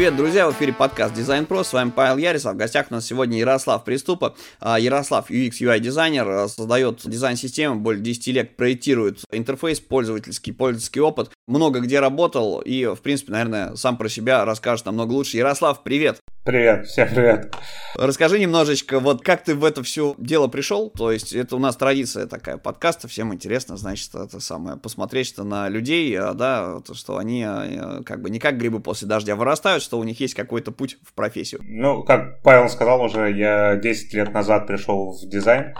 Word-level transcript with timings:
Привет, 0.00 0.16
друзья, 0.16 0.48
в 0.48 0.54
эфире 0.54 0.72
подкаст 0.72 1.12
Дизайн 1.12 1.44
Про, 1.44 1.62
с 1.62 1.74
вами 1.74 1.90
Павел 1.90 2.16
Ярисов, 2.16 2.54
в 2.54 2.56
гостях 2.56 2.86
у 2.88 2.94
нас 2.94 3.04
сегодня 3.04 3.38
Ярослав 3.38 3.84
Приступа. 3.84 4.34
А, 4.58 4.80
Ярослав 4.80 5.30
UX 5.30 5.60
UI 5.60 5.78
дизайнер, 5.78 6.26
а, 6.26 6.48
создает 6.48 7.02
дизайн-системы, 7.04 7.76
более 7.76 8.02
10 8.02 8.32
лет 8.32 8.56
проектирует 8.56 9.20
интерфейс, 9.30 9.78
пользовательский, 9.78 10.54
пользовательский 10.54 11.02
опыт, 11.02 11.30
много 11.46 11.80
где 11.80 12.00
работал 12.00 12.60
и, 12.60 12.86
в 12.86 13.02
принципе, 13.02 13.32
наверное, 13.32 13.76
сам 13.76 13.98
про 13.98 14.08
себя 14.08 14.46
расскажет 14.46 14.86
намного 14.86 15.12
лучше. 15.12 15.36
Ярослав, 15.36 15.82
привет! 15.82 16.18
Привет, 16.42 16.86
всем 16.86 17.06
привет. 17.06 17.54
Расскажи 17.96 18.38
немножечко, 18.38 18.98
вот 18.98 19.22
как 19.22 19.44
ты 19.44 19.54
в 19.54 19.62
это 19.62 19.82
все 19.82 20.14
дело 20.16 20.48
пришел, 20.48 20.88
то 20.88 21.12
есть 21.12 21.34
это 21.34 21.54
у 21.54 21.58
нас 21.58 21.76
традиция 21.76 22.26
такая 22.26 22.56
подкаста, 22.56 23.08
всем 23.08 23.34
интересно, 23.34 23.76
значит, 23.76 24.14
это 24.14 24.40
самое, 24.40 24.78
посмотреть 24.78 25.26
что 25.26 25.44
на 25.44 25.68
людей, 25.68 26.18
а, 26.18 26.32
да, 26.32 26.78
что 26.94 27.18
они 27.18 27.44
а, 27.46 28.02
как 28.06 28.22
бы 28.22 28.30
не 28.30 28.38
как 28.38 28.56
грибы 28.56 28.80
после 28.80 29.06
дождя 29.06 29.36
вырастают, 29.36 29.82
что 29.82 29.98
у 29.98 30.04
них 30.04 30.18
есть 30.18 30.32
какой-то 30.32 30.72
путь 30.72 30.96
в 31.06 31.12
профессию. 31.12 31.60
Ну, 31.62 32.04
как 32.04 32.40
Павел 32.40 32.70
сказал 32.70 33.02
уже, 33.02 33.30
я 33.32 33.76
10 33.76 34.14
лет 34.14 34.32
назад 34.32 34.66
пришел 34.66 35.12
в 35.12 35.28
дизайн, 35.28 35.74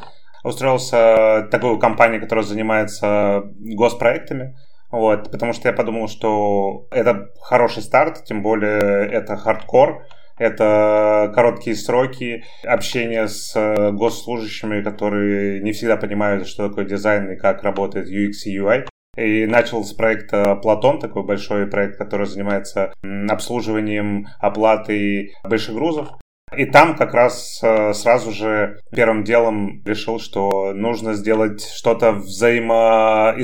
устроился 0.45 1.47
в 1.47 1.49
такую 1.51 1.79
компанию, 1.79 2.21
которая 2.21 2.45
занимается 2.45 3.45
госпроектами, 3.57 4.59
вот, 4.91 5.31
потому 5.31 5.55
что 5.55 5.69
я 5.69 5.73
подумал, 5.73 6.07
что 6.09 6.87
это 6.91 7.31
хороший 7.41 7.83
старт, 7.83 8.25
тем 8.25 8.43
более 8.43 9.09
это 9.09 9.39
хардкор, 9.39 10.05
это 10.41 11.31
короткие 11.35 11.77
сроки, 11.77 12.45
общение 12.65 13.29
с 13.29 13.55
э, 13.55 13.93
госслужащими, 13.93 14.83
которые 14.83 15.61
не 15.61 15.73
всегда 15.73 15.99
понимают, 15.99 16.49
что 16.49 16.69
такое 16.69 16.87
дизайн 16.87 17.31
и 17.33 17.37
как 17.37 17.63
работает 17.63 18.09
UX 18.09 18.47
и 18.47 18.59
UI. 18.59 18.87
И 19.19 19.45
начал 19.45 19.85
с 19.85 19.93
проекта 19.93 20.55
Платон, 20.57 20.99
такой 20.99 21.25
большой 21.25 21.67
проект, 21.67 21.99
который 21.99 22.27
занимается 22.27 22.93
обслуживанием 23.29 24.29
оплаты 24.39 25.33
больших 25.45 25.75
грузов. 25.75 26.09
И 26.57 26.65
там 26.65 26.97
как 26.97 27.13
раз 27.13 27.61
э, 27.63 27.93
сразу 27.93 28.33
же 28.33 28.79
первым 28.93 29.25
делом 29.25 29.83
решил, 29.85 30.19
что 30.19 30.73
нужно 30.73 31.13
сделать 31.13 31.63
что-то 31.63 32.13
взаимо... 32.13 33.35
Э, 33.37 33.43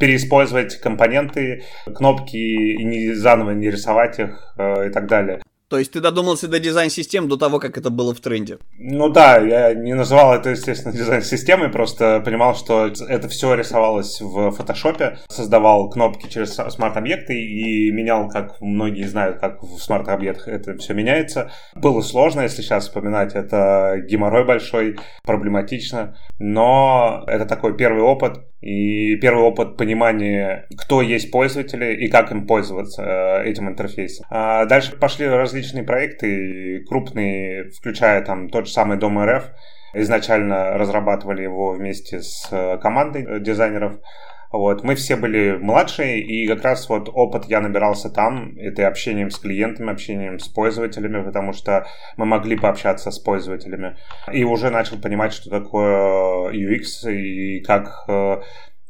переиспользовать 0.00 0.80
компоненты, 0.80 1.62
кнопки 1.94 2.36
и 2.36 2.84
не, 2.84 3.12
заново 3.12 3.52
не 3.52 3.70
рисовать 3.70 4.18
их 4.18 4.54
и 4.58 4.90
так 4.90 5.06
далее. 5.06 5.40
То 5.68 5.78
есть 5.78 5.92
ты 5.92 6.00
додумался 6.00 6.46
до 6.46 6.60
дизайн-систем 6.60 7.28
до 7.28 7.36
того, 7.36 7.58
как 7.58 7.76
это 7.76 7.90
было 7.90 8.14
в 8.14 8.20
тренде? 8.20 8.58
Ну 8.78 9.08
да, 9.08 9.38
я 9.38 9.74
не 9.74 9.94
называл 9.94 10.34
это, 10.34 10.50
естественно, 10.50 10.92
дизайн-системой, 10.96 11.70
просто 11.70 12.22
понимал, 12.24 12.54
что 12.54 12.86
это 12.86 13.28
все 13.28 13.54
рисовалось 13.54 14.20
в 14.20 14.52
фотошопе, 14.52 15.18
создавал 15.28 15.90
кнопки 15.90 16.30
через 16.30 16.54
смарт-объекты 16.54 17.34
и 17.34 17.90
менял, 17.90 18.28
как 18.28 18.60
многие 18.60 19.04
знают, 19.04 19.40
как 19.40 19.60
в 19.62 19.78
смарт-объектах 19.78 20.46
это 20.46 20.76
все 20.76 20.94
меняется. 20.94 21.50
Было 21.74 22.00
сложно, 22.00 22.42
если 22.42 22.62
сейчас 22.62 22.84
вспоминать, 22.84 23.34
это 23.34 23.96
геморрой 24.08 24.44
большой, 24.44 24.96
проблематично, 25.24 26.16
но 26.38 27.24
это 27.26 27.44
такой 27.44 27.76
первый 27.76 28.02
опыт, 28.02 28.38
и 28.66 29.14
первый 29.16 29.44
опыт 29.44 29.76
понимания, 29.76 30.66
кто 30.76 31.00
есть 31.00 31.30
пользователи 31.30 31.94
и 31.94 32.08
как 32.08 32.32
им 32.32 32.48
пользоваться 32.48 33.02
э, 33.02 33.48
этим 33.48 33.68
интерфейсом. 33.68 34.26
А 34.28 34.64
дальше 34.64 34.96
пошли 34.96 35.28
различные 35.28 35.84
проекты, 35.84 36.82
крупные, 36.88 37.70
включая 37.70 38.24
там 38.24 38.48
тот 38.48 38.66
же 38.66 38.72
самый 38.72 38.98
Дом 38.98 39.22
РФ. 39.24 39.44
Изначально 39.94 40.76
разрабатывали 40.76 41.42
его 41.42 41.74
вместе 41.74 42.20
с 42.22 42.48
э, 42.50 42.78
командой 42.78 43.40
дизайнеров. 43.40 44.00
Вот. 44.52 44.82
Мы 44.84 44.94
все 44.94 45.16
были 45.16 45.56
младшие, 45.60 46.20
и 46.20 46.46
как 46.46 46.62
раз 46.62 46.88
вот 46.88 47.08
опыт 47.12 47.46
я 47.46 47.60
набирался 47.60 48.10
там, 48.10 48.56
это 48.58 48.86
общением 48.86 49.30
с 49.30 49.38
клиентами, 49.38 49.92
общением 49.92 50.38
с 50.38 50.48
пользователями, 50.48 51.22
потому 51.22 51.52
что 51.52 51.86
мы 52.16 52.26
могли 52.26 52.56
пообщаться 52.56 53.10
с 53.10 53.18
пользователями. 53.18 53.96
И 54.32 54.44
уже 54.44 54.70
начал 54.70 54.98
понимать, 54.98 55.32
что 55.32 55.50
такое 55.50 56.52
UX 56.52 57.10
и 57.10 57.60
как 57.60 58.04
э, 58.08 58.40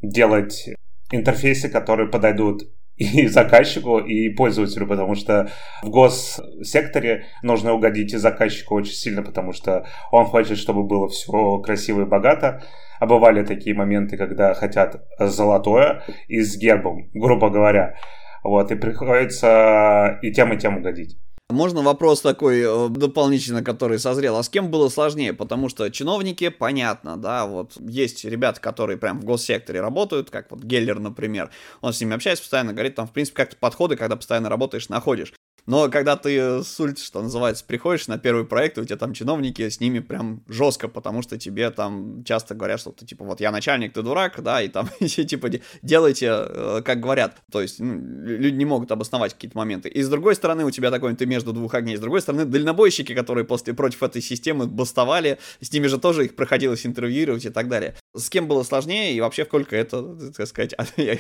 делать 0.03 0.71
интерфейсы, 1.11 1.69
которые 1.69 2.09
подойдут 2.09 2.63
и 2.97 3.27
заказчику, 3.27 3.99
и 3.99 4.31
пользователю, 4.31 4.87
потому 4.87 5.15
что 5.15 5.51
в 5.83 5.91
госсекторе 5.91 7.27
нужно 7.43 7.73
угодить 7.73 8.13
и 8.15 8.17
заказчику 8.17 8.75
очень 8.75 8.95
сильно, 8.95 9.23
потому 9.23 9.53
что 9.53 9.87
он 10.11 10.25
хочет, 10.27 10.59
чтобы 10.59 10.85
было 10.85 11.09
все 11.09 11.59
красиво 11.59 12.03
и 12.03 12.07
богато. 12.07 12.63
А 13.01 13.07
бывали 13.07 13.45
такие 13.45 13.75
моменты, 13.75 14.17
когда 14.17 14.55
хотят 14.55 15.07
золотое 15.19 16.03
и 16.29 16.41
с 16.41 16.57
гербом, 16.57 17.11
грубо 17.15 17.51
говоря. 17.51 17.97
Вот, 18.43 18.71
и 18.71 18.77
приходится 18.77 20.19
и 20.23 20.33
тем, 20.33 20.53
и 20.53 20.59
тем 20.59 20.79
угодить. 20.79 21.19
Можно 21.49 21.83
вопрос 21.83 22.23
такой 22.23 22.61
э, 22.61 22.89
дополнительно, 22.89 23.63
который 23.63 24.01
созрел. 24.01 24.37
А 24.37 24.43
с 24.43 24.49
кем 24.49 24.69
было 24.69 24.89
сложнее? 24.89 25.33
Потому 25.33 25.69
что 25.69 25.89
чиновники, 25.91 26.49
понятно, 26.49 27.17
да, 27.17 27.47
вот 27.47 27.75
есть 27.79 28.25
ребята, 28.25 28.61
которые 28.61 28.99
прям 28.99 29.21
в 29.21 29.25
госсекторе 29.25 29.81
работают, 29.81 30.29
как 30.31 30.51
вот 30.51 30.65
Геллер, 30.65 30.99
например. 30.99 31.51
Он 31.83 31.93
с 31.93 32.01
ними 32.01 32.15
общается 32.15 32.43
постоянно, 32.43 32.73
говорит, 32.73 32.97
там, 32.97 33.07
в 33.07 33.13
принципе, 33.13 33.37
как-то 33.37 33.57
подходы, 33.61 33.95
когда 33.95 34.17
постоянно 34.17 34.49
работаешь, 34.49 34.89
находишь. 34.89 35.33
Но 35.67 35.89
когда 35.89 36.17
ты 36.17 36.63
с 36.63 36.79
улицы, 36.81 37.05
что 37.05 37.23
называется, 37.23 37.65
приходишь 37.65 38.07
на 38.07 38.19
первый 38.19 38.45
проект, 38.45 38.79
у 38.79 38.85
тебя 38.85 38.97
там 38.97 39.13
чиновники, 39.13 39.69
с 39.69 39.81
ними 39.81 39.99
прям 39.99 40.43
жестко, 40.49 40.89
потому 40.89 41.23
что 41.23 41.39
тебе 41.39 41.71
там 41.71 42.23
часто 42.25 42.55
говорят, 42.55 42.81
что 42.81 42.93
ты 42.93 43.05
типа 43.05 43.25
вот 43.25 43.41
я 43.41 43.51
начальник, 43.51 43.93
ты 43.93 44.03
дурак, 44.03 44.41
да, 44.43 44.63
и 44.63 44.69
там 44.69 44.89
все 45.01 45.25
типа 45.25 45.51
делайте, 45.83 46.29
э, 46.31 46.83
как 46.85 47.01
говорят. 47.01 47.37
То 47.51 47.61
есть 47.61 47.81
ну, 47.81 47.95
люди 47.95 48.57
не 48.57 48.65
могут 48.65 48.93
обосновать 48.93 49.35
какие-то 49.35 49.59
моменты. 49.59 49.89
И 49.89 50.03
с 50.03 50.09
другой 50.09 50.37
стороны, 50.37 50.65
у 50.65 50.71
тебя 50.71 50.91
такой, 50.91 51.15
ты 51.17 51.27
между 51.27 51.53
двух 51.53 51.75
огней. 51.75 51.97
С 51.97 52.01
другой 52.01 52.21
стороны, 52.21 52.45
дальнобойщики, 52.45 53.15
которые 53.15 53.45
после 53.45 53.75
против 53.75 54.03
этой 54.03 54.23
системы 54.23 54.67
бастовали, 54.67 55.39
с 55.61 55.73
ними 55.73 55.89
же 55.89 55.99
тоже 55.99 56.27
их 56.27 56.37
проходилось 56.37 56.87
интервьюировать 56.87 57.45
и 57.45 57.51
так 57.51 57.69
далее. 57.69 57.97
С 58.15 58.31
кем 58.31 58.47
было 58.47 58.63
сложнее 58.63 59.15
и 59.15 59.21
вообще 59.21 59.45
сколько 59.45 59.77
это, 59.77 60.17
так 60.37 60.47
сказать, 60.47 60.75
я 60.97 61.19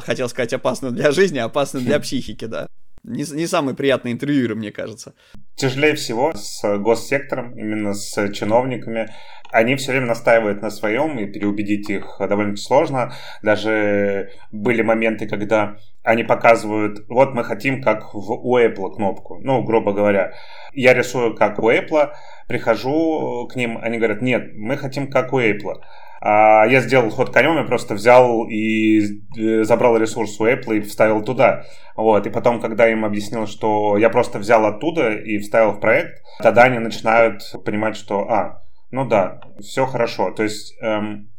хотел 0.00 0.28
сказать 0.28 0.52
опасно 0.52 0.90
для 0.90 1.10
жизни, 1.10 1.38
опасно 1.38 1.80
для 1.80 1.98
психики, 2.00 2.44
да. 2.44 2.68
Не, 3.02 3.24
не 3.32 3.46
самые 3.46 3.74
приятные 3.74 4.12
интервьюеры, 4.12 4.54
мне 4.54 4.72
кажется. 4.72 5.14
Тяжелее 5.54 5.94
всего 5.94 6.32
с 6.34 6.78
госсектором, 6.78 7.58
именно 7.58 7.94
с 7.94 8.32
чиновниками. 8.32 9.08
Они 9.50 9.74
все 9.76 9.92
время 9.92 10.06
настаивают 10.06 10.62
на 10.62 10.70
своем, 10.70 11.18
и 11.18 11.26
переубедить 11.26 11.88
их 11.90 12.16
довольно 12.20 12.56
сложно. 12.56 13.12
Даже 13.42 14.30
были 14.52 14.82
моменты, 14.82 15.26
когда 15.26 15.76
они 16.02 16.24
показывают, 16.24 17.04
вот 17.08 17.34
мы 17.34 17.42
хотим 17.42 17.82
как 17.82 18.14
в, 18.14 18.30
у 18.32 18.58
Apple 18.58 18.94
кнопку, 18.94 19.38
ну, 19.42 19.62
грубо 19.64 19.92
говоря. 19.92 20.32
Я 20.72 20.94
рисую 20.94 21.34
как 21.34 21.58
у 21.58 21.70
Apple, 21.70 22.12
прихожу 22.48 23.48
к 23.50 23.56
ним, 23.56 23.78
они 23.78 23.98
говорят, 23.98 24.22
нет, 24.22 24.52
мы 24.54 24.76
хотим 24.76 25.10
как 25.10 25.32
у 25.32 25.40
Apple. 25.40 25.80
А 26.20 26.66
я 26.66 26.80
сделал 26.80 27.08
ход 27.10 27.30
конем, 27.30 27.56
я 27.56 27.64
просто 27.64 27.94
взял 27.94 28.46
и 28.46 29.00
э, 29.38 29.64
забрал 29.64 29.96
ресурс 29.96 30.38
у 30.38 30.46
Apple 30.46 30.76
и 30.76 30.80
вставил 30.80 31.22
туда. 31.22 31.64
Вот. 31.96 32.26
И 32.26 32.30
потом, 32.30 32.60
когда 32.60 32.90
им 32.90 33.04
объяснил, 33.04 33.46
что 33.46 33.96
я 33.96 34.10
просто 34.10 34.38
взял 34.38 34.66
оттуда 34.66 35.14
и 35.14 35.38
вставил 35.38 35.72
в 35.72 35.80
проект, 35.80 36.22
тогда 36.42 36.64
они 36.64 36.78
начинают 36.78 37.42
понимать, 37.64 37.96
что, 37.96 38.30
а, 38.30 38.60
ну 38.90 39.06
да, 39.06 39.40
все 39.60 39.86
хорошо. 39.86 40.30
То 40.30 40.42
есть 40.42 40.76
эм, 40.82 41.30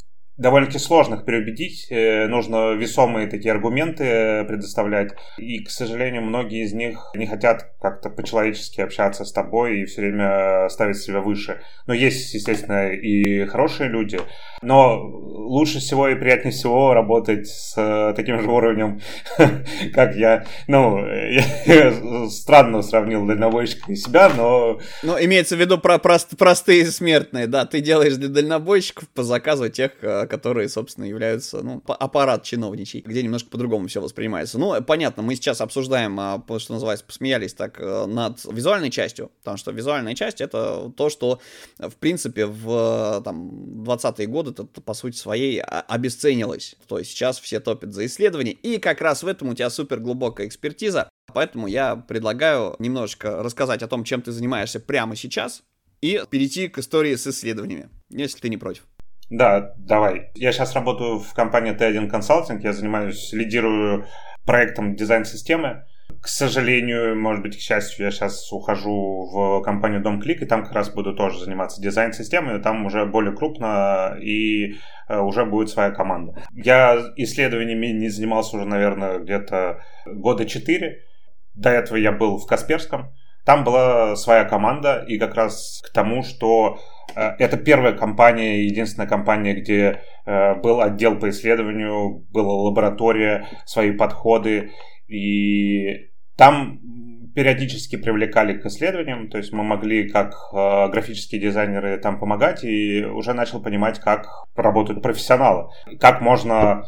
довольно-таки 0.42 0.80
сложно 0.80 1.16
их 1.16 1.26
переубедить, 1.26 1.88
э, 1.90 2.28
нужно 2.28 2.74
весомые 2.74 3.28
такие 3.28 3.52
аргументы 3.52 4.04
э, 4.04 4.44
предоставлять. 4.46 5.12
И, 5.38 5.64
к 5.64 5.70
сожалению, 5.70 6.24
многие 6.24 6.64
из 6.64 6.74
них 6.74 7.12
не 7.16 7.28
хотят 7.28 7.74
как-то 7.80 8.10
по-человечески 8.10 8.82
общаться 8.82 9.24
с 9.24 9.32
тобой 9.32 9.80
и 9.80 9.86
все 9.86 10.02
время 10.02 10.68
ставить 10.70 10.98
себя 10.98 11.22
выше. 11.22 11.62
Но 11.86 11.94
есть, 11.94 12.34
естественно, 12.34 12.92
и 12.92 13.46
хорошие 13.46 13.90
люди, 13.90 14.20
но 14.62 15.00
лучше 15.00 15.80
всего 15.80 16.08
и 16.08 16.16
приятнее 16.16 16.52
всего 16.52 16.94
работать 16.94 17.48
с 17.48 17.76
э, 17.78 18.14
таким 18.16 18.42
же 18.42 18.50
уровнем, 18.50 19.00
как 19.94 20.16
я. 20.16 20.46
Ну, 20.68 21.06
я 21.66 21.94
странно 22.30 22.82
сравнил 22.82 23.26
дальнобойщика 23.28 23.92
и 23.92 23.96
себя, 23.96 24.32
но... 24.36 24.80
Ну, 25.04 25.18
имеется 25.20 25.56
в 25.56 25.60
виду 25.60 25.78
про 25.78 26.00
прост, 26.00 26.36
простые 26.38 26.86
смертные, 26.88 27.46
да. 27.46 27.66
Ты 27.66 27.82
делаешь 27.82 28.16
для 28.16 28.30
дальнобойщиков 28.30 29.08
по 29.10 29.24
заказу 29.24 29.70
тех, 29.70 29.92
которые, 30.32 30.70
собственно, 30.70 31.04
являются, 31.04 31.62
ну, 31.62 31.84
аппарат 31.86 32.44
чиновничий, 32.44 33.02
где 33.02 33.22
немножко 33.22 33.50
по-другому 33.50 33.90
все 33.90 34.00
воспринимается. 34.00 34.58
Ну, 34.58 34.82
понятно, 34.82 35.24
мы 35.24 35.36
сейчас 35.36 35.60
обсуждаем, 35.60 36.18
а, 36.22 36.42
что 36.58 36.72
называется, 36.72 37.04
посмеялись 37.04 37.54
так 37.54 37.82
э, 37.82 38.06
над 38.06 38.40
визуальной 38.46 38.90
частью, 38.92 39.30
потому 39.40 39.58
что 39.58 39.72
визуальная 39.72 40.16
часть— 40.16 40.40
это 40.40 40.90
то, 40.96 41.10
что, 41.10 41.42
в 41.80 41.96
принципе, 41.98 42.46
в 42.46 43.22
там, 43.26 43.84
20-е 43.84 44.28
годы 44.28 44.52
это, 44.52 44.64
по 44.64 44.94
сути 44.94 45.18
своей 45.18 45.60
обесценилось. 45.60 46.76
То 46.88 46.98
есть 46.98 47.12
сейчас 47.12 47.38
все 47.38 47.60
топят 47.60 47.92
за 47.92 48.06
исследования, 48.06 48.54
и 48.54 48.78
как 48.78 49.02
раз 49.02 49.24
в 49.24 49.28
этом 49.28 49.50
у 49.50 49.54
тебя 49.54 49.70
супер 49.70 50.00
глубокая 50.00 50.48
экспертиза, 50.48 51.10
Поэтому 51.34 51.68
я 51.68 51.96
предлагаю 51.96 52.76
немножечко 52.80 53.42
рассказать 53.42 53.82
о 53.84 53.88
том, 53.88 54.04
чем 54.04 54.22
ты 54.22 54.34
занимаешься 54.34 54.82
прямо 54.82 55.16
сейчас, 55.16 55.64
и 56.02 56.22
перейти 56.30 56.68
к 56.68 56.80
истории 56.80 57.16
с 57.16 57.28
исследованиями, 57.28 57.90
если 58.10 58.40
ты 58.40 58.50
не 58.50 58.58
против. 58.58 58.84
Да, 59.32 59.74
давай. 59.78 60.30
Я 60.36 60.52
сейчас 60.52 60.76
работаю 60.76 61.20
в 61.20 61.34
компании 61.34 61.74
T1 61.74 62.12
Consulting, 62.12 62.60
я 62.62 62.74
занимаюсь, 62.74 63.32
лидирую 63.32 64.06
проектом 64.46 64.98
дизайн-системы. 64.98 65.86
К 66.22 66.28
сожалению, 66.28 67.18
может 67.18 67.42
быть, 67.42 67.58
к 67.58 67.62
счастью, 67.62 68.06
я 68.06 68.12
сейчас 68.12 68.52
ухожу 68.52 69.30
в 69.32 69.62
компанию 69.62 70.02
Дом 70.02 70.20
Клик, 70.20 70.42
и 70.42 70.46
там 70.46 70.66
как 70.66 70.74
раз 70.74 70.90
буду 70.90 71.16
тоже 71.16 71.40
заниматься 71.40 71.82
дизайн-системой, 71.82 72.62
там 72.62 72.86
уже 72.86 73.06
более 73.06 73.34
крупно 73.34 74.18
и 74.22 74.76
э, 75.08 75.18
уже 75.18 75.46
будет 75.46 75.70
своя 75.70 75.92
команда. 75.92 76.36
Я 76.54 77.02
исследованиями 77.16 77.88
не 77.88 78.10
занимался 78.10 78.58
уже, 78.58 78.66
наверное, 78.66 79.20
где-то 79.20 79.80
года 80.06 80.46
четыре. 80.46 81.06
До 81.54 81.70
этого 81.70 81.96
я 81.96 82.12
был 82.12 82.38
в 82.38 82.46
Касперском. 82.46 83.14
Там 83.46 83.64
была 83.64 84.18
своя 84.18 84.44
команда, 84.44 85.06
и 85.08 85.18
как 85.18 85.36
раз 85.36 85.82
к 85.86 85.94
тому, 85.94 86.22
что 86.22 86.80
это 87.16 87.58
первая 87.58 87.94
компания, 87.94 88.64
единственная 88.66 89.08
компания, 89.08 89.54
где 89.54 90.02
э, 90.26 90.56
был 90.56 90.82
отдел 90.82 91.18
по 91.18 91.30
исследованию, 91.30 92.26
была 92.32 92.54
лаборатория, 92.54 93.48
свои 93.66 93.92
подходы, 93.92 94.72
и 95.08 96.10
там 96.38 96.80
периодически 97.34 97.96
привлекали 97.96 98.58
к 98.58 98.66
исследованиям, 98.66 99.30
то 99.30 99.38
есть 99.38 99.52
мы 99.54 99.64
могли 99.64 100.10
как 100.10 100.34
э, 100.54 100.90
графические 100.90 101.42
дизайнеры 101.42 101.98
там 101.98 102.20
помогать 102.20 102.64
и 102.64 103.04
уже 103.04 103.34
начал 103.34 103.62
понимать, 103.62 104.00
как 104.00 104.28
работают 104.56 105.02
профессионалы, 105.02 105.70
как 106.00 106.22
можно 106.22 106.84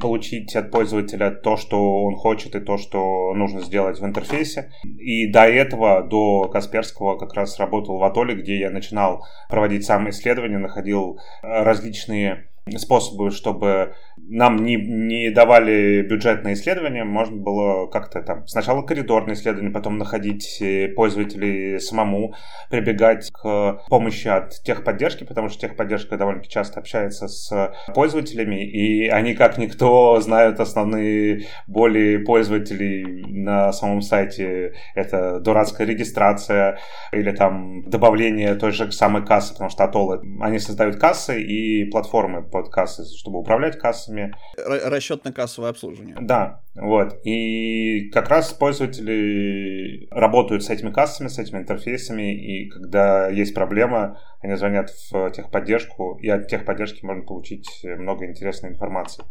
получить 0.00 0.54
от 0.56 0.70
пользователя 0.70 1.30
то, 1.30 1.56
что 1.56 2.02
он 2.02 2.16
хочет 2.16 2.54
и 2.54 2.60
то, 2.60 2.78
что 2.78 3.32
нужно 3.34 3.60
сделать 3.60 4.00
в 4.00 4.04
интерфейсе. 4.04 4.72
И 4.84 5.30
до 5.30 5.44
этого, 5.44 6.02
до 6.02 6.48
Касперского, 6.48 7.16
как 7.16 7.34
раз 7.34 7.58
работал 7.58 7.98
в 7.98 8.04
Атоле, 8.04 8.34
где 8.34 8.58
я 8.58 8.70
начинал 8.70 9.24
проводить 9.48 9.84
сам 9.84 10.08
исследования, 10.10 10.58
находил 10.58 11.20
различные 11.42 12.48
способы, 12.76 13.30
чтобы 13.30 13.94
нам 14.16 14.64
не, 14.64 14.76
не 14.76 15.30
давали 15.30 16.02
бюджет 16.02 16.44
на 16.44 16.52
исследования, 16.52 17.04
можно 17.04 17.36
было 17.36 17.86
как-то 17.86 18.22
там 18.22 18.46
сначала 18.46 18.82
коридорные 18.82 19.34
исследования, 19.34 19.70
потом 19.70 19.98
находить 19.98 20.58
э, 20.60 20.88
пользователей 20.88 21.80
самому, 21.80 22.34
прибегать 22.70 23.30
к 23.30 23.80
помощи 23.88 24.28
от 24.28 24.62
техподдержки, 24.62 25.24
потому 25.24 25.48
что 25.48 25.66
техподдержка 25.66 26.16
довольно-таки 26.16 26.52
часто 26.52 26.80
общается 26.80 27.28
с 27.28 27.74
пользователями, 27.94 28.64
и 28.64 29.08
они 29.08 29.34
как 29.34 29.58
никто 29.58 30.20
знают 30.20 30.60
основные 30.60 31.46
боли 31.66 32.18
пользователей 32.18 33.24
на 33.26 33.72
самом 33.72 34.02
сайте. 34.02 34.74
Это 34.94 35.40
дурацкая 35.40 35.86
регистрация 35.86 36.78
или 37.12 37.30
там 37.32 37.88
добавление 37.88 38.54
той 38.54 38.72
же 38.72 38.90
самой 38.92 39.24
кассы, 39.24 39.52
потому 39.52 39.70
что 39.70 39.84
Атолл, 39.84 40.20
они 40.40 40.58
создают 40.58 40.96
кассы 40.96 41.40
и 41.42 41.84
платформы 41.84 42.42
под 42.62 42.72
кассы, 42.72 43.04
чтобы 43.16 43.38
управлять 43.38 43.78
кассами. 43.78 44.34
Расчетно-кассовое 44.56 45.68
обслуживание. 45.68 46.16
Да, 46.20 46.62
вот. 46.74 47.20
И 47.24 48.10
как 48.10 48.28
раз 48.28 48.52
пользователи 48.52 50.08
работают 50.10 50.64
с 50.64 50.70
этими 50.70 50.90
кассами, 50.90 51.28
с 51.28 51.38
этими 51.38 51.58
интерфейсами, 51.58 52.34
и 52.34 52.68
когда 52.68 53.28
есть 53.28 53.54
проблема, 53.54 54.18
они 54.40 54.56
звонят 54.56 54.90
в 54.90 55.30
техподдержку, 55.30 56.18
и 56.20 56.28
от 56.28 56.48
техподдержки 56.48 57.04
можно 57.04 57.22
получить 57.24 57.68
много 57.84 58.26
интересной 58.26 58.70
информации. 58.70 59.24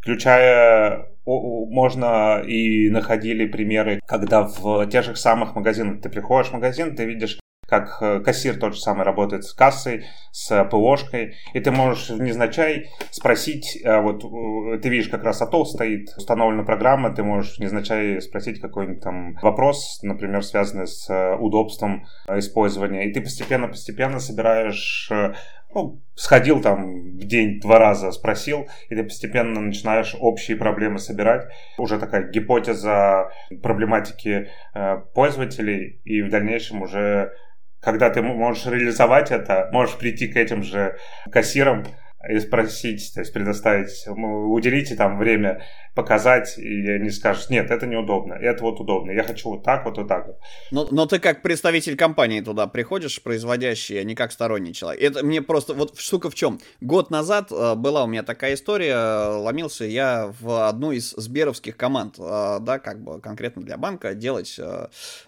Включая, 0.00 1.08
можно 1.24 2.42
и 2.46 2.90
находили 2.90 3.46
примеры, 3.46 4.00
когда 4.06 4.42
в 4.42 4.86
тех 4.86 5.04
же 5.04 5.16
самых 5.16 5.56
магазинах 5.56 6.00
ты 6.00 6.08
приходишь 6.08 6.50
в 6.50 6.54
магазин, 6.54 6.94
ты 6.94 7.04
видишь 7.04 7.38
как 7.66 7.98
э, 8.00 8.20
кассир 8.20 8.58
тот 8.58 8.74
же 8.74 8.80
самый 8.80 9.04
работает 9.04 9.44
с 9.44 9.52
кассой, 9.52 10.04
с 10.30 10.64
ПОшкой, 10.70 11.34
и 11.52 11.60
ты 11.60 11.70
можешь 11.70 12.10
незначай 12.10 12.90
спросить, 13.10 13.78
э, 13.82 14.00
вот 14.00 14.24
э, 14.24 14.78
ты 14.78 14.88
видишь, 14.88 15.08
как 15.08 15.24
раз 15.24 15.42
АТО 15.42 15.64
стоит, 15.64 16.10
установлена 16.16 16.62
программа, 16.62 17.14
ты 17.14 17.22
можешь 17.22 17.58
незначай 17.58 18.20
спросить 18.20 18.60
какой-нибудь 18.60 19.02
там 19.02 19.34
вопрос, 19.42 20.00
например, 20.02 20.44
связанный 20.44 20.86
с 20.86 21.36
удобством 21.38 22.06
использования, 22.28 23.08
и 23.08 23.12
ты 23.12 23.20
постепенно-постепенно 23.20 24.20
собираешь 24.20 25.10
ну, 25.74 26.00
сходил 26.14 26.62
там 26.62 27.18
в 27.18 27.24
день 27.24 27.60
два 27.60 27.78
раза, 27.78 28.10
спросил, 28.10 28.66
и 28.88 28.94
ты 28.94 29.02
постепенно 29.02 29.60
начинаешь 29.60 30.16
общие 30.18 30.56
проблемы 30.56 30.98
собирать. 30.98 31.48
Уже 31.76 31.98
такая 31.98 32.30
гипотеза 32.30 33.30
проблематики 33.62 34.48
э, 34.74 34.96
пользователей, 35.14 36.00
и 36.04 36.22
в 36.22 36.30
дальнейшем 36.30 36.80
уже 36.80 37.32
когда 37.86 38.10
ты 38.10 38.20
можешь 38.20 38.66
реализовать 38.66 39.30
это, 39.30 39.70
можешь 39.72 39.96
прийти 39.96 40.26
к 40.26 40.36
этим 40.36 40.64
же 40.64 40.96
кассирам 41.30 41.84
и 42.28 42.40
спросить, 42.40 43.12
то 43.14 43.20
есть 43.20 43.32
предоставить, 43.32 44.08
уделите 44.08 44.96
там 44.96 45.18
время 45.18 45.62
показать, 45.96 46.58
и 46.58 46.88
они 46.90 47.10
скажут, 47.10 47.48
нет, 47.48 47.70
это 47.70 47.86
неудобно, 47.86 48.34
это 48.34 48.62
вот 48.62 48.78
удобно, 48.78 49.10
я 49.12 49.24
хочу 49.24 49.48
вот 49.48 49.64
так 49.64 49.84
вот, 49.86 49.96
вот 49.96 50.06
так 50.06 50.26
вот. 50.26 50.36
Но, 50.70 50.86
но 50.90 51.06
ты 51.06 51.18
как 51.18 51.40
представитель 51.40 51.96
компании 51.96 52.42
туда 52.42 52.66
приходишь, 52.66 53.20
производящий, 53.22 53.98
а 53.98 54.04
не 54.04 54.14
как 54.14 54.30
сторонний 54.30 54.74
человек. 54.74 55.02
Это 55.02 55.24
мне 55.24 55.40
просто, 55.40 55.72
вот 55.72 55.98
штука 55.98 56.28
в 56.28 56.34
чем. 56.34 56.60
Год 56.82 57.10
назад 57.10 57.50
э, 57.50 57.74
была 57.76 58.04
у 58.04 58.06
меня 58.06 58.22
такая 58.22 58.54
история, 58.54 58.92
э, 58.92 59.28
ломился 59.36 59.86
я 59.86 60.34
в 60.38 60.68
одну 60.68 60.92
из 60.92 61.12
сберовских 61.12 61.78
команд, 61.78 62.16
э, 62.18 62.58
да, 62.60 62.78
как 62.78 63.02
бы 63.02 63.18
конкретно 63.20 63.62
для 63.62 63.78
банка 63.78 64.14
делать, 64.14 64.60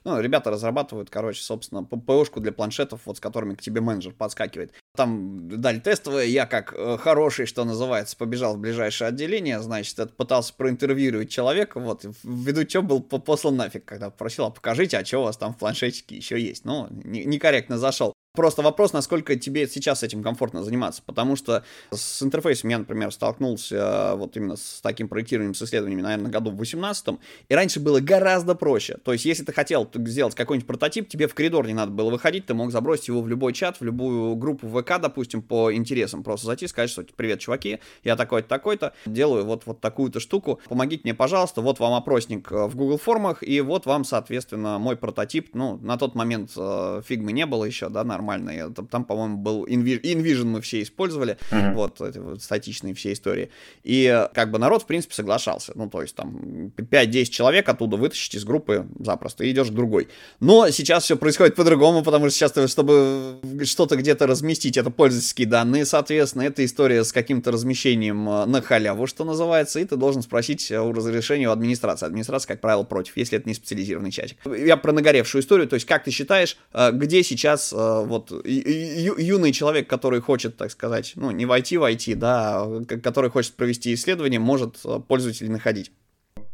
ну, 0.05 0.21
ребята 0.21 0.51
разрабатывают, 0.51 1.09
короче, 1.09 1.43
собственно, 1.43 1.83
ПОшку 1.83 2.41
для 2.41 2.53
планшетов, 2.53 3.01
вот 3.07 3.17
с 3.17 3.21
которыми 3.21 3.55
к 3.55 3.63
тебе 3.63 3.81
менеджер 3.81 4.13
подскакивает. 4.13 4.75
Там 4.95 5.49
дали 5.49 5.79
тестовые, 5.79 6.31
я 6.31 6.45
как 6.45 6.75
хороший, 7.01 7.47
что 7.47 7.65
называется, 7.65 8.19
побежал 8.19 8.57
в 8.57 8.59
ближайшее 8.59 9.09
отделение, 9.09 9.61
значит, 9.61 9.99
это 9.99 10.13
пытался 10.13 10.53
проинтервьюировать 10.59 11.31
человека, 11.31 11.81
вот, 11.81 12.05
ввиду 12.23 12.65
чего 12.65 12.83
был 12.83 13.01
послан 13.01 13.57
нафиг, 13.57 13.85
когда 13.87 14.11
просил, 14.11 14.45
а 14.45 14.51
покажите, 14.51 14.99
а 14.99 15.05
что 15.05 15.21
у 15.21 15.23
вас 15.23 15.39
там 15.39 15.55
в 15.55 15.59
планшетике 15.59 16.17
еще 16.17 16.39
есть. 16.39 16.67
Ну, 16.67 16.89
некорректно 16.91 17.79
зашел. 17.79 18.13
Просто 18.39 18.63
вопрос, 18.63 18.93
насколько 18.93 19.35
тебе 19.35 19.67
сейчас 19.67 20.05
этим 20.05 20.23
комфортно 20.23 20.63
заниматься, 20.63 21.03
потому 21.05 21.35
что 21.35 21.65
с 21.91 22.23
интерфейсом 22.23 22.71
я, 22.71 22.79
например, 22.79 23.11
столкнулся 23.11 23.75
э, 23.75 24.15
вот 24.15 24.37
именно 24.37 24.55
с 24.55 24.79
таким 24.81 25.09
проектированием, 25.09 25.57
с 25.57 25.63
исследованиями, 25.63 26.03
наверное, 26.03 26.31
году 26.31 26.53
в 26.53 26.57
18 26.57 27.19
и 27.49 27.55
раньше 27.57 27.81
было 27.81 27.99
гораздо 27.99 28.55
проще. 28.55 28.97
То 29.03 29.13
есть, 29.13 29.25
если 29.25 29.43
ты 29.43 29.53
хотел 29.53 29.91
сделать 29.93 30.37
какой-нибудь 30.37 30.69
прототип, 30.69 31.09
тебе 31.09 31.27
в 31.27 31.35
коридор 31.35 31.67
не 31.67 31.75
надо 31.75 31.91
было 31.91 32.11
выходить, 32.11 32.47
ты 32.47 32.55
мог 32.55 32.71
забросить 32.71 33.09
его 33.09 33.23
в 33.23 33.27
любой 33.27 33.53
чат, 33.55 33.81
в 33.81 33.85
любую 33.85 34.37
группу 34.37 34.69
ВК, 34.69 35.01
допустим, 35.01 35.43
по 35.43 35.75
интересам, 35.75 36.23
просто 36.23 36.47
зайти, 36.47 36.69
сказать, 36.69 36.91
что 36.91 37.05
привет, 37.17 37.41
чуваки, 37.41 37.81
я 38.05 38.15
такой-то, 38.15 38.47
такой-то, 38.47 38.93
делаю 39.05 39.47
вот, 39.47 39.65
вот 39.67 39.81
такую-то 39.81 40.21
штуку, 40.21 40.61
помогите 40.69 41.01
мне, 41.03 41.15
пожалуйста, 41.15 41.61
вот 41.61 41.81
вам 41.81 41.95
опросник 41.95 42.53
э, 42.53 42.67
в 42.69 42.77
Google 42.77 42.99
формах, 42.99 43.43
и 43.43 43.61
вот 43.61 43.85
вам, 43.87 44.05
соответственно, 44.05 44.79
мой 44.79 44.97
прототип, 44.97 45.57
ну, 45.57 45.77
на 45.79 45.97
тот 45.97 46.15
момент 46.15 46.53
э, 46.57 47.03
фигмы 47.05 47.33
не 47.33 47.45
было 47.45 47.65
еще, 47.65 47.89
да, 47.89 48.05
нормально, 48.05 48.28
нормально. 48.29 48.75
Там, 48.75 48.87
там 48.87 49.05
по-моему, 49.05 49.37
был 49.39 49.67
InVision 49.67 50.45
мы 50.45 50.61
все 50.61 50.83
использовали, 50.83 51.39
uh-huh. 51.51 51.75
вот, 51.75 52.01
эти 52.01 52.19
вот 52.19 52.43
статичные 52.43 52.95
все 52.95 53.13
истории. 53.13 53.51
И 53.85 54.27
как 54.35 54.51
бы 54.51 54.59
народ, 54.59 54.83
в 54.83 54.87
принципе, 54.87 55.15
соглашался. 55.15 55.73
Ну, 55.75 55.89
то 55.89 56.03
есть 56.03 56.15
там 56.15 56.73
5-10 56.77 57.25
человек 57.27 57.69
оттуда 57.69 57.97
вытащить 57.97 58.35
из 58.35 58.45
группы 58.45 58.87
запросто, 58.99 59.45
и 59.45 59.51
идешь 59.51 59.69
к 59.69 59.75
другой. 59.75 60.09
Но 60.41 60.71
сейчас 60.71 61.05
все 61.05 61.17
происходит 61.17 61.55
по-другому, 61.55 62.03
потому 62.03 62.29
что 62.29 62.39
сейчас, 62.39 62.71
чтобы 62.71 63.41
что-то 63.65 63.97
где-то 63.97 64.27
разместить, 64.27 64.77
это 64.77 64.91
пользовательские 64.91 65.47
данные, 65.47 65.85
соответственно, 65.85 66.43
это 66.43 66.65
история 66.65 67.05
с 67.05 67.13
каким-то 67.13 67.51
размещением 67.51 68.29
э, 68.29 68.47
на 68.47 68.63
халяву, 68.63 69.07
что 69.07 69.25
называется, 69.25 69.81
и 69.81 69.85
ты 69.85 69.97
должен 69.97 70.23
спросить 70.23 70.71
о 70.73 70.93
разрешении 70.93 71.47
у 71.47 71.51
администрации. 71.51 72.07
Администрация, 72.07 72.49
как 72.49 72.61
правило, 72.61 72.83
против, 72.83 73.17
если 73.17 73.39
это 73.39 73.49
не 73.49 73.55
специализированный 73.55 74.11
чатик. 74.11 74.39
Я 74.47 74.77
про 74.77 74.93
нагоревшую 74.93 75.43
историю, 75.43 75.69
то 75.69 75.75
есть 75.75 75.87
как 75.87 76.05
ты 76.05 76.11
считаешь, 76.11 76.57
э, 76.73 76.91
где 76.93 77.23
сейчас 77.23 77.73
э, 77.73 78.05
вот 78.09 78.31
юный 78.45 79.53
человек, 79.53 79.89
который 79.89 80.21
хочет, 80.21 80.57
так 80.57 80.71
сказать, 80.71 81.13
ну, 81.17 81.31
не 81.31 81.47
войти 81.47 81.77
в 81.77 81.85
IT, 81.85 82.15
да, 82.17 82.67
который 83.03 83.31
хочет 83.31 83.55
провести 83.55 83.95
исследование, 83.95 84.41
может 84.41 84.81
э, 84.85 85.01
пользователей 85.07 85.51
находить. 85.51 85.93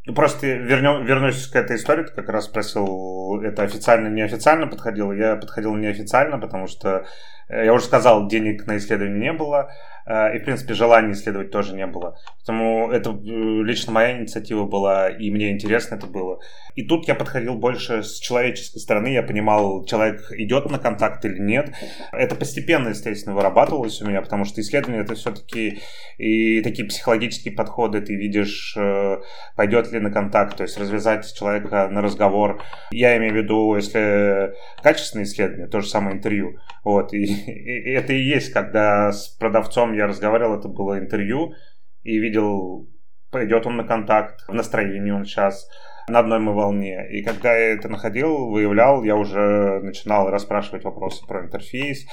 Ну, 0.06 0.14
просто 0.14 0.46
вернем, 0.46 1.06
вернусь 1.06 1.46
к 1.46 1.56
этой 1.56 1.76
истории, 1.76 2.04
ты 2.04 2.12
как 2.12 2.28
раз 2.28 2.44
спросил, 2.44 3.40
это 3.42 3.62
официально, 3.62 4.08
неофициально 4.08 4.66
подходило. 4.66 5.12
Я 5.12 5.36
подходил 5.36 5.74
неофициально, 5.74 6.38
потому 6.38 6.66
что, 6.66 7.06
э, 7.48 7.64
я 7.64 7.72
уже 7.72 7.86
сказал, 7.86 8.28
денег 8.28 8.66
на 8.66 8.76
исследование 8.76 9.18
не 9.18 9.32
было. 9.32 9.70
Э, 10.06 10.34
и, 10.36 10.38
в 10.38 10.44
принципе, 10.44 10.74
желания 10.74 11.12
исследовать 11.12 11.50
тоже 11.50 11.74
не 11.74 11.86
было. 11.86 12.18
Поэтому 12.38 12.90
это 12.90 13.10
э, 13.10 13.62
лично 13.62 13.92
моя 13.92 14.18
инициатива 14.18 14.64
была, 14.66 15.08
и 15.08 15.30
мне 15.30 15.50
интересно 15.50 15.94
это 15.96 16.06
было. 16.06 16.40
И 16.74 16.82
тут 16.82 17.08
я 17.08 17.14
подходил 17.14 17.54
больше 17.54 18.02
с 18.02 18.18
человеческой 18.18 18.80
стороны, 18.80 19.08
я 19.08 19.22
понимал, 19.22 19.84
человек 19.84 20.30
идет 20.32 20.70
на 20.70 20.78
контакт 20.78 21.24
или 21.24 21.38
нет. 21.38 21.72
Это 22.12 22.34
постепенно, 22.34 22.88
естественно, 22.88 23.34
вырабатывалось 23.34 24.00
у 24.02 24.06
меня, 24.06 24.20
потому 24.20 24.44
что 24.44 24.60
исследование 24.60 25.02
это 25.02 25.14
все-таки 25.14 25.80
и 26.18 26.60
такие 26.62 26.86
психологические 26.86 27.54
подходы, 27.54 28.00
ты 28.00 28.14
видишь, 28.14 28.74
э, 28.76 29.18
пойдет 29.56 29.90
ли 29.92 30.00
на 30.00 30.10
контакт, 30.10 30.56
то 30.56 30.64
есть 30.64 30.78
развязать 30.78 31.32
человека 31.34 31.88
на 31.90 32.02
разговор. 32.02 32.62
Я 32.90 33.16
имею 33.16 33.32
в 33.32 33.36
виду, 33.36 33.74
если 33.74 34.54
качественное 34.82 35.24
исследование, 35.24 35.66
то 35.66 35.80
же 35.80 35.88
самое 35.88 36.16
интервью. 36.16 36.58
Вот, 36.84 37.14
и, 37.14 37.24
и 37.46 37.90
это 37.90 38.12
и 38.12 38.22
есть, 38.22 38.52
когда 38.52 39.12
с 39.12 39.28
продавцом 39.28 39.93
я 39.96 40.06
разговаривал, 40.06 40.58
это 40.58 40.68
было 40.68 40.98
интервью, 40.98 41.54
и 42.02 42.18
видел, 42.18 42.88
пойдет 43.30 43.66
он 43.66 43.76
на 43.76 43.84
контакт, 43.84 44.44
в 44.48 44.54
настроении 44.54 45.10
он 45.10 45.24
сейчас, 45.24 45.68
на 46.08 46.18
одной 46.18 46.38
мы 46.38 46.52
волне. 46.52 47.06
И 47.10 47.22
когда 47.22 47.54
я 47.54 47.74
это 47.74 47.88
находил, 47.88 48.48
выявлял, 48.48 49.02
я 49.04 49.16
уже 49.16 49.80
начинал 49.80 50.28
расспрашивать 50.30 50.84
вопросы 50.84 51.26
про 51.26 51.44
интерфейс, 51.44 52.06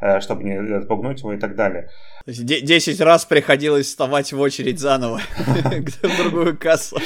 э, 0.00 0.20
чтобы 0.20 0.44
не 0.44 0.76
отпугнуть 0.76 1.20
его 1.20 1.32
и 1.32 1.38
так 1.38 1.54
далее. 1.54 1.88
То 2.24 2.32
есть 2.32 2.44
10 2.44 3.00
раз 3.00 3.24
приходилось 3.24 3.86
вставать 3.86 4.32
в 4.32 4.40
очередь 4.40 4.80
заново 4.80 5.20
в 5.36 6.22
другую 6.22 6.58
кассу. 6.58 6.98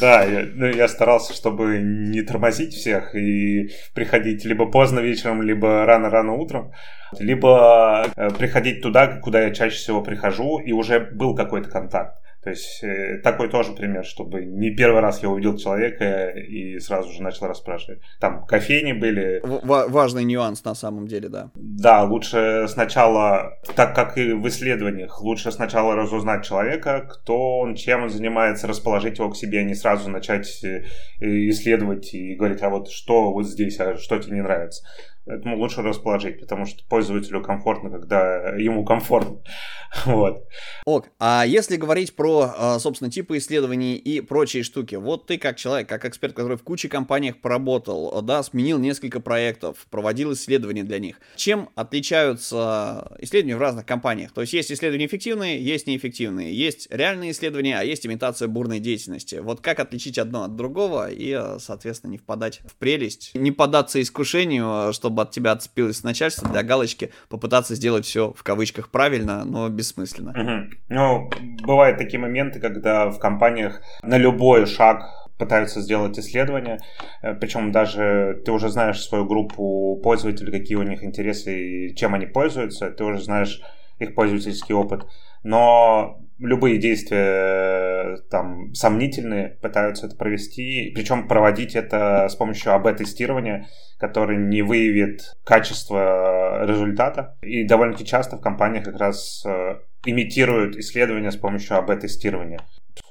Да, 0.00 0.26
ну, 0.54 0.66
я 0.66 0.88
старался, 0.88 1.32
чтобы 1.32 1.78
не 1.78 2.20
тормозить 2.22 2.74
всех 2.74 3.14
и 3.14 3.70
приходить 3.94 4.44
либо 4.44 4.66
поздно 4.66 5.00
вечером, 5.00 5.40
либо 5.40 5.86
рано-рано 5.86 6.34
утром, 6.34 6.72
либо 7.18 8.06
э, 8.14 8.30
приходить 8.30 8.82
туда, 8.82 9.06
куда 9.06 9.44
я 9.44 9.54
чаще 9.54 9.76
всего 9.76 10.02
прихожу, 10.02 10.58
и 10.58 10.72
уже 10.72 11.00
был 11.00 11.34
какой-то 11.34 11.70
контакт. 11.70 12.19
То 12.42 12.50
есть 12.50 12.82
э, 12.82 13.18
такой 13.22 13.48
тоже 13.50 13.72
пример, 13.72 14.04
чтобы 14.04 14.44
не 14.44 14.70
первый 14.70 15.00
раз 15.02 15.22
я 15.22 15.28
увидел 15.28 15.58
человека 15.58 16.30
и 16.30 16.78
сразу 16.78 17.12
же 17.12 17.22
начал 17.22 17.46
расспрашивать. 17.46 18.00
Там 18.18 18.46
кофейни 18.46 18.92
были. 18.92 19.40
В- 19.42 19.88
важный 19.88 20.24
нюанс 20.24 20.64
на 20.64 20.74
самом 20.74 21.06
деле, 21.06 21.28
да. 21.28 21.50
Да, 21.54 22.04
лучше 22.04 22.66
сначала, 22.68 23.58
так 23.76 23.94
как 23.94 24.16
и 24.16 24.32
в 24.32 24.48
исследованиях, 24.48 25.20
лучше 25.20 25.52
сначала 25.52 25.94
разузнать 25.94 26.44
человека, 26.44 27.06
кто 27.10 27.58
он, 27.58 27.74
чем 27.74 28.04
он 28.04 28.08
занимается, 28.10 28.66
расположить 28.66 29.18
его 29.18 29.30
к 29.30 29.36
себе, 29.36 29.60
а 29.60 29.64
не 29.64 29.74
сразу 29.74 30.08
начать 30.08 30.64
э, 30.64 30.84
исследовать 31.20 32.14
и 32.14 32.34
говорить, 32.36 32.62
а 32.62 32.70
вот 32.70 32.90
что 32.90 33.32
вот 33.32 33.46
здесь, 33.46 33.78
а 33.80 33.96
что 33.96 34.18
тебе 34.18 34.36
не 34.36 34.42
нравится. 34.42 34.82
Поэтому 35.26 35.58
лучше 35.58 35.82
расположить, 35.82 36.40
потому 36.40 36.66
что 36.66 36.82
пользователю 36.88 37.42
комфортно, 37.42 37.90
когда 37.90 38.50
ему 38.56 38.84
комфортно. 38.84 39.40
вот. 40.06 40.44
Ок, 40.86 41.08
а 41.18 41.44
если 41.46 41.76
говорить 41.76 42.16
про, 42.16 42.52
а, 42.56 42.78
собственно, 42.78 43.10
типы 43.10 43.36
исследований 43.36 43.96
и 43.96 44.20
прочие 44.20 44.62
штуки, 44.62 44.94
вот 44.94 45.26
ты 45.26 45.36
как 45.36 45.56
человек, 45.56 45.88
как 45.88 46.04
эксперт, 46.04 46.32
который 46.32 46.56
в 46.56 46.62
куче 46.62 46.88
компаниях 46.88 47.40
поработал, 47.40 48.22
да, 48.22 48.42
сменил 48.42 48.78
несколько 48.78 49.20
проектов, 49.20 49.86
проводил 49.90 50.32
исследования 50.32 50.84
для 50.84 50.98
них. 50.98 51.20
Чем 51.36 51.68
отличаются 51.74 53.16
исследования 53.18 53.56
в 53.56 53.60
разных 53.60 53.84
компаниях? 53.84 54.32
То 54.32 54.40
есть 54.40 54.52
есть 54.52 54.72
исследования 54.72 55.06
эффективные, 55.06 55.62
есть 55.62 55.86
неэффективные, 55.86 56.54
есть 56.54 56.88
реальные 56.90 57.32
исследования, 57.32 57.78
а 57.78 57.84
есть 57.84 58.06
имитация 58.06 58.48
бурной 58.48 58.78
деятельности. 58.78 59.36
Вот 59.36 59.60
как 59.60 59.80
отличить 59.80 60.18
одно 60.18 60.44
от 60.44 60.56
другого 60.56 61.10
и, 61.10 61.30
а, 61.32 61.58
соответственно, 61.58 62.12
не 62.12 62.18
впадать 62.18 62.60
в 62.64 62.76
прелесть, 62.76 63.32
не 63.34 63.52
поддаться 63.52 64.00
искушению, 64.00 64.92
что 64.92 65.10
чтобы 65.20 65.22
от 65.22 65.30
тебя 65.30 65.52
отцепилось 65.52 66.04
начальство, 66.04 66.48
для 66.48 66.62
галочки 66.62 67.10
попытаться 67.28 67.74
сделать 67.74 68.04
все 68.04 68.32
в 68.32 68.42
кавычках 68.42 68.90
правильно, 68.90 69.44
но 69.44 69.68
бессмысленно. 69.68 70.30
Угу. 70.30 70.74
Ну, 70.88 71.30
бывают 71.66 71.98
такие 71.98 72.18
моменты, 72.18 72.60
когда 72.60 73.10
в 73.10 73.18
компаниях 73.18 73.80
на 74.02 74.18
любой 74.18 74.66
шаг 74.66 75.02
пытаются 75.38 75.80
сделать 75.80 76.18
исследования, 76.18 76.78
э, 77.22 77.34
причем 77.34 77.72
даже 77.72 78.42
ты 78.44 78.52
уже 78.52 78.68
знаешь 78.68 79.02
свою 79.02 79.24
группу 79.24 79.98
пользователей, 80.02 80.52
какие 80.52 80.76
у 80.76 80.82
них 80.82 81.02
интересы 81.02 81.52
и 81.58 81.96
чем 81.96 82.14
они 82.14 82.26
пользуются, 82.26 82.90
ты 82.90 83.04
уже 83.04 83.22
знаешь 83.22 83.62
их 83.98 84.14
пользовательский 84.14 84.74
опыт, 84.74 85.06
но 85.42 86.18
любые 86.40 86.78
действия 86.78 88.16
там 88.30 88.74
сомнительные 88.74 89.58
пытаются 89.60 90.06
это 90.06 90.16
провести, 90.16 90.90
причем 90.94 91.28
проводить 91.28 91.76
это 91.76 92.28
с 92.28 92.34
помощью 92.34 92.74
АБ-тестирования, 92.74 93.68
который 93.98 94.36
не 94.36 94.62
выявит 94.62 95.36
качество 95.44 96.64
результата. 96.66 97.36
И 97.42 97.64
довольно-таки 97.64 98.06
часто 98.06 98.36
в 98.36 98.40
компаниях 98.40 98.84
как 98.84 98.98
раз 98.98 99.44
э, 99.46 99.76
имитируют 100.04 100.76
исследования 100.76 101.30
с 101.30 101.36
помощью 101.36 101.76
АБ-тестирования. 101.76 102.60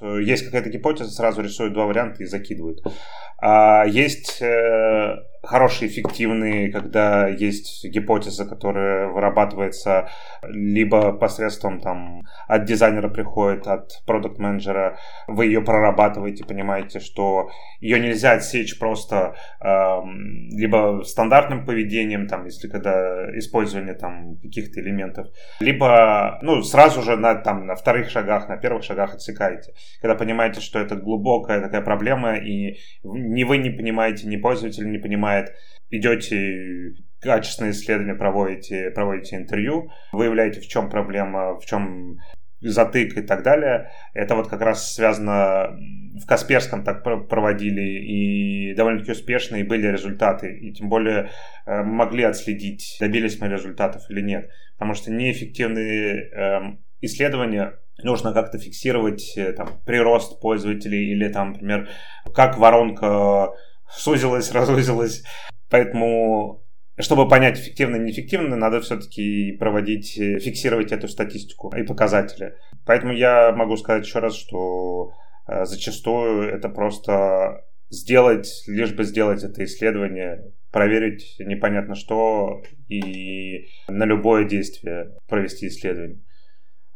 Есть 0.00 0.44
какая-то 0.44 0.70
гипотеза, 0.70 1.10
сразу 1.10 1.42
рисуют 1.42 1.74
два 1.74 1.86
варианта 1.86 2.22
и 2.22 2.26
закидывают. 2.26 2.80
А 3.40 3.84
есть 3.86 4.40
э, 4.42 5.16
хорошие, 5.42 5.90
эффективные, 5.90 6.70
когда 6.70 7.26
есть 7.28 7.84
гипотеза, 7.84 8.44
которая 8.46 9.08
вырабатывается 9.08 10.08
либо 10.42 11.12
посредством 11.12 11.80
там 11.80 12.22
от 12.46 12.64
дизайнера 12.64 13.08
приходит, 13.08 13.66
от 13.66 14.02
продукт 14.06 14.38
менеджера 14.38 14.98
вы 15.26 15.46
ее 15.46 15.62
прорабатываете, 15.62 16.44
понимаете, 16.44 17.00
что 17.00 17.50
ее 17.80 17.98
нельзя 17.98 18.32
отсечь 18.32 18.78
просто 18.78 19.34
э, 19.60 20.00
либо 20.50 21.02
стандартным 21.04 21.64
поведением, 21.64 22.26
там, 22.26 22.44
если 22.44 22.68
когда 22.68 23.36
использование 23.38 23.94
там 23.94 24.36
каких-то 24.42 24.80
элементов, 24.80 25.28
либо 25.60 26.38
ну 26.42 26.62
сразу 26.62 27.02
же 27.02 27.16
на 27.16 27.34
там 27.34 27.66
на 27.66 27.74
вторых 27.74 28.10
шагах, 28.10 28.48
на 28.48 28.56
первых 28.56 28.84
шагах 28.84 29.14
отсекаете, 29.14 29.72
когда 30.00 30.14
понимаете, 30.14 30.60
что 30.60 30.78
это 30.78 30.96
глубокая 30.96 31.60
такая 31.60 31.80
проблема 31.80 32.36
и 32.36 32.76
ни 33.02 33.44
вы 33.44 33.58
не 33.58 33.70
понимаете, 33.70 34.26
ни 34.26 34.36
пользователь 34.36 34.90
не 34.90 34.98
понимает, 34.98 35.29
идете 35.90 36.94
качественные 37.20 37.72
исследования 37.72 38.14
проводите, 38.14 38.90
проводите 38.90 39.36
интервью, 39.36 39.90
выявляете, 40.12 40.60
в 40.60 40.66
чем 40.66 40.88
проблема, 40.88 41.58
в 41.58 41.66
чем 41.66 42.16
затык 42.60 43.16
и 43.16 43.22
так 43.22 43.42
далее. 43.42 43.90
Это 44.14 44.34
вот 44.34 44.48
как 44.48 44.60
раз 44.60 44.94
связано 44.94 45.70
в 46.22 46.26
Касперском 46.26 46.84
так 46.84 47.02
проводили 47.02 47.82
и 47.82 48.74
довольно-таки 48.74 49.12
успешно, 49.12 49.56
и 49.56 49.62
были 49.62 49.86
результаты. 49.86 50.58
И 50.58 50.72
тем 50.72 50.88
более 50.88 51.30
э, 51.66 51.82
могли 51.82 52.24
отследить, 52.24 52.96
добились 53.00 53.40
мы 53.40 53.48
результатов 53.48 54.02
или 54.10 54.20
нет. 54.20 54.50
Потому 54.74 54.94
что 54.94 55.10
неэффективные 55.10 56.30
э, 56.30 56.60
исследования 57.00 57.74
нужно 58.02 58.32
как-то 58.32 58.58
фиксировать 58.58 59.36
э, 59.36 59.52
там, 59.52 59.80
прирост 59.86 60.40
пользователей 60.40 61.12
или 61.12 61.28
там, 61.28 61.52
например, 61.52 61.88
как 62.34 62.58
воронка 62.58 63.48
сузилась, 63.90 64.52
разузилась. 64.52 65.22
Поэтому, 65.68 66.64
чтобы 66.98 67.28
понять 67.28 67.58
эффективно 67.58 67.96
неэффективно, 67.96 68.56
надо 68.56 68.80
все-таки 68.80 69.52
проводить, 69.52 70.18
э, 70.18 70.38
фиксировать 70.38 70.92
эту 70.92 71.08
статистику 71.08 71.72
и 71.76 71.82
показатели. 71.82 72.54
Поэтому 72.84 73.12
я 73.12 73.52
могу 73.52 73.76
сказать 73.76 74.06
еще 74.06 74.18
раз, 74.18 74.34
что 74.34 75.12
э, 75.46 75.64
зачастую 75.64 76.48
это 76.50 76.68
просто 76.68 77.64
сделать, 77.90 78.64
лишь 78.66 78.94
бы 78.94 79.04
сделать 79.04 79.42
это 79.42 79.64
исследование, 79.64 80.52
проверить 80.70 81.36
непонятно 81.40 81.94
что 81.94 82.62
и 82.88 83.66
на 83.88 84.04
любое 84.04 84.44
действие 84.44 85.16
провести 85.28 85.66
исследование. 85.66 86.20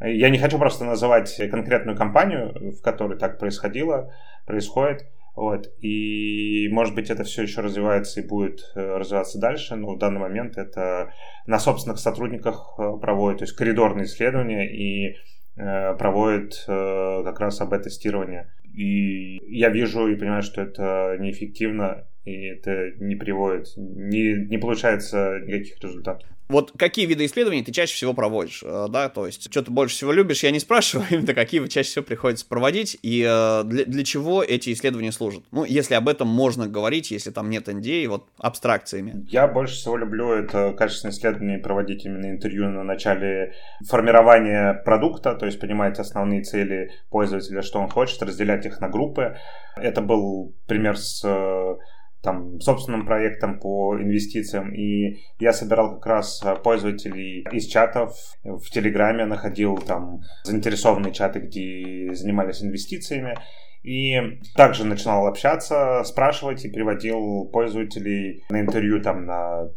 Я 0.00 0.28
не 0.30 0.38
хочу 0.38 0.58
просто 0.58 0.84
называть 0.84 1.36
конкретную 1.50 1.96
компанию, 1.96 2.72
в 2.72 2.82
которой 2.82 3.18
так 3.18 3.38
происходило, 3.38 4.12
происходит. 4.46 5.06
Вот. 5.34 5.72
И, 5.80 6.68
может 6.70 6.94
быть, 6.94 7.10
это 7.10 7.24
все 7.24 7.42
еще 7.42 7.60
развивается 7.60 8.20
и 8.20 8.26
будет 8.26 8.60
э, 8.76 8.96
развиваться 8.96 9.40
дальше, 9.40 9.74
но 9.74 9.94
в 9.94 9.98
данный 9.98 10.20
момент 10.20 10.56
это 10.56 11.12
на 11.46 11.58
собственных 11.58 11.98
сотрудниках 11.98 12.74
э, 12.78 12.92
проводят, 13.00 13.38
то 13.38 13.44
есть 13.44 13.56
коридорные 13.56 14.04
исследования 14.04 14.70
и 14.72 15.16
э, 15.56 15.94
проводят 15.96 16.62
как 16.66 17.40
раз 17.40 17.60
АБ-тестирование. 17.60 18.52
И 18.72 19.38
я 19.56 19.70
вижу 19.70 20.06
и 20.08 20.16
понимаю, 20.16 20.42
что 20.42 20.62
это 20.62 21.16
неэффективно, 21.18 22.06
и 22.24 22.46
это 22.46 22.92
не 22.98 23.16
приводит, 23.16 23.66
не, 23.76 24.46
не 24.48 24.58
получается 24.58 25.40
никаких 25.44 25.82
результатов. 25.82 26.28
Вот 26.48 26.72
какие 26.76 27.06
виды 27.06 27.24
исследований 27.24 27.62
ты 27.62 27.72
чаще 27.72 27.94
всего 27.94 28.12
проводишь, 28.12 28.62
э, 28.64 28.86
да, 28.90 29.08
то 29.08 29.26
есть, 29.26 29.50
что 29.50 29.62
ты 29.62 29.70
больше 29.70 29.96
всего 29.96 30.12
любишь, 30.12 30.42
я 30.42 30.50
не 30.50 30.60
спрашиваю, 30.60 31.06
именно 31.10 31.34
какие 31.34 31.66
чаще 31.68 31.88
всего 31.88 32.04
приходится 32.04 32.46
проводить, 32.46 32.98
и 33.02 33.26
э, 33.26 33.62
для, 33.64 33.84
для 33.84 34.04
чего 34.04 34.42
эти 34.42 34.72
исследования 34.72 35.12
служат? 35.12 35.42
Ну, 35.52 35.64
если 35.64 35.94
об 35.94 36.08
этом 36.08 36.28
можно 36.28 36.68
говорить, 36.68 37.10
если 37.10 37.30
там 37.30 37.48
нет 37.48 37.68
NDA, 37.68 38.08
вот 38.08 38.28
абстракциями. 38.38 39.24
Я 39.28 39.46
больше 39.46 39.74
всего 39.74 39.96
люблю 39.96 40.32
это 40.32 40.72
качественные 40.72 41.12
исследования 41.12 41.58
проводить 41.58 42.04
именно 42.04 42.30
интервью 42.30 42.68
на 42.68 42.84
начале 42.84 43.54
формирования 43.88 44.74
продукта, 44.84 45.34
то 45.34 45.46
есть 45.46 45.58
понимать 45.58 45.98
основные 45.98 46.42
цели 46.42 46.90
пользователя, 47.10 47.62
что 47.62 47.80
он 47.80 47.88
хочет, 47.88 48.22
разделять 48.22 48.66
их 48.66 48.80
на 48.80 48.88
группы. 48.88 49.36
Это 49.76 50.02
был 50.02 50.54
пример 50.66 50.96
с 50.98 51.24
э, 51.24 51.76
там, 52.24 52.60
собственным 52.60 53.06
проектом 53.06 53.60
по 53.60 53.96
инвестициям. 54.00 54.74
И 54.74 55.18
я 55.38 55.52
собирал 55.52 55.96
как 55.96 56.06
раз 56.06 56.42
э, 56.42 56.56
пользователей 56.56 57.46
из 57.52 57.66
чатов 57.66 58.16
в 58.42 58.70
Телеграме, 58.70 59.26
находил 59.26 59.76
там 59.76 60.22
заинтересованные 60.42 61.12
чаты, 61.12 61.40
где 61.40 62.14
занимались 62.14 62.62
инвестициями. 62.62 63.36
И 63.82 64.40
также 64.56 64.84
начинал 64.84 65.26
общаться, 65.26 66.02
спрашивать 66.04 66.64
и 66.64 66.70
приводил 66.70 67.44
пользователей 67.52 68.42
на 68.48 68.62
интервью 68.62 69.02
там 69.02 69.26
на 69.26 69.68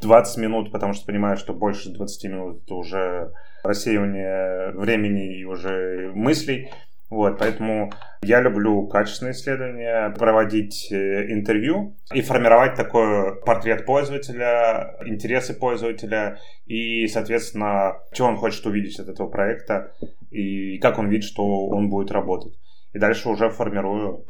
20 0.00 0.38
минут, 0.38 0.72
потому 0.72 0.92
что 0.92 1.04
понимаю, 1.04 1.36
что 1.36 1.52
больше 1.52 1.90
20 1.90 2.30
минут 2.30 2.62
это 2.64 2.74
уже 2.74 3.32
рассеивание 3.64 4.72
времени 4.72 5.40
и 5.40 5.44
уже 5.44 6.12
мыслей. 6.14 6.70
Вот, 7.10 7.38
поэтому 7.38 7.92
я 8.22 8.40
люблю 8.40 8.86
качественные 8.86 9.32
исследования, 9.32 10.10
проводить 10.10 10.92
э, 10.92 11.32
интервью 11.32 11.96
и 12.14 12.22
формировать 12.22 12.76
такой 12.76 13.40
портрет 13.44 13.84
пользователя, 13.84 14.96
интересы 15.04 15.54
пользователя 15.54 16.38
и, 16.66 17.08
соответственно, 17.08 17.96
что 18.12 18.26
он 18.26 18.36
хочет 18.36 18.64
увидеть 18.64 19.00
от 19.00 19.08
этого 19.08 19.28
проекта 19.28 19.92
и 20.30 20.78
как 20.78 21.00
он 21.00 21.08
видит, 21.08 21.24
что 21.24 21.66
он 21.66 21.90
будет 21.90 22.12
работать. 22.12 22.56
И 22.92 22.98
дальше 23.00 23.28
уже 23.28 23.50
формирую 23.50 24.24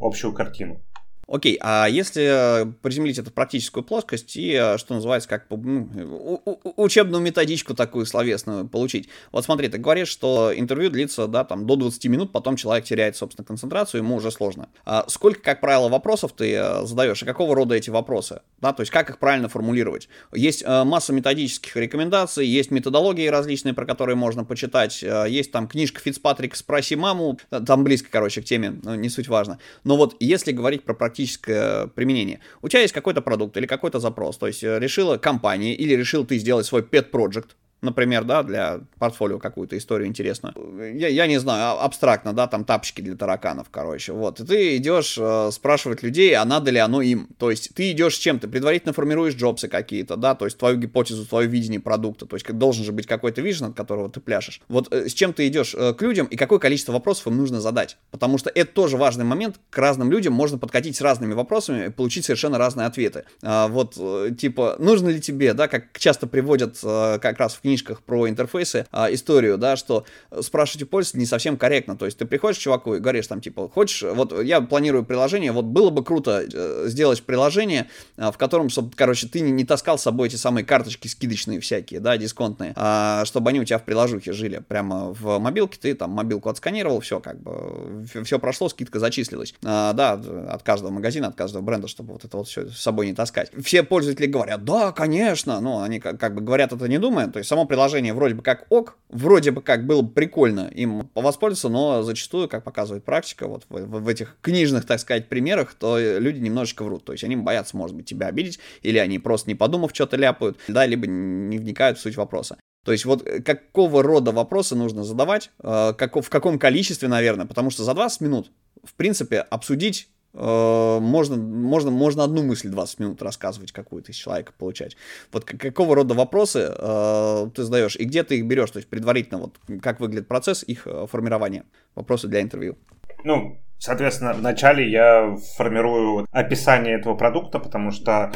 общую 0.00 0.32
картину. 0.32 0.80
Окей, 1.26 1.58
а 1.60 1.86
если 1.86 2.72
приземлить 2.82 3.18
это 3.18 3.30
в 3.30 3.32
практическую 3.32 3.82
плоскость 3.82 4.36
и, 4.36 4.52
э, 4.52 4.78
что 4.78 4.94
называется, 4.94 5.28
как 5.28 5.46
ну, 5.50 6.42
учебную 6.76 7.22
методичку 7.22 7.74
такую 7.74 8.06
словесную 8.06 8.66
получить. 8.68 9.08
Вот 9.32 9.44
смотри, 9.44 9.68
ты 9.68 9.78
говоришь, 9.78 10.08
что 10.08 10.52
интервью 10.54 10.90
длится, 10.90 11.26
да, 11.26 11.44
там, 11.44 11.66
до 11.66 11.76
20 11.76 12.04
минут, 12.06 12.32
потом 12.32 12.56
человек 12.56 12.84
теряет, 12.84 13.16
собственно, 13.16 13.44
концентрацию, 13.46 14.02
ему 14.02 14.16
уже 14.16 14.30
сложно. 14.30 14.68
А 14.84 15.06
сколько, 15.08 15.40
как 15.40 15.60
правило, 15.60 15.88
вопросов 15.88 16.32
ты 16.32 16.52
э, 16.52 16.84
задаешь, 16.84 17.22
и 17.22 17.26
какого 17.26 17.54
рода 17.54 17.74
эти 17.74 17.90
вопросы? 17.90 18.42
Да, 18.60 18.72
то 18.72 18.80
есть 18.80 18.92
как 18.92 19.10
их 19.10 19.18
правильно 19.18 19.48
формулировать? 19.48 20.08
Есть 20.32 20.62
э, 20.64 20.84
масса 20.84 21.12
методических 21.12 21.74
рекомендаций, 21.76 22.46
есть 22.46 22.70
методологии 22.70 23.26
различные, 23.28 23.74
про 23.74 23.86
которые 23.86 24.16
можно 24.16 24.44
почитать, 24.44 25.02
есть 25.02 25.52
там 25.52 25.68
книжка 25.68 26.00
Фицпатрик 26.00 26.54
«Спроси 26.56 26.96
маму», 26.96 27.38
там 27.66 27.84
близко, 27.84 28.08
короче, 28.10 28.42
к 28.42 28.44
теме, 28.44 28.74
не 28.84 29.08
суть 29.08 29.28
важно. 29.28 29.58
Но 29.84 29.96
вот 29.96 30.16
если 30.20 30.52
говорить 30.52 30.84
про 30.84 30.94
практическое 31.14 31.86
применение. 31.86 32.40
У 32.60 32.68
тебя 32.68 32.82
есть 32.82 32.92
какой-то 32.92 33.22
продукт 33.22 33.56
или 33.56 33.66
какой-то 33.66 34.00
запрос, 34.00 34.36
то 34.36 34.48
есть 34.48 34.64
э, 34.64 34.80
решила 34.80 35.16
компания 35.16 35.74
или 35.74 35.94
решил 35.94 36.24
ты 36.24 36.38
сделать 36.38 36.66
свой 36.66 36.82
pet 36.82 37.10
project, 37.12 37.50
например, 37.84 38.24
да, 38.24 38.42
для 38.42 38.80
портфолио 38.98 39.38
какую-то 39.38 39.76
историю 39.76 40.08
интересную. 40.08 40.54
Я, 40.96 41.08
я 41.08 41.26
не 41.26 41.38
знаю, 41.38 41.78
а, 41.78 41.84
абстрактно, 41.84 42.32
да, 42.32 42.46
там 42.46 42.64
тапочки 42.64 43.00
для 43.00 43.16
тараканов, 43.16 43.68
короче, 43.70 44.12
вот. 44.12 44.40
И 44.40 44.44
ты 44.44 44.76
идешь 44.76 45.16
э, 45.18 45.50
спрашивать 45.52 46.02
людей, 46.02 46.34
а 46.34 46.44
надо 46.44 46.70
ли 46.70 46.78
оно 46.78 47.02
им. 47.02 47.28
То 47.38 47.50
есть 47.50 47.74
ты 47.74 47.92
идешь 47.92 48.16
с 48.16 48.18
чем? 48.18 48.38
Ты 48.38 48.48
предварительно 48.48 48.92
формируешь 48.92 49.34
джобсы 49.34 49.68
какие-то, 49.68 50.16
да, 50.16 50.34
то 50.34 50.44
есть 50.44 50.58
твою 50.58 50.76
гипотезу, 50.76 51.26
твое 51.26 51.48
видение 51.48 51.80
продукта, 51.80 52.26
то 52.26 52.36
есть 52.36 52.50
должен 52.52 52.84
же 52.84 52.92
быть 52.92 53.06
какой-то 53.06 53.40
вижен, 53.40 53.66
от 53.66 53.76
которого 53.76 54.08
ты 54.10 54.20
пляшешь. 54.20 54.60
Вот 54.68 54.92
э, 54.92 55.08
с 55.08 55.14
чем 55.14 55.32
ты 55.32 55.46
идешь 55.46 55.74
э, 55.74 55.94
к 55.94 56.02
людям 56.02 56.26
и 56.26 56.36
какое 56.36 56.58
количество 56.58 56.92
вопросов 56.92 57.26
им 57.28 57.36
нужно 57.36 57.60
задать. 57.60 57.96
Потому 58.10 58.38
что 58.38 58.50
это 58.50 58.72
тоже 58.72 58.96
важный 58.96 59.24
момент, 59.24 59.56
к 59.70 59.78
разным 59.78 60.10
людям 60.10 60.32
можно 60.32 60.58
подкатить 60.58 60.96
с 60.96 61.00
разными 61.00 61.34
вопросами 61.34 61.86
и 61.86 61.90
получить 61.90 62.24
совершенно 62.24 62.58
разные 62.58 62.86
ответы. 62.86 63.24
А, 63.42 63.68
вот, 63.68 63.94
э, 63.98 64.30
типа, 64.36 64.76
нужно 64.78 65.08
ли 65.08 65.20
тебе, 65.20 65.54
да, 65.54 65.68
как 65.68 65.98
часто 65.98 66.26
приводят 66.26 66.78
э, 66.82 67.18
как 67.20 67.38
раз 67.38 67.54
в 67.54 67.60
книге 67.60 67.73
книжках 67.74 68.02
про 68.02 68.28
интерфейсы 68.28 68.86
а, 68.92 69.12
историю, 69.12 69.58
да, 69.58 69.76
что 69.76 70.04
спрашивать 70.40 70.84
у 70.84 70.86
пользователя 70.86 71.20
не 71.20 71.26
совсем 71.26 71.56
корректно. 71.56 71.96
То 71.96 72.06
есть 72.06 72.18
ты 72.18 72.24
приходишь 72.24 72.58
к 72.58 72.60
чуваку 72.60 72.94
и 72.94 73.00
говоришь 73.00 73.26
там, 73.26 73.40
типа, 73.40 73.68
хочешь, 73.68 74.02
вот 74.02 74.42
я 74.42 74.60
планирую 74.60 75.04
приложение, 75.04 75.50
вот 75.52 75.64
было 75.64 75.90
бы 75.90 76.04
круто 76.04 76.44
э, 76.52 76.84
сделать 76.86 77.22
приложение, 77.22 77.88
а, 78.16 78.30
в 78.30 78.38
котором, 78.38 78.68
чтобы, 78.68 78.92
короче, 78.94 79.26
ты 79.26 79.40
не, 79.40 79.50
не 79.50 79.64
таскал 79.64 79.98
с 79.98 80.02
собой 80.02 80.28
эти 80.28 80.36
самые 80.36 80.64
карточки 80.64 81.08
скидочные 81.08 81.60
всякие, 81.60 82.00
да, 82.00 82.16
дисконтные, 82.16 82.72
а, 82.76 83.24
чтобы 83.24 83.50
они 83.50 83.60
у 83.60 83.64
тебя 83.64 83.78
в 83.78 83.84
приложухе 83.84 84.32
жили. 84.32 84.62
Прямо 84.66 85.12
в 85.12 85.38
мобилке 85.38 85.78
ты 85.80 85.94
там 85.94 86.10
мобилку 86.10 86.48
отсканировал, 86.48 87.00
все, 87.00 87.18
как 87.18 87.40
бы, 87.40 88.06
все 88.24 88.38
прошло, 88.38 88.68
скидка 88.68 89.00
зачислилась. 89.00 89.54
А, 89.64 89.92
да, 89.92 90.12
от 90.12 90.62
каждого 90.62 90.92
магазина, 90.92 91.28
от 91.28 91.34
каждого 91.34 91.62
бренда, 91.62 91.88
чтобы 91.88 92.12
вот 92.12 92.24
это 92.24 92.36
вот 92.36 92.46
все 92.46 92.68
с 92.68 92.78
собой 92.78 93.06
не 93.06 93.14
таскать. 93.14 93.50
Все 93.62 93.82
пользователи 93.82 94.26
говорят, 94.26 94.64
да, 94.64 94.92
конечно, 94.92 95.60
но 95.60 95.82
они 95.82 95.98
как, 95.98 96.20
как 96.20 96.34
бы 96.34 96.40
говорят 96.40 96.72
это 96.72 96.88
не 96.88 96.98
думая, 96.98 97.28
то 97.28 97.38
есть 97.38 97.48
само 97.48 97.63
приложение 97.66 98.14
вроде 98.14 98.34
бы 98.34 98.42
как 98.42 98.66
ок, 98.70 98.96
вроде 99.08 99.50
бы 99.50 99.62
как 99.62 99.86
было 99.86 100.02
бы 100.02 100.10
прикольно 100.10 100.70
им 100.74 101.10
воспользоваться, 101.14 101.68
но 101.68 102.02
зачастую, 102.02 102.48
как 102.48 102.64
показывает 102.64 103.04
практика, 103.04 103.46
вот 103.46 103.64
в, 103.68 103.74
в, 103.74 104.00
в 104.00 104.08
этих 104.08 104.36
книжных, 104.40 104.86
так 104.86 105.00
сказать, 105.00 105.28
примерах, 105.28 105.74
то 105.74 105.98
люди 105.98 106.40
немножечко 106.40 106.84
врут. 106.84 107.04
То 107.04 107.12
есть 107.12 107.24
они 107.24 107.36
боятся, 107.36 107.76
может 107.76 107.96
быть, 107.96 108.06
тебя 108.06 108.28
обидеть, 108.28 108.58
или 108.82 108.98
они 108.98 109.18
просто 109.18 109.48
не 109.50 109.54
подумав 109.54 109.92
что-то 109.94 110.16
ляпают, 110.16 110.58
да, 110.68 110.86
либо 110.86 111.06
не 111.06 111.58
вникают 111.58 111.98
в 111.98 112.00
суть 112.00 112.16
вопроса. 112.16 112.56
То 112.84 112.92
есть 112.92 113.04
вот 113.04 113.26
э, 113.26 113.40
какого 113.40 114.02
рода 114.02 114.30
вопросы 114.30 114.76
нужно 114.76 115.04
задавать, 115.04 115.50
э, 115.62 115.94
как, 115.96 116.16
в 116.16 116.28
каком 116.28 116.58
количестве, 116.58 117.08
наверное, 117.08 117.46
потому 117.46 117.70
что 117.70 117.82
за 117.82 117.94
20 117.94 118.20
минут, 118.20 118.50
в 118.84 118.94
принципе, 118.94 119.38
обсудить 119.38 120.08
можно, 120.34 121.36
можно, 121.36 121.90
можно 121.90 122.24
одну 122.24 122.42
мысль 122.42 122.68
20 122.68 122.98
минут 122.98 123.22
рассказывать 123.22 123.72
какую-то 123.72 124.10
из 124.10 124.16
человека 124.16 124.52
получать. 124.58 124.96
Вот 125.32 125.44
какого 125.44 125.94
рода 125.94 126.14
вопросы 126.14 126.74
э, 126.76 127.50
ты 127.54 127.62
задаешь 127.62 127.96
и 127.96 128.04
где 128.04 128.24
ты 128.24 128.38
их 128.38 128.46
берешь, 128.46 128.70
то 128.70 128.78
есть 128.78 128.88
предварительно 128.88 129.38
вот 129.38 129.58
как 129.80 130.00
выглядит 130.00 130.26
процесс 130.26 130.64
их 130.64 130.86
э, 130.86 131.06
формирования, 131.10 131.64
вопросы 131.94 132.26
для 132.26 132.40
интервью. 132.40 132.76
Ну, 133.22 133.58
соответственно, 133.78 134.32
вначале 134.34 134.90
я 134.90 135.36
формирую 135.56 136.26
описание 136.32 136.98
этого 136.98 137.14
продукта, 137.14 137.58
потому 137.60 137.92
что 137.92 138.32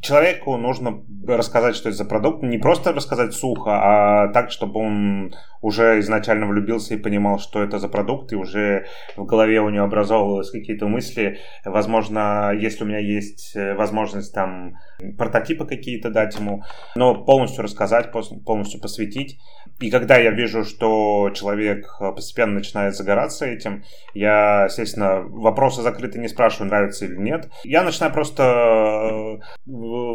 человеку 0.00 0.56
нужно 0.56 1.02
рассказать, 1.26 1.76
что 1.76 1.88
это 1.88 1.98
за 1.98 2.04
продукт, 2.04 2.42
не 2.42 2.58
просто 2.58 2.92
рассказать 2.92 3.34
сухо, 3.34 3.70
а 3.72 4.28
так, 4.28 4.50
чтобы 4.50 4.80
он 4.80 5.34
уже 5.60 5.98
изначально 6.00 6.46
влюбился 6.46 6.94
и 6.94 6.98
понимал, 6.98 7.38
что 7.38 7.62
это 7.62 7.78
за 7.78 7.88
продукт, 7.88 8.32
и 8.32 8.36
уже 8.36 8.86
в 9.16 9.24
голове 9.24 9.60
у 9.60 9.70
него 9.70 9.84
образовывались 9.84 10.50
какие-то 10.50 10.86
мысли. 10.86 11.38
Возможно, 11.64 12.52
если 12.54 12.84
у 12.84 12.86
меня 12.86 12.98
есть 12.98 13.56
э, 13.56 13.74
возможность 13.74 14.32
там 14.32 14.76
прототипы 15.16 15.66
какие-то 15.66 16.10
дать 16.10 16.36
ему, 16.36 16.62
но 16.94 17.24
полностью 17.24 17.64
рассказать, 17.64 18.12
полностью 18.12 18.80
посвятить. 18.80 19.38
И 19.80 19.90
когда 19.90 20.16
я 20.16 20.30
вижу, 20.30 20.64
что 20.64 21.30
человек 21.34 21.86
постепенно 22.14 22.54
начинает 22.54 22.94
загораться 22.94 23.46
этим, 23.46 23.84
я, 24.14 24.64
естественно, 24.64 25.22
вопросы 25.22 25.82
закрыты 25.82 26.18
не 26.18 26.28
спрашиваю, 26.28 26.68
нравится 26.68 27.04
или 27.04 27.16
нет. 27.16 27.48
Я 27.64 27.82
начинаю 27.82 28.12
просто... 28.12 29.40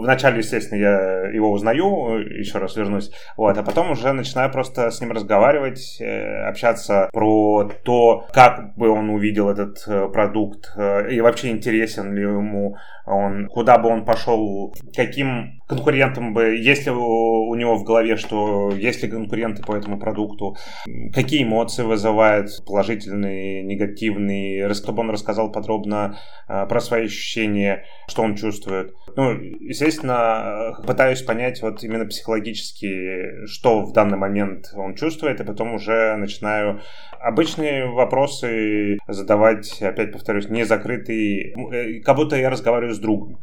Вначале, 0.02 0.40
естественно, 0.40 0.80
я 0.80 1.30
его 1.34 1.52
узнаю, 1.52 2.18
еще 2.18 2.58
раз 2.60 2.76
вернусь, 2.76 3.12
вот, 3.38 3.58
а 3.58 3.64
потом 3.64 3.92
уже 3.92 4.12
начинаю 4.14 4.52
просто 4.52 4.90
с 4.92 5.02
ним 5.02 5.12
разговаривать 5.12 5.34
разговаривать, 5.44 5.98
э, 6.00 6.48
общаться 6.48 7.10
про 7.12 7.70
то, 7.84 8.28
как 8.34 8.76
бы 8.76 8.90
он 8.90 9.10
увидел 9.10 9.50
этот 9.50 9.84
э, 9.88 10.10
продукт, 10.10 10.72
э, 10.76 11.12
и 11.12 11.22
вообще 11.22 11.50
интересен 11.50 12.14
ли 12.14 12.24
ему 12.24 12.78
он, 13.06 13.48
куда 13.48 13.78
бы 13.78 13.90
он 13.90 14.06
пошел, 14.06 14.74
каким 14.96 15.62
конкурентам 15.76 16.34
бы, 16.34 16.56
есть 16.58 16.86
ли 16.86 16.92
у 16.92 17.54
него 17.56 17.76
в 17.76 17.84
голове, 17.84 18.18
что 18.18 18.72
есть 18.72 19.04
ли 19.04 19.10
конкуренты 19.10 19.64
по 19.64 19.76
этому 19.76 20.00
продукту, 20.00 20.56
какие 21.14 21.44
эмоции 21.44 21.84
вызывает, 21.84 22.50
положительные, 22.66 23.64
негативные, 23.64 24.74
чтобы 24.74 25.02
он 25.02 25.10
рассказал 25.10 25.52
подробно 25.52 26.18
про 26.48 26.80
свои 26.80 27.06
ощущения, 27.06 27.86
что 28.08 28.24
он 28.24 28.36
чувствует. 28.36 28.94
Ну, 29.16 29.32
естественно, 29.32 30.74
пытаюсь 30.86 31.22
понять 31.22 31.62
вот 31.62 31.84
именно 31.84 32.06
психологически, 32.06 33.46
что 33.48 33.82
в 33.82 33.94
данный 33.94 34.18
момент 34.18 34.72
он 34.76 34.96
чувствует, 34.96 35.14
чувствует, 35.24 35.40
и 35.40 35.44
потом 35.44 35.76
уже 35.76 36.16
начинаю 36.18 36.82
обычные 37.20 37.88
вопросы 37.88 38.98
задавать, 39.08 39.82
опять 39.82 40.12
повторюсь, 40.12 40.50
не 40.50 40.64
закрытые, 40.64 41.54
э, 41.54 42.00
как 42.02 42.16
будто 42.16 42.36
я 42.36 42.50
разговариваю 42.50 42.94
с 42.94 43.00
другом. 43.00 43.40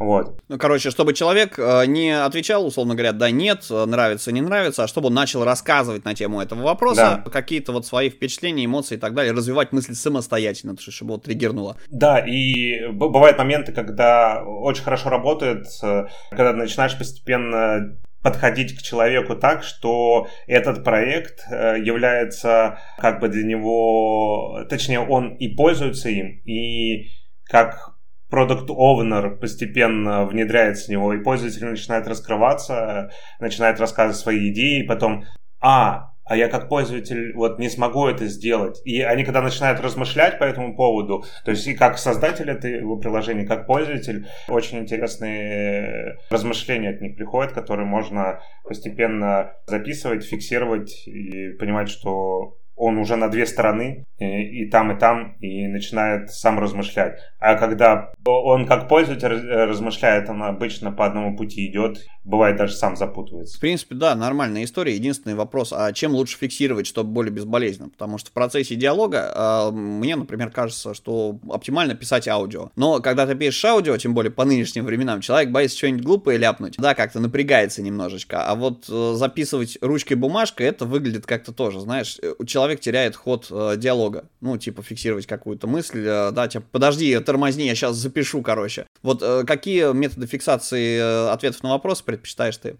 Вот. 0.00 0.40
Ну, 0.48 0.58
короче, 0.58 0.90
чтобы 0.90 1.12
человек 1.12 1.58
э, 1.58 1.84
не 1.84 2.10
отвечал, 2.10 2.66
условно 2.66 2.94
говоря, 2.94 3.12
да, 3.12 3.30
нет, 3.30 3.66
нравится, 3.68 4.32
не 4.32 4.40
нравится, 4.40 4.84
а 4.84 4.88
чтобы 4.88 5.08
он 5.08 5.14
начал 5.14 5.44
рассказывать 5.44 6.06
на 6.06 6.14
тему 6.14 6.40
этого 6.40 6.62
вопроса, 6.62 7.22
да. 7.22 7.30
какие-то 7.30 7.72
вот 7.72 7.84
свои 7.84 8.08
впечатления, 8.08 8.64
эмоции 8.64 8.94
и 8.94 8.98
так 8.98 9.12
далее, 9.12 9.34
развивать 9.34 9.72
мысли 9.72 9.92
самостоятельно, 9.92 10.74
чтобы 10.78 11.12
вот 11.12 11.24
триггернуло. 11.24 11.76
Да, 11.90 12.18
и 12.18 12.86
бывают 12.88 13.36
моменты, 13.36 13.72
когда 13.72 14.42
очень 14.42 14.84
хорошо 14.84 15.10
работает, 15.10 15.66
э, 15.82 16.06
когда 16.30 16.54
начинаешь 16.54 16.96
постепенно 16.96 17.98
подходить 18.22 18.78
к 18.78 18.82
человеку 18.82 19.36
так, 19.36 19.62
что 19.62 20.28
этот 20.46 20.82
проект 20.82 21.40
э, 21.50 21.76
является 21.78 22.78
как 22.98 23.20
бы 23.20 23.28
для 23.28 23.44
него, 23.44 24.64
точнее, 24.70 25.00
он 25.00 25.34
и 25.36 25.48
пользуется 25.48 26.08
им, 26.08 26.40
и 26.46 27.10
как 27.44 27.89
продукт 28.30 28.70
owner 28.70 29.36
постепенно 29.36 30.24
внедряется 30.24 30.86
в 30.86 30.88
него, 30.88 31.12
и 31.12 31.22
пользователь 31.22 31.66
начинает 31.66 32.06
раскрываться, 32.06 33.10
начинает 33.40 33.80
рассказывать 33.80 34.16
свои 34.16 34.50
идеи, 34.50 34.86
потом, 34.86 35.24
а, 35.60 36.12
а 36.24 36.36
я 36.36 36.48
как 36.48 36.68
пользователь 36.68 37.34
вот 37.34 37.58
не 37.58 37.68
смогу 37.68 38.06
это 38.06 38.26
сделать. 38.26 38.80
И 38.84 39.02
они 39.02 39.24
когда 39.24 39.42
начинают 39.42 39.80
размышлять 39.80 40.38
по 40.38 40.44
этому 40.44 40.76
поводу, 40.76 41.24
то 41.44 41.50
есть 41.50 41.66
и 41.66 41.74
как 41.74 41.98
создатель 41.98 42.48
этого 42.48 42.96
приложения, 43.00 43.44
как 43.44 43.66
пользователь, 43.66 44.28
очень 44.48 44.78
интересные 44.78 46.18
размышления 46.30 46.90
от 46.90 47.00
них 47.00 47.16
приходят, 47.16 47.52
которые 47.52 47.86
можно 47.86 48.40
постепенно 48.62 49.54
записывать, 49.66 50.24
фиксировать 50.24 51.04
и 51.08 51.50
понимать, 51.58 51.88
что 51.88 52.59
он 52.80 52.96
уже 52.96 53.16
на 53.16 53.28
две 53.28 53.44
стороны, 53.44 54.06
и, 54.18 54.62
и 54.62 54.70
там, 54.70 54.90
и 54.92 54.98
там, 54.98 55.36
и 55.40 55.66
начинает 55.66 56.30
сам 56.30 56.58
размышлять. 56.58 57.18
А 57.38 57.56
когда 57.56 58.10
он 58.24 58.66
как 58.66 58.88
пользователь 58.88 59.28
размышляет, 59.28 60.30
он 60.30 60.42
обычно 60.42 60.90
по 60.90 61.04
одному 61.04 61.36
пути 61.36 61.66
идет, 61.66 61.98
бывает 62.24 62.56
даже 62.56 62.72
сам 62.72 62.96
запутывается. 62.96 63.58
В 63.58 63.60
принципе, 63.60 63.94
да, 63.94 64.14
нормальная 64.14 64.64
история. 64.64 64.94
Единственный 64.94 65.34
вопрос, 65.34 65.74
а 65.76 65.92
чем 65.92 66.12
лучше 66.12 66.38
фиксировать, 66.38 66.86
чтобы 66.86 67.10
более 67.10 67.32
безболезненно? 67.32 67.90
Потому 67.90 68.16
что 68.16 68.30
в 68.30 68.32
процессе 68.32 68.76
диалога 68.76 69.30
э, 69.34 69.70
мне, 69.72 70.16
например, 70.16 70.50
кажется, 70.50 70.94
что 70.94 71.38
оптимально 71.50 71.94
писать 71.94 72.28
аудио. 72.28 72.70
Но 72.76 73.00
когда 73.00 73.26
ты 73.26 73.34
пишешь 73.34 73.64
аудио, 73.66 73.98
тем 73.98 74.14
более 74.14 74.32
по 74.32 74.46
нынешним 74.46 74.86
временам, 74.86 75.20
человек 75.20 75.50
боится 75.50 75.76
что-нибудь 75.76 76.04
глупое 76.04 76.38
ляпнуть. 76.38 76.76
Да, 76.78 76.94
как-то 76.94 77.20
напрягается 77.20 77.82
немножечко. 77.82 78.42
А 78.46 78.54
вот 78.54 78.86
э, 78.88 79.12
записывать 79.16 79.76
ручкой 79.82 80.14
бумажкой, 80.14 80.66
это 80.66 80.86
выглядит 80.86 81.26
как-то 81.26 81.52
тоже, 81.52 81.80
знаешь, 81.80 82.18
у 82.38 82.44
человека 82.46 82.69
человек 82.70 82.80
теряет 82.80 83.16
ход 83.16 83.48
э, 83.50 83.74
диалога. 83.76 84.24
Ну, 84.40 84.56
типа 84.56 84.82
фиксировать 84.82 85.26
какую-то 85.26 85.66
мысль, 85.66 86.04
э, 86.06 86.30
да, 86.32 86.48
типа, 86.48 86.64
подожди, 86.70 87.18
тормозни, 87.18 87.64
я 87.64 87.74
сейчас 87.74 87.96
запишу, 87.96 88.42
короче. 88.42 88.86
Вот 89.02 89.22
э, 89.22 89.44
какие 89.44 89.92
методы 89.92 90.26
фиксации 90.26 90.98
э, 90.98 91.30
ответов 91.30 91.62
на 91.62 91.70
вопросы 91.70 92.04
предпочитаешь 92.04 92.56
ты? 92.56 92.76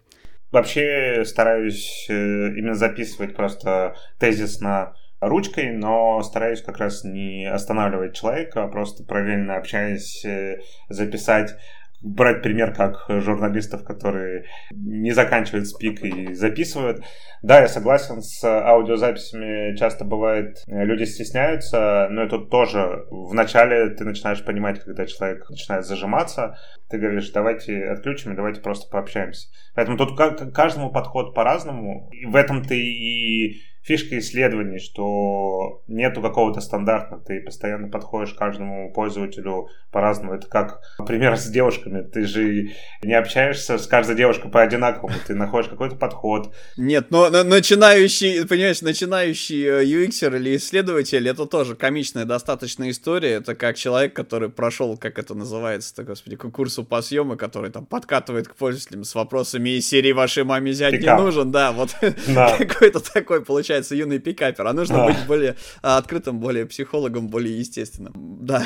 Вообще 0.51 1.23
стараюсь 1.25 2.05
э, 2.09 2.13
именно 2.13 2.75
записывать 2.75 3.35
просто 3.35 3.95
тезис 4.19 4.59
на 4.61 4.93
ручкой, 5.21 5.71
но 5.71 6.21
стараюсь 6.23 6.61
как 6.61 6.77
раз 6.77 7.03
не 7.03 7.45
останавливать 7.45 8.15
человека, 8.15 8.63
а 8.63 8.67
просто 8.67 9.03
параллельно 9.03 9.55
общаясь 9.55 10.25
э, 10.25 10.59
записать 10.89 11.51
брать 12.01 12.41
пример 12.41 12.73
как 12.73 13.05
журналистов, 13.07 13.83
которые 13.83 14.45
не 14.71 15.11
заканчивают 15.11 15.67
спик 15.67 16.03
и 16.03 16.33
записывают. 16.33 17.03
Да, 17.41 17.61
я 17.61 17.67
согласен 17.67 18.21
с 18.21 18.43
аудиозаписями. 18.43 19.75
Часто 19.75 20.05
бывает, 20.05 20.63
люди 20.67 21.03
стесняются, 21.03 22.07
но 22.11 22.23
это 22.23 22.39
тоже 22.39 23.05
в 23.09 23.33
начале 23.33 23.89
ты 23.89 24.03
начинаешь 24.03 24.43
понимать, 24.43 24.83
когда 24.83 25.05
человек 25.05 25.49
начинает 25.49 25.85
зажиматься, 25.85 26.57
ты 26.89 26.97
говоришь, 26.97 27.31
давайте 27.31 27.85
отключим 27.85 28.35
давайте 28.35 28.61
просто 28.61 28.89
пообщаемся. 28.89 29.47
Поэтому 29.75 29.97
тут 29.97 30.17
каждому 30.53 30.91
подход 30.91 31.33
по-разному. 31.33 32.09
И 32.11 32.25
в 32.25 32.35
этом 32.35 32.63
ты 32.63 32.77
и 32.79 33.61
фишка 33.83 34.19
исследований, 34.19 34.79
что 34.79 35.81
нету 35.87 36.21
какого-то 36.21 36.61
стандарта, 36.61 37.17
ты 37.17 37.41
постоянно 37.41 37.89
подходишь 37.89 38.33
к 38.33 38.37
каждому 38.37 38.93
пользователю 38.93 39.69
по-разному. 39.91 40.33
Это 40.33 40.47
как, 40.47 40.81
например, 40.99 41.37
с 41.37 41.47
девушками. 41.47 42.01
Ты 42.01 42.25
же 42.25 42.69
не 43.03 43.13
общаешься 43.13 43.77
с 43.77 43.87
каждой 43.87 44.15
девушкой 44.15 44.51
по 44.51 44.61
одинаковому, 44.61 45.15
ты 45.25 45.33
находишь 45.33 45.69
какой-то 45.69 45.95
подход. 45.95 46.53
Нет, 46.77 47.07
но, 47.09 47.29
но 47.29 47.43
начинающий, 47.43 48.45
понимаешь, 48.45 48.81
начинающий 48.81 49.65
UX 49.83 50.35
или 50.35 50.55
исследователь, 50.57 51.27
это 51.27 51.45
тоже 51.45 51.75
комичная 51.75 52.25
достаточно 52.25 52.89
история. 52.89 53.31
Это 53.31 53.55
как 53.55 53.77
человек, 53.77 54.13
который 54.13 54.49
прошел, 54.49 54.95
как 54.97 55.17
это 55.17 55.33
называется-то, 55.33 56.03
господи, 56.03 56.35
курсу 56.35 56.83
по 56.83 57.01
съему, 57.01 57.35
который 57.35 57.71
там 57.71 57.85
подкатывает 57.85 58.47
к 58.47 58.55
пользователям 58.55 59.03
с 59.03 59.15
вопросами 59.15 59.71
из 59.71 59.87
серии 59.87 60.11
«Вашей 60.11 60.43
маме 60.43 60.71
зять 60.71 61.01
не 61.01 61.15
нужен», 61.15 61.51
да, 61.51 61.71
вот 61.71 61.95
да. 62.27 62.57
какой-то 62.59 62.99
такой 62.99 63.43
получается 63.43 63.70
получается 63.71 63.95
юный 63.95 64.19
пикапер, 64.19 64.67
а 64.67 64.73
нужно 64.73 65.05
а. 65.05 65.07
быть 65.07 65.25
более 65.27 65.55
а, 65.81 65.97
открытым, 65.97 66.39
более 66.39 66.65
психологом, 66.65 67.29
более 67.29 67.57
естественным. 67.57 68.13
Да. 68.41 68.65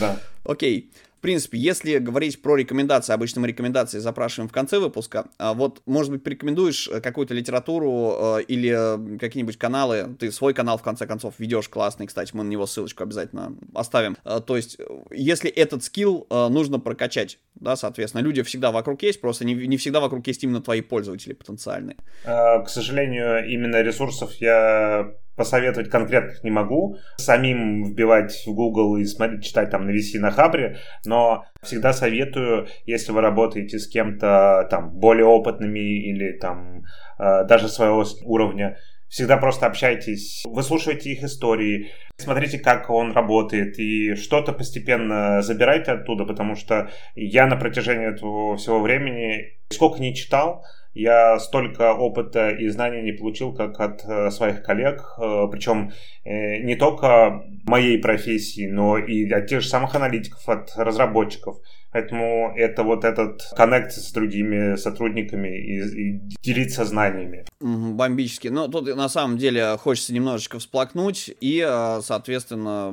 Да. 0.00 0.18
Окей 0.44 0.90
принципе, 1.20 1.58
если 1.58 1.98
говорить 1.98 2.42
про 2.42 2.56
рекомендации, 2.56 3.12
обычно 3.12 3.40
мы 3.40 3.48
рекомендации 3.48 3.98
запрашиваем 3.98 4.48
в 4.48 4.52
конце 4.52 4.78
выпуска, 4.78 5.28
а 5.38 5.54
вот, 5.54 5.82
может 5.86 6.12
быть, 6.12 6.22
порекомендуешь 6.22 6.88
э, 6.88 7.00
какую-то 7.00 7.34
литературу 7.34 8.38
э, 8.38 8.42
или 8.48 9.18
какие-нибудь 9.18 9.56
каналы, 9.56 10.16
ты 10.18 10.30
свой 10.32 10.54
канал, 10.54 10.78
в 10.78 10.82
конце 10.82 11.06
концов, 11.06 11.34
ведешь 11.38 11.68
классный, 11.68 12.06
кстати, 12.06 12.30
мы 12.34 12.44
на 12.44 12.48
него 12.48 12.66
ссылочку 12.66 13.02
обязательно 13.02 13.56
оставим. 13.74 14.16
Э, 14.24 14.40
то 14.44 14.56
есть, 14.56 14.78
если 15.10 15.50
этот 15.50 15.84
скилл 15.84 16.26
нужно 16.30 16.78
прокачать, 16.78 17.38
да, 17.54 17.76
соответственно, 17.76 18.22
люди 18.22 18.42
всегда 18.42 18.70
вокруг 18.70 19.02
есть, 19.02 19.20
просто 19.20 19.44
не, 19.44 19.54
не 19.54 19.76
всегда 19.76 20.00
вокруг 20.00 20.26
есть 20.26 20.42
именно 20.44 20.60
твои 20.60 20.80
пользователи 20.80 21.32
потенциальные. 21.32 21.96
К 22.24 22.66
сожалению, 22.68 23.48
именно 23.48 23.82
ресурсов 23.82 24.34
я 24.34 25.14
посоветовать 25.36 25.90
конкретных 25.90 26.42
не 26.42 26.50
могу. 26.50 26.96
Самим 27.18 27.84
вбивать 27.84 28.42
в 28.46 28.52
Google 28.52 28.96
и 28.96 29.04
смотреть, 29.04 29.44
читать 29.44 29.70
там 29.70 29.86
на 29.86 29.90
VC 29.90 30.18
на 30.18 30.30
Хабре, 30.30 30.78
но 31.04 31.44
всегда 31.62 31.92
советую, 31.92 32.66
если 32.86 33.12
вы 33.12 33.20
работаете 33.20 33.78
с 33.78 33.88
кем-то 33.88 34.66
там 34.70 34.90
более 34.90 35.26
опытными 35.26 35.78
или 35.78 36.32
там 36.32 36.84
э, 37.18 37.44
даже 37.44 37.68
своего 37.68 38.04
уровня, 38.24 38.78
всегда 39.08 39.36
просто 39.36 39.66
общайтесь, 39.66 40.42
выслушивайте 40.46 41.10
их 41.10 41.22
истории, 41.22 41.92
смотрите, 42.16 42.58
как 42.58 42.90
он 42.90 43.12
работает, 43.12 43.78
и 43.78 44.14
что-то 44.14 44.52
постепенно 44.52 45.42
забирайте 45.42 45.92
оттуда, 45.92 46.24
потому 46.24 46.56
что 46.56 46.90
я 47.14 47.46
на 47.46 47.56
протяжении 47.56 48.12
этого 48.12 48.56
всего 48.56 48.80
времени 48.80 49.56
сколько 49.70 50.00
не 50.00 50.14
читал, 50.14 50.64
я 50.96 51.38
столько 51.38 51.92
опыта 51.92 52.48
и 52.48 52.68
знаний 52.68 53.02
не 53.02 53.12
получил, 53.12 53.52
как 53.52 53.78
от 53.80 54.02
э, 54.06 54.30
своих 54.30 54.62
коллег, 54.62 55.02
э, 55.18 55.46
причем 55.52 55.92
э, 56.24 56.62
не 56.62 56.74
только 56.74 57.44
моей 57.64 57.98
профессии, 57.98 58.66
но 58.66 58.96
и 58.96 59.30
от 59.30 59.46
тех 59.46 59.60
же 59.60 59.68
самых 59.68 59.94
аналитиков, 59.94 60.48
от 60.48 60.72
разработчиков. 60.74 61.58
Поэтому 61.92 62.52
это 62.56 62.82
вот 62.82 63.04
этот 63.04 63.42
коннект 63.54 63.92
с 63.92 64.12
другими 64.12 64.76
сотрудниками 64.76 65.48
и, 65.48 65.80
и 65.80 66.20
делиться 66.42 66.84
знаниями. 66.84 67.44
Бомбически. 67.60 68.48
Но 68.48 68.68
тут 68.68 68.94
на 68.94 69.08
самом 69.08 69.38
деле 69.38 69.76
хочется 69.78 70.12
немножечко 70.12 70.58
всплакнуть 70.58 71.30
и, 71.40 71.66
соответственно, 72.02 72.92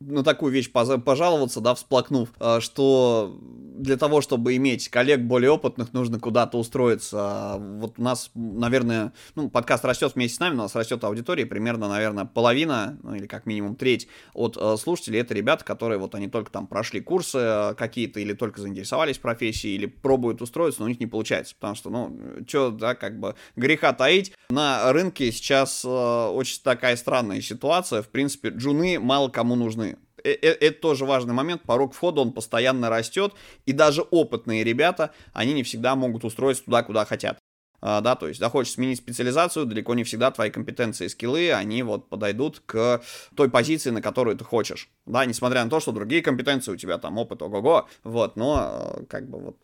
на 0.00 0.22
такую 0.22 0.52
вещь 0.52 0.70
пожаловаться, 0.70 1.60
да, 1.60 1.74
всплакнув, 1.74 2.28
что 2.60 3.38
для 3.78 3.96
того, 3.96 4.20
чтобы 4.20 4.56
иметь 4.56 4.88
коллег 4.88 5.20
более 5.20 5.50
опытных, 5.50 5.92
нужно 5.92 6.18
куда-то 6.20 6.58
устроиться. 6.58 7.56
Вот 7.58 7.98
у 7.98 8.02
нас, 8.02 8.30
наверное, 8.34 9.12
ну, 9.34 9.48
подкаст 9.50 9.84
растет 9.84 10.14
вместе 10.14 10.36
с 10.36 10.40
нами, 10.40 10.54
у 10.54 10.58
нас 10.58 10.74
растет 10.74 11.02
аудитория, 11.04 11.46
примерно, 11.46 11.88
наверное, 11.88 12.24
половина, 12.24 12.98
ну, 13.02 13.14
или 13.14 13.26
как 13.26 13.46
минимум 13.46 13.76
треть 13.76 14.08
от 14.34 14.56
э, 14.56 14.76
слушателей, 14.76 15.20
это 15.20 15.34
ребята, 15.34 15.64
которые 15.64 15.98
вот 15.98 16.14
они 16.14 16.28
только 16.28 16.50
там 16.50 16.66
прошли 16.66 17.00
курсы 17.00 17.74
какие-то 17.76 18.20
или 18.20 18.32
только 18.32 18.60
заинтересовались 18.60 19.18
профессией 19.18 19.74
или 19.74 19.86
пробуют 19.86 20.42
устроиться, 20.42 20.80
но 20.80 20.86
у 20.86 20.88
них 20.88 21.00
не 21.00 21.06
получается, 21.06 21.54
потому 21.54 21.74
что, 21.74 21.90
ну, 21.90 22.18
что, 22.46 22.70
да, 22.70 22.94
как 22.94 23.18
бы 23.18 23.34
греха 23.56 23.92
таить. 23.92 24.32
На 24.50 24.92
рынке 24.92 25.32
сейчас 25.32 25.84
э, 25.84 25.88
очень 25.88 26.60
такая 26.62 26.96
странная 26.96 27.40
ситуация, 27.40 28.02
в 28.02 28.08
принципе, 28.08 28.50
джуны 28.50 28.98
мало 28.98 29.28
кому 29.28 29.54
нужны. 29.54 29.96
Э, 30.24 30.30
э, 30.30 30.48
это 30.60 30.80
тоже 30.80 31.04
важный 31.04 31.34
момент, 31.34 31.62
порог 31.62 31.94
входа, 31.94 32.20
он 32.20 32.32
постоянно 32.32 32.88
растет, 32.90 33.34
и 33.66 33.72
даже 33.72 34.02
опытные 34.02 34.64
ребята, 34.64 35.12
они 35.32 35.52
не 35.52 35.62
всегда 35.62 35.96
могут 35.96 36.24
устроиться 36.24 36.64
туда, 36.64 36.82
куда 36.82 37.04
хотят. 37.04 37.41
А, 37.84 38.00
да, 38.00 38.14
то 38.14 38.28
есть 38.28 38.38
захочешь 38.38 38.74
сменить 38.74 38.98
специализацию, 38.98 39.66
далеко 39.66 39.94
не 39.94 40.04
всегда 40.04 40.30
твои 40.30 40.50
компетенции 40.50 41.06
и 41.06 41.08
скиллы, 41.08 41.52
они 41.52 41.82
вот 41.82 42.08
подойдут 42.08 42.62
к 42.64 43.02
той 43.36 43.50
позиции, 43.50 43.90
на 43.90 44.00
которую 44.00 44.36
ты 44.36 44.44
хочешь, 44.44 44.88
да, 45.04 45.26
несмотря 45.26 45.64
на 45.64 45.70
то, 45.70 45.80
что 45.80 45.90
другие 45.90 46.22
компетенции 46.22 46.70
у 46.70 46.76
тебя 46.76 46.98
там 46.98 47.18
опыт 47.18 47.42
ого-го, 47.42 47.88
вот, 48.04 48.36
но 48.36 48.94
э, 49.00 49.04
как 49.06 49.28
бы 49.28 49.40
вот 49.40 49.56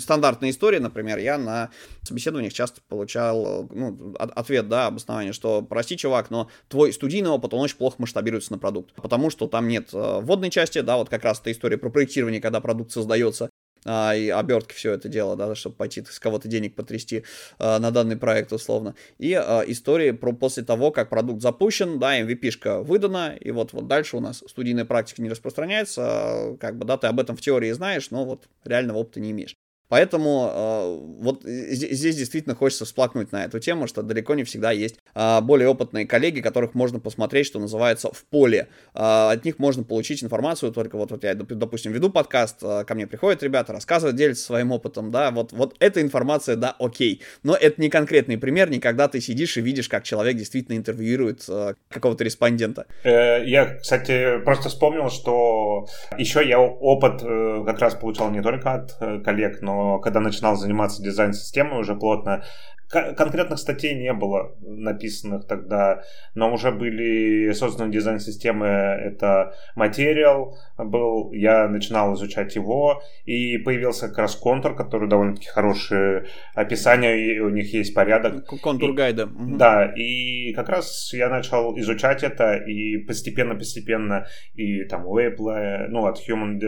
стандартная 0.00 0.50
история, 0.50 0.80
например, 0.80 1.18
я 1.18 1.36
на 1.36 1.68
собеседованиях 2.02 2.54
часто 2.54 2.80
получал, 2.88 3.68
ну, 3.70 4.14
ответ, 4.18 4.68
да, 4.70 4.86
обоснование, 4.86 5.34
что, 5.34 5.60
прости, 5.60 5.98
чувак, 5.98 6.30
но 6.30 6.48
твой 6.68 6.94
студийный 6.94 7.28
опыт, 7.28 7.52
он 7.52 7.60
очень 7.60 7.76
плохо 7.76 7.96
масштабируется 7.98 8.52
на 8.52 8.58
продукт, 8.58 8.94
потому 8.94 9.28
что 9.28 9.48
там 9.48 9.68
нет 9.68 9.90
э, 9.92 10.20
вводной 10.22 10.48
части, 10.48 10.80
да, 10.80 10.96
вот 10.96 11.10
как 11.10 11.24
раз 11.24 11.40
эта 11.40 11.52
история 11.52 11.76
про 11.76 11.90
проектирование, 11.90 12.40
когда 12.40 12.62
продукт 12.62 12.90
создается, 12.90 13.50
а, 13.86 14.14
и 14.14 14.28
обертки 14.28 14.74
все 14.74 14.92
это 14.92 15.08
дело, 15.08 15.36
да, 15.36 15.54
чтобы 15.54 15.76
пойти 15.76 16.04
с 16.04 16.18
кого-то 16.18 16.48
денег 16.48 16.74
потрясти 16.74 17.24
а, 17.58 17.78
на 17.78 17.90
данный 17.90 18.16
проект 18.16 18.52
условно. 18.52 18.94
И 19.18 19.32
а, 19.32 19.62
истории 19.66 20.10
про 20.10 20.32
после 20.32 20.64
того, 20.64 20.90
как 20.90 21.08
продукт 21.08 21.40
запущен, 21.40 21.98
да, 21.98 22.20
MVP-шка 22.20 22.82
выдана, 22.82 23.36
и 23.38 23.50
вот, 23.50 23.72
вот 23.72 23.86
дальше 23.86 24.16
у 24.16 24.20
нас 24.20 24.42
студийная 24.46 24.84
практика 24.84 25.22
не 25.22 25.30
распространяется, 25.30 26.02
а, 26.04 26.56
как 26.58 26.76
бы, 26.76 26.84
да, 26.84 26.96
ты 26.98 27.06
об 27.06 27.20
этом 27.20 27.36
в 27.36 27.40
теории 27.40 27.70
знаешь, 27.72 28.10
но 28.10 28.24
вот 28.24 28.48
реального 28.64 28.98
опыта 28.98 29.20
не 29.20 29.30
имеешь. 29.30 29.56
Поэтому 29.88 30.50
э, 30.52 30.98
вот 31.20 31.42
здесь 31.44 32.16
действительно 32.16 32.54
хочется 32.54 32.84
всплакнуть 32.84 33.32
на 33.32 33.44
эту 33.44 33.58
тему, 33.58 33.86
что 33.86 34.02
далеко 34.02 34.34
не 34.34 34.44
всегда 34.44 34.72
есть 34.72 34.96
э, 35.14 35.40
более 35.40 35.68
опытные 35.68 36.06
коллеги, 36.06 36.40
которых 36.40 36.74
можно 36.74 36.98
посмотреть, 36.98 37.46
что 37.46 37.58
называется, 37.58 38.10
в 38.12 38.24
поле. 38.24 38.68
Э, 38.94 39.30
от 39.32 39.44
них 39.44 39.58
можно 39.58 39.84
получить 39.84 40.22
информацию, 40.22 40.72
только 40.72 40.96
вот, 40.96 41.10
вот 41.10 41.24
я, 41.24 41.34
допустим, 41.34 41.92
веду 41.92 42.10
подкаст, 42.10 42.58
э, 42.62 42.84
ко 42.84 42.94
мне 42.94 43.06
приходят 43.06 43.42
ребята, 43.42 43.72
рассказывают, 43.72 44.16
делятся 44.16 44.44
своим 44.44 44.72
опытом, 44.72 45.10
да, 45.10 45.30
вот, 45.30 45.52
вот 45.52 45.76
эта 45.78 46.00
информация, 46.00 46.56
да, 46.56 46.74
окей. 46.78 47.22
Но 47.42 47.54
это 47.54 47.80
не 47.80 47.88
конкретный 47.88 48.38
пример, 48.38 48.70
не 48.70 48.80
когда 48.80 49.08
ты 49.08 49.20
сидишь 49.20 49.56
и 49.56 49.60
видишь, 49.60 49.88
как 49.88 50.04
человек 50.04 50.36
действительно 50.36 50.76
интервьюирует 50.76 51.44
э, 51.48 51.74
какого-то 51.88 52.24
респондента. 52.24 52.86
Э, 53.04 53.44
я, 53.44 53.76
кстати, 53.76 54.38
просто 54.44 54.68
вспомнил, 54.68 55.10
что 55.10 55.86
еще 56.18 56.46
я 56.46 56.60
опыт 56.60 57.22
э, 57.22 57.62
как 57.66 57.78
раз 57.78 57.94
получал 57.94 58.30
не 58.30 58.42
только 58.42 58.74
от 58.74 58.96
э, 59.00 59.20
коллег, 59.20 59.62
но 59.62 59.75
когда 60.02 60.20
начинал 60.20 60.56
заниматься 60.56 61.02
дизайн-системой 61.02 61.80
уже 61.80 61.94
плотно, 61.94 62.44
конкретных 62.88 63.58
статей 63.58 63.94
не 63.94 64.12
было 64.12 64.54
написанных 64.60 65.46
тогда, 65.46 66.02
но 66.34 66.52
уже 66.52 66.70
были 66.70 67.52
созданы 67.52 67.92
дизайн-системы, 67.92 68.66
это 68.66 69.54
материал 69.74 70.56
был, 70.78 71.32
я 71.32 71.68
начинал 71.68 72.14
изучать 72.14 72.54
его, 72.54 73.02
и 73.24 73.58
появился 73.58 74.08
как 74.08 74.18
раз 74.18 74.36
контур, 74.36 74.74
который 74.74 75.08
довольно-таки 75.08 75.48
хорошее 75.48 76.26
описание, 76.54 77.36
и 77.36 77.40
у 77.40 77.48
них 77.48 77.72
есть 77.72 77.94
порядок. 77.94 78.46
Контур 78.62 78.92
гайда. 78.92 79.28
Да, 79.34 79.86
и 79.86 80.52
как 80.52 80.68
раз 80.68 81.12
я 81.12 81.28
начал 81.28 81.78
изучать 81.78 82.22
это, 82.22 82.54
и 82.54 82.98
постепенно-постепенно, 82.98 84.26
и 84.54 84.84
там 84.84 85.06
у 85.06 85.18
Apple, 85.18 85.88
ну, 85.88 86.06
от 86.06 86.20
human 86.28 86.58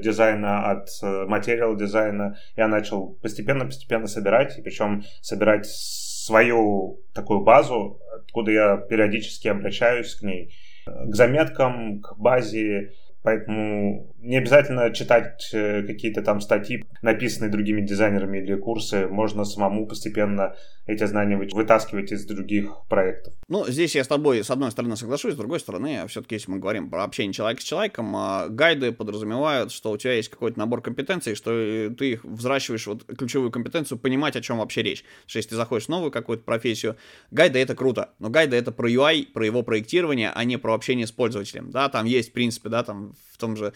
дизайна, 0.00 0.70
от 0.70 0.88
э, 1.02 1.26
материал 1.26 1.76
дизайна, 1.76 2.36
я 2.56 2.68
начал 2.68 3.14
постепенно-постепенно 3.22 4.06
собирать, 4.06 4.58
и 4.58 4.62
причем 4.62 5.02
собирать 5.20 5.66
свою 5.66 7.00
такую 7.14 7.40
базу, 7.40 8.00
откуда 8.14 8.50
я 8.50 8.76
периодически 8.76 9.48
обращаюсь 9.48 10.14
к 10.14 10.22
ней, 10.22 10.54
к 10.86 11.14
заметкам, 11.14 12.00
к 12.00 12.16
базе, 12.18 12.92
Поэтому 13.26 14.14
не 14.26 14.38
обязательно 14.38 14.92
читать 14.92 15.50
э, 15.52 15.82
какие-то 15.82 16.22
там 16.22 16.40
статьи, 16.40 16.84
написанные 17.00 17.50
другими 17.50 17.80
дизайнерами 17.80 18.38
или 18.38 18.56
курсы. 18.56 19.06
Можно 19.06 19.44
самому 19.44 19.86
постепенно 19.86 20.56
эти 20.86 21.04
знания 21.04 21.36
вытаскивать 21.36 22.12
из 22.12 22.26
других 22.26 22.72
проектов. 22.88 23.34
Ну, 23.48 23.66
здесь 23.66 23.94
я 23.94 24.04
с 24.04 24.08
тобой, 24.08 24.42
с 24.42 24.50
одной 24.50 24.70
стороны, 24.70 24.96
соглашусь, 24.96 25.34
с 25.34 25.36
другой 25.36 25.60
стороны, 25.60 26.04
все-таки, 26.08 26.36
если 26.36 26.50
мы 26.50 26.58
говорим 26.58 26.90
про 26.90 27.04
общение 27.04 27.32
человека 27.32 27.60
с 27.60 27.64
человеком, 27.64 28.14
а, 28.16 28.48
гайды 28.48 28.92
подразумевают, 28.92 29.72
что 29.72 29.92
у 29.92 29.96
тебя 29.96 30.14
есть 30.14 30.28
какой-то 30.28 30.58
набор 30.58 30.82
компетенций, 30.82 31.34
что 31.34 31.50
ты 31.96 32.12
их 32.12 32.24
взращиваешь, 32.24 32.86
вот 32.86 33.04
ключевую 33.04 33.50
компетенцию, 33.50 33.98
понимать, 33.98 34.36
о 34.36 34.40
чем 34.40 34.58
вообще 34.58 34.82
речь. 34.82 35.04
что 35.26 35.38
если 35.38 35.50
ты 35.50 35.56
заходишь 35.56 35.86
в 35.86 35.90
новую 35.90 36.10
какую-то 36.10 36.44
профессию, 36.44 36.96
гайды 37.30 37.58
это 37.58 37.74
круто, 37.74 38.10
но 38.18 38.28
гайды 38.28 38.56
это 38.56 38.72
про 38.72 38.88
UI, 38.88 39.26
про 39.32 39.44
его 39.44 39.62
проектирование, 39.62 40.30
а 40.34 40.44
не 40.44 40.56
про 40.56 40.74
общение 40.74 41.06
с 41.06 41.12
пользователем. 41.12 41.70
Да, 41.70 41.88
там 41.88 42.06
есть, 42.06 42.30
в 42.30 42.32
принципе, 42.32 42.68
да, 42.68 42.82
там 42.82 43.14
в 43.36 43.38
том 43.38 43.56
же 43.56 43.72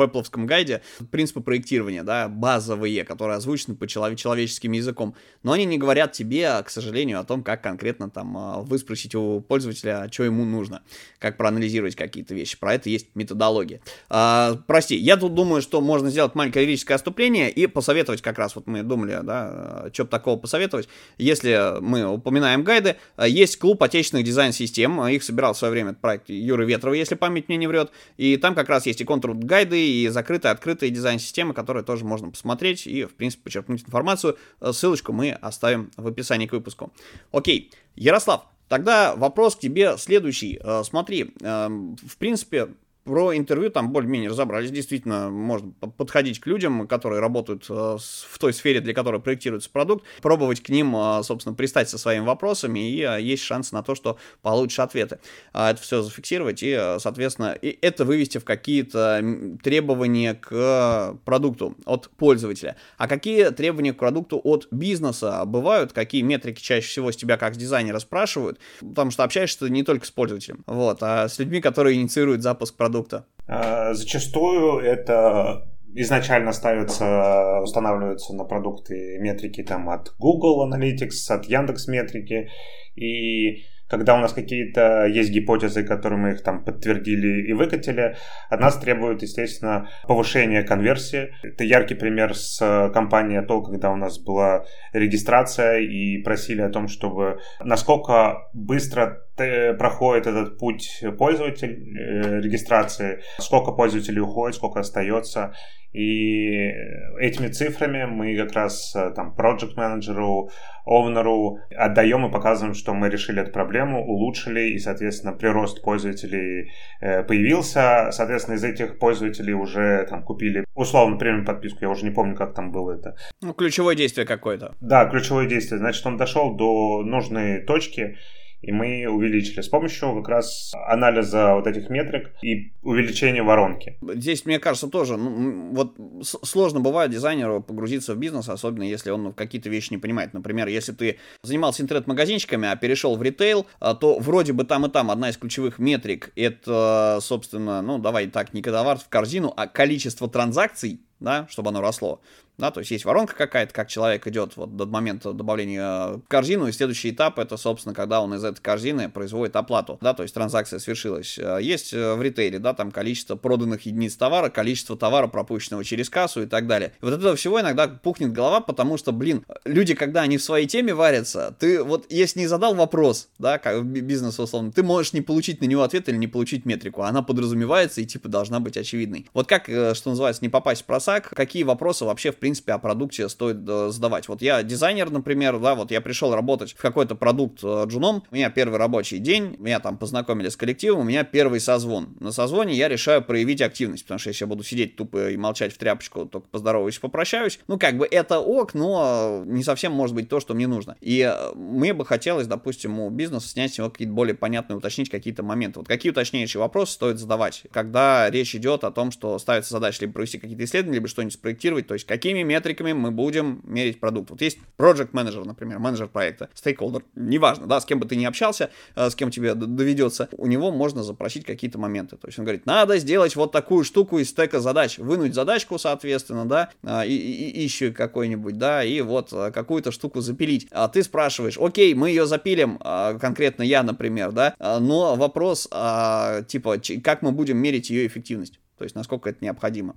Apple 0.00 0.24
гайде 0.46 0.82
принципы 1.10 1.40
проектирования, 1.40 2.02
да, 2.02 2.28
базовые, 2.28 3.04
которые 3.04 3.36
озвучены 3.36 3.76
по 3.76 3.86
челов- 3.86 4.16
человеческим 4.16 4.72
языком, 4.72 5.14
но 5.42 5.52
они 5.52 5.64
не 5.64 5.78
говорят 5.78 6.12
тебе, 6.12 6.62
к 6.64 6.70
сожалению, 6.70 7.20
о 7.20 7.24
том, 7.24 7.42
как 7.42 7.62
конкретно 7.62 8.10
там 8.10 8.36
а, 8.36 8.58
выспросить 8.60 9.14
у 9.14 9.40
пользователя, 9.40 10.08
что 10.10 10.24
ему 10.24 10.44
нужно, 10.44 10.82
как 11.18 11.36
проанализировать 11.36 11.96
какие-то 11.96 12.34
вещи. 12.34 12.58
Про 12.58 12.74
это 12.74 12.88
есть 12.88 13.08
методология. 13.14 13.80
А, 14.08 14.58
прости, 14.66 14.96
я 14.96 15.16
тут 15.16 15.34
думаю, 15.34 15.62
что 15.62 15.80
можно 15.80 16.10
сделать 16.10 16.34
маленькое 16.34 16.66
лирическое 16.66 16.96
отступление 16.96 17.50
и 17.50 17.66
посоветовать 17.66 18.22
как 18.22 18.38
раз, 18.38 18.56
вот 18.56 18.66
мы 18.66 18.82
думали, 18.82 19.18
да, 19.22 19.90
что 19.92 20.04
такого 20.04 20.38
посоветовать, 20.38 20.88
если 21.18 21.80
мы 21.80 22.06
упоминаем 22.06 22.64
гайды, 22.64 22.96
есть 23.18 23.58
клуб 23.58 23.82
отечественных 23.82 24.24
дизайн-систем, 24.24 25.06
их 25.06 25.22
собирал 25.22 25.54
в 25.54 25.58
свое 25.58 25.72
время 25.72 25.94
проект 25.94 26.28
Юры 26.28 26.64
Ветрова, 26.64 26.94
если 26.94 27.14
память 27.14 27.48
мне 27.48 27.56
не 27.56 27.66
врет, 27.66 27.90
и 28.16 28.36
там 28.36 28.54
как 28.54 28.68
раз 28.68 28.86
есть 28.86 29.00
и 29.00 29.04
контур-гайды, 29.04 29.81
и 29.82 30.08
закрытые, 30.08 30.52
открытые 30.52 30.90
дизайн-системы, 30.90 31.54
которые 31.54 31.84
тоже 31.84 32.04
можно 32.04 32.30
посмотреть 32.30 32.86
и, 32.86 33.04
в 33.04 33.14
принципе, 33.14 33.44
почерпнуть 33.44 33.82
информацию. 33.82 34.38
Ссылочку 34.72 35.12
мы 35.12 35.32
оставим 35.32 35.90
в 35.96 36.06
описании 36.06 36.46
к 36.46 36.52
выпуску. 36.52 36.92
Окей, 37.32 37.70
Ярослав, 37.94 38.46
Тогда 38.72 39.14
вопрос 39.16 39.54
к 39.54 39.58
тебе 39.58 39.98
следующий. 39.98 40.58
Э, 40.64 40.82
смотри, 40.82 41.34
эм, 41.42 41.94
в 41.96 42.16
принципе, 42.16 42.68
про 43.04 43.36
интервью 43.36 43.70
там 43.70 43.90
более-менее 43.90 44.30
разобрались. 44.30 44.70
Действительно, 44.70 45.28
можно 45.28 45.72
подходить 45.96 46.40
к 46.40 46.46
людям, 46.46 46.86
которые 46.86 47.20
работают 47.20 47.66
э, 47.68 47.72
в 47.72 48.38
той 48.38 48.52
сфере, 48.52 48.80
для 48.80 48.94
которой 48.94 49.20
проектируется 49.20 49.70
продукт, 49.70 50.04
пробовать 50.20 50.62
к 50.62 50.68
ним, 50.68 50.94
э, 50.96 51.22
собственно, 51.24 51.54
пристать 51.54 51.88
со 51.88 51.98
своими 51.98 52.24
вопросами, 52.24 52.90
и 52.90 53.02
э, 53.02 53.20
есть 53.20 53.42
шанс 53.42 53.72
на 53.72 53.82
то, 53.82 53.94
что 53.94 54.18
получишь 54.40 54.78
ответы. 54.78 55.18
А 55.52 55.72
это 55.72 55.82
все 55.82 56.02
зафиксировать 56.02 56.62
и, 56.62 56.96
соответственно, 56.98 57.52
и 57.60 57.76
это 57.82 58.04
вывести 58.04 58.38
в 58.38 58.44
какие-то 58.44 59.22
требования 59.62 60.34
к 60.34 61.16
продукту 61.24 61.76
от 61.84 62.08
пользователя. 62.10 62.76
А 62.98 63.08
какие 63.08 63.50
требования 63.50 63.92
к 63.92 63.98
продукту 63.98 64.40
от 64.42 64.68
бизнеса 64.70 65.44
бывают? 65.44 65.92
Какие 65.92 66.22
метрики 66.22 66.62
чаще 66.62 66.86
всего 66.86 67.10
с 67.10 67.16
тебя 67.16 67.36
как 67.36 67.54
с 67.54 67.58
дизайнера 67.58 67.98
спрашивают? 67.98 68.58
Потому 68.80 69.10
что 69.10 69.24
общаешься 69.24 69.68
не 69.68 69.82
только 69.82 70.06
с 70.06 70.10
пользователем, 70.10 70.62
вот, 70.66 70.98
а 71.02 71.28
с 71.28 71.38
людьми, 71.38 71.60
которые 71.60 72.00
инициируют 72.00 72.42
запуск 72.42 72.74
продукта 72.76 72.91
продукта? 72.92 73.26
А, 73.46 73.94
зачастую 73.94 74.78
это 74.78 75.68
изначально 75.94 76.52
ставятся, 76.52 77.60
устанавливаются 77.62 78.34
на 78.34 78.44
продукты 78.44 79.18
метрики 79.18 79.62
там 79.62 79.90
от 79.90 80.14
Google 80.18 80.66
Analytics, 80.68 81.30
от 81.30 81.44
Яндекс 81.46 81.88
Метрики, 81.88 82.48
и 82.94 83.64
когда 83.88 84.14
у 84.14 84.20
нас 84.20 84.32
какие-то 84.32 85.04
есть 85.04 85.30
гипотезы, 85.30 85.84
которые 85.84 86.18
мы 86.18 86.30
их 86.30 86.42
там 86.42 86.64
подтвердили 86.64 87.46
и 87.46 87.52
выкатили, 87.52 88.16
от 88.48 88.58
нас 88.58 88.78
требуют, 88.78 89.20
естественно, 89.20 89.90
повышения 90.08 90.62
конверсии. 90.62 91.34
Это 91.42 91.64
яркий 91.64 91.94
пример 91.94 92.34
с 92.34 92.58
компанией 92.94 93.44
Atoll, 93.44 93.66
когда 93.66 93.90
у 93.90 93.96
нас 93.96 94.18
была 94.18 94.64
регистрация 94.94 95.80
и 95.80 96.22
просили 96.22 96.62
о 96.62 96.70
том, 96.70 96.88
чтобы 96.88 97.40
насколько 97.62 98.48
быстро 98.54 99.18
проходит 99.36 100.26
этот 100.26 100.58
путь 100.58 101.02
пользователь 101.18 101.96
э, 101.98 102.40
регистрации, 102.40 103.22
сколько 103.38 103.72
пользователей 103.72 104.20
уходит, 104.20 104.56
сколько 104.56 104.80
остается. 104.80 105.54
И 105.92 106.72
этими 107.20 107.48
цифрами 107.48 108.06
мы 108.06 108.34
как 108.36 108.52
раз 108.52 108.94
э, 108.96 109.10
там 109.14 109.34
project 109.36 109.74
менеджеру 109.76 110.50
овнеру 110.86 111.58
отдаем 111.76 112.26
и 112.26 112.32
показываем, 112.32 112.74
что 112.74 112.94
мы 112.94 113.10
решили 113.10 113.42
эту 113.42 113.52
проблему, 113.52 114.02
улучшили, 114.02 114.70
и, 114.70 114.78
соответственно, 114.78 115.34
прирост 115.34 115.82
пользователей 115.82 116.70
э, 117.00 117.22
появился. 117.24 118.08
Соответственно, 118.10 118.56
из 118.56 118.64
этих 118.64 118.98
пользователей 118.98 119.52
уже 119.52 120.06
там 120.08 120.22
купили 120.22 120.64
условно 120.74 121.18
премиум 121.18 121.44
подписку, 121.44 121.80
я 121.82 121.90
уже 121.90 122.04
не 122.04 122.10
помню, 122.10 122.36
как 122.36 122.54
там 122.54 122.72
было 122.72 122.92
это. 122.92 123.14
Ну, 123.42 123.52
ключевое 123.52 123.94
действие 123.94 124.26
какое-то. 124.26 124.74
Да, 124.80 125.04
ключевое 125.04 125.46
действие. 125.46 125.78
Значит, 125.78 126.06
он 126.06 126.16
дошел 126.16 126.54
до 126.56 127.02
нужной 127.02 127.60
точки, 127.60 128.16
и 128.62 128.72
мы 128.72 129.06
увеличили 129.08 129.60
с 129.60 129.68
помощью 129.68 130.14
как 130.16 130.28
раз 130.28 130.72
анализа 130.86 131.54
вот 131.54 131.66
этих 131.66 131.90
метрик 131.90 132.30
и 132.42 132.72
увеличения 132.82 133.42
воронки. 133.42 133.98
Здесь, 134.14 134.46
мне 134.46 134.58
кажется, 134.58 134.88
тоже, 134.88 135.16
ну, 135.16 135.72
вот 135.72 135.96
сложно 136.22 136.80
бывает 136.80 137.10
дизайнеру 137.10 137.60
погрузиться 137.60 138.14
в 138.14 138.18
бизнес, 138.18 138.48
особенно 138.48 138.84
если 138.84 139.10
он 139.10 139.32
какие-то 139.32 139.68
вещи 139.68 139.92
не 139.92 139.98
понимает. 139.98 140.32
Например, 140.32 140.68
если 140.68 140.92
ты 140.92 141.18
занимался 141.42 141.82
интернет-магазинчиками, 141.82 142.68
а 142.68 142.76
перешел 142.76 143.16
в 143.16 143.22
ритейл, 143.22 143.66
а, 143.80 143.94
то 143.94 144.18
вроде 144.18 144.52
бы 144.52 144.64
там 144.64 144.86
и 144.86 144.90
там 144.90 145.10
одна 145.10 145.30
из 145.30 145.36
ключевых 145.36 145.78
метрик 145.78 146.32
это, 146.36 147.18
собственно, 147.20 147.82
ну, 147.82 147.98
давай 147.98 148.28
так, 148.28 148.54
не 148.54 148.62
товар 148.62 148.98
в 148.98 149.08
корзину, 149.08 149.52
а 149.56 149.66
количество 149.66 150.28
транзакций, 150.28 151.00
да, 151.22 151.46
чтобы 151.48 151.70
оно 151.70 151.80
росло 151.80 152.20
да, 152.58 152.70
то 152.70 152.80
есть 152.80 152.90
есть 152.90 153.04
воронка 153.04 153.34
какая-то, 153.34 153.72
как 153.72 153.88
человек 153.88 154.26
идет 154.26 154.56
вот 154.56 154.76
до 154.76 154.86
момента 154.86 155.32
добавления 155.32 156.14
в 156.14 156.22
корзину, 156.28 156.68
и 156.68 156.72
следующий 156.72 157.10
этап 157.10 157.38
это, 157.38 157.56
собственно, 157.56 157.94
когда 157.94 158.20
он 158.20 158.34
из 158.34 158.44
этой 158.44 158.60
корзины 158.60 159.08
производит 159.08 159.56
оплату, 159.56 159.98
да, 160.00 160.14
то 160.14 160.22
есть 160.22 160.34
транзакция 160.34 160.78
свершилась. 160.78 161.38
Э, 161.38 161.58
есть 161.60 161.92
э, 161.94 162.14
в 162.14 162.22
ритейле, 162.22 162.58
да, 162.58 162.74
там 162.74 162.90
количество 162.90 163.36
проданных 163.36 163.86
единиц 163.86 164.16
товара, 164.16 164.50
количество 164.50 164.96
товара, 164.96 165.28
пропущенного 165.28 165.82
через 165.82 166.10
кассу 166.10 166.42
и 166.42 166.46
так 166.46 166.66
далее. 166.66 166.92
И 167.00 167.04
вот 167.04 167.14
этого 167.14 167.36
всего 167.36 167.60
иногда 167.60 167.88
пухнет 167.88 168.32
голова, 168.32 168.60
потому 168.60 168.98
что, 168.98 169.12
блин, 169.12 169.44
люди, 169.64 169.94
когда 169.94 170.22
они 170.22 170.36
в 170.36 170.42
своей 170.42 170.66
теме 170.66 170.94
варятся, 170.94 171.56
ты 171.58 171.82
вот, 171.82 172.06
если 172.10 172.40
не 172.40 172.46
задал 172.46 172.74
вопрос, 172.74 173.28
да, 173.38 173.58
как 173.58 173.84
бизнес 173.84 174.38
условно, 174.38 174.72
ты 174.72 174.82
можешь 174.82 175.14
не 175.14 175.22
получить 175.22 175.60
на 175.60 175.64
него 175.64 175.82
ответ 175.82 176.08
или 176.08 176.16
не 176.16 176.28
получить 176.28 176.66
метрику, 176.66 177.02
она 177.02 177.22
подразумевается 177.22 178.02
и 178.02 178.04
типа 178.04 178.28
должна 178.28 178.60
быть 178.60 178.76
очевидной. 178.76 179.26
Вот 179.32 179.48
как, 179.48 179.68
э, 179.68 179.94
что 179.94 180.10
называется, 180.10 180.44
не 180.44 180.48
попасть 180.48 180.82
в 180.82 180.84
просак, 180.84 181.11
какие 181.20 181.62
вопросы 181.62 182.04
вообще 182.04 182.32
в 182.32 182.36
принципе, 182.36 182.72
о 182.72 182.78
продукте 182.78 183.28
стоит 183.28 183.58
э, 183.68 183.88
задавать. 183.90 184.28
Вот 184.28 184.42
я 184.42 184.62
дизайнер, 184.62 185.10
например, 185.10 185.58
да, 185.58 185.74
вот 185.74 185.90
я 185.90 186.00
пришел 186.00 186.34
работать 186.34 186.72
в 186.72 186.80
какой-то 186.80 187.14
продукт 187.14 187.60
э, 187.62 187.84
джуном, 187.86 188.24
у 188.30 188.34
меня 188.34 188.50
первый 188.50 188.78
рабочий 188.78 189.18
день, 189.18 189.56
меня 189.58 189.80
там 189.80 189.96
познакомили 189.96 190.48
с 190.48 190.56
коллективом, 190.56 191.00
у 191.00 191.04
меня 191.04 191.24
первый 191.24 191.60
созвон. 191.60 192.16
На 192.20 192.32
созвоне 192.32 192.74
я 192.74 192.88
решаю 192.88 193.22
проявить 193.22 193.60
активность, 193.60 194.04
потому 194.04 194.18
что 194.18 194.30
если 194.30 194.44
я 194.44 194.48
буду 194.48 194.64
сидеть 194.64 194.96
тупо 194.96 195.30
и 195.30 195.36
молчать 195.36 195.72
в 195.72 195.78
тряпочку, 195.78 196.26
только 196.26 196.48
поздороваюсь, 196.48 196.98
попрощаюсь, 196.98 197.60
ну, 197.68 197.78
как 197.78 197.96
бы 197.96 198.08
это 198.10 198.40
ок, 198.40 198.74
но 198.74 199.42
не 199.46 199.62
совсем 199.62 199.92
может 199.92 200.14
быть 200.14 200.28
то, 200.28 200.40
что 200.40 200.54
мне 200.54 200.66
нужно. 200.66 200.96
И 201.00 201.20
э, 201.20 201.54
мне 201.54 201.94
бы 201.94 202.04
хотелось, 202.04 202.46
допустим, 202.46 202.98
у 203.00 203.10
бизнеса 203.10 203.48
снять 203.48 203.74
с 203.74 203.78
него 203.78 203.90
какие-то 203.90 204.14
более 204.14 204.34
понятные, 204.34 204.76
уточнить 204.76 205.10
какие-то 205.10 205.42
моменты. 205.42 205.80
Вот 205.80 205.88
какие 205.88 206.10
уточняющие 206.10 206.60
вопросы 206.60 206.94
стоит 206.94 207.18
задавать, 207.18 207.64
когда 207.70 208.30
речь 208.30 208.54
идет 208.54 208.84
о 208.84 208.90
том, 208.90 209.10
что 209.10 209.38
ставится 209.38 209.72
задача 209.72 209.98
либо 210.00 210.14
провести 210.14 210.38
какие-то 210.38 210.64
исследования, 210.64 211.00
либо 211.02 211.08
что-нибудь 211.08 211.34
спроектировать, 211.34 211.88
то 211.88 211.94
есть 211.94 212.06
какими 212.06 212.42
метриками 212.42 212.92
мы 212.92 213.10
будем 213.10 213.60
мерить 213.64 213.98
продукт. 213.98 214.30
Вот 214.30 214.40
есть 214.40 214.58
project 214.78 215.08
менеджер, 215.12 215.44
например, 215.44 215.80
менеджер 215.80 216.06
проекта, 216.06 216.48
стейкхолдер, 216.54 217.02
неважно, 217.16 217.66
да, 217.66 217.80
с 217.80 217.84
кем 217.84 217.98
бы 217.98 218.06
ты 218.06 218.14
ни 218.14 218.24
общался, 218.24 218.70
э, 218.94 219.10
с 219.10 219.16
кем 219.16 219.30
тебе 219.30 219.54
доведется, 219.54 220.28
у 220.36 220.46
него 220.46 220.70
можно 220.70 221.02
запросить 221.02 221.44
какие-то 221.44 221.78
моменты. 221.78 222.16
То 222.16 222.28
есть 222.28 222.38
он 222.38 222.44
говорит, 222.44 222.66
надо 222.66 222.98
сделать 222.98 223.34
вот 223.34 223.50
такую 223.50 223.82
штуку 223.84 224.18
из 224.18 224.30
стека 224.30 224.60
задач, 224.60 224.98
вынуть 224.98 225.34
задачку, 225.34 225.78
соответственно, 225.78 226.46
да, 226.46 226.70
э, 226.82 227.06
и, 227.06 227.16
и, 227.16 227.62
и 227.62 227.66
ищу 227.66 227.92
какой-нибудь, 227.92 228.58
да, 228.58 228.84
и 228.84 229.00
вот 229.00 229.32
э, 229.32 229.50
какую-то 229.50 229.90
штуку 229.90 230.20
запилить. 230.20 230.68
А 230.70 230.86
ты 230.88 231.02
спрашиваешь, 231.02 231.58
окей, 231.58 231.94
мы 231.94 232.10
ее 232.10 232.26
запилим, 232.26 232.78
конкретно 232.78 233.62
я, 233.62 233.82
например, 233.82 234.32
да, 234.32 234.54
но 234.58 235.16
вопрос, 235.16 235.62
типа, 235.62 236.80
как 237.02 237.22
мы 237.22 237.32
будем 237.32 237.58
мерить 237.58 237.90
ее 237.90 238.06
эффективность? 238.06 238.61
То 238.82 238.84
есть 238.84 238.96
насколько 238.96 239.30
это 239.30 239.38
необходимо. 239.44 239.94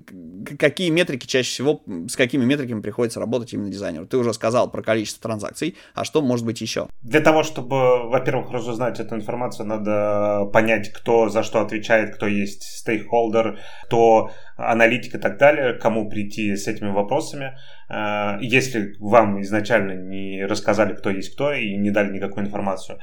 Какие 0.60 0.92
метрики 0.92 1.26
чаще 1.26 1.50
всего, 1.50 1.82
с 2.08 2.16
какими 2.16 2.46
метриками 2.46 2.82
приходится 2.82 3.20
работать 3.20 3.52
именно 3.52 3.72
дизайнеру? 3.72 4.06
Ты 4.06 4.18
уже 4.18 4.32
сказал 4.32 4.70
про 4.70 4.84
количество 4.84 5.24
транзакций, 5.24 5.76
а 5.96 6.04
что 6.04 6.22
может 6.22 6.46
быть 6.46 6.62
еще? 6.62 6.88
Для 7.02 7.22
того, 7.22 7.42
чтобы, 7.42 8.08
во-первых, 8.08 8.52
разузнать 8.52 9.00
эту 9.00 9.16
информацию, 9.16 9.66
надо 9.66 10.46
понять, 10.54 10.94
кто 10.94 11.30
за 11.30 11.42
что 11.42 11.62
отвечает, 11.62 12.14
кто 12.14 12.28
есть 12.28 12.62
стейкхолдер, 12.62 13.58
кто 13.86 14.30
аналитик 14.56 15.16
и 15.16 15.18
так 15.18 15.40
далее, 15.40 15.74
кому 15.74 16.08
прийти 16.08 16.56
с 16.56 16.68
этими 16.68 16.90
вопросами. 16.90 17.58
Э, 17.90 18.38
если 18.40 18.94
вам 19.00 19.42
изначально 19.42 19.94
не 19.94 20.46
рассказали, 20.46 20.94
кто 20.94 21.10
есть 21.10 21.34
кто, 21.34 21.54
и 21.54 21.76
не 21.76 21.90
дали 21.90 22.14
никакую 22.14 22.46
информацию. 22.46 23.00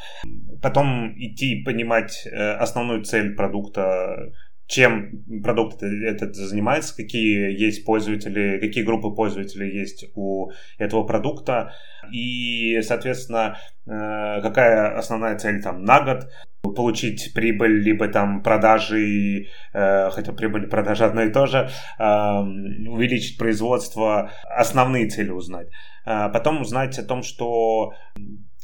Потом 0.62 1.12
идти 1.16 1.64
понимать 1.64 2.24
э, 2.24 2.52
основную 2.52 3.02
цель 3.02 3.34
продукта, 3.34 4.30
чем 4.72 5.22
продукт 5.42 5.82
этот 5.82 6.34
занимается, 6.34 6.96
какие 6.96 7.52
есть 7.52 7.84
пользователи, 7.84 8.58
какие 8.58 8.84
группы 8.84 9.10
пользователей 9.10 9.70
есть 9.70 10.06
у 10.14 10.50
этого 10.78 11.04
продукта, 11.04 11.74
и, 12.10 12.80
соответственно, 12.80 13.58
э, 13.86 14.40
какая 14.40 14.96
основная 14.96 15.38
цель 15.38 15.62
там 15.62 15.84
на 15.84 16.00
год, 16.00 16.30
получить 16.74 17.34
прибыль, 17.34 17.82
либо 17.82 18.08
там 18.08 18.42
продажи, 18.42 19.48
э, 19.74 20.10
хотя 20.10 20.32
прибыль 20.32 20.64
и 20.64 20.68
продажа 20.68 21.04
одно 21.04 21.22
и 21.22 21.30
то 21.30 21.44
же, 21.46 21.68
увеличить 21.98 23.36
производство, 23.36 24.30
основные 24.48 25.08
цели 25.08 25.30
узнать. 25.30 25.68
А 26.06 26.30
потом 26.30 26.62
узнать 26.62 26.98
о 26.98 27.04
том, 27.04 27.22
что 27.22 27.92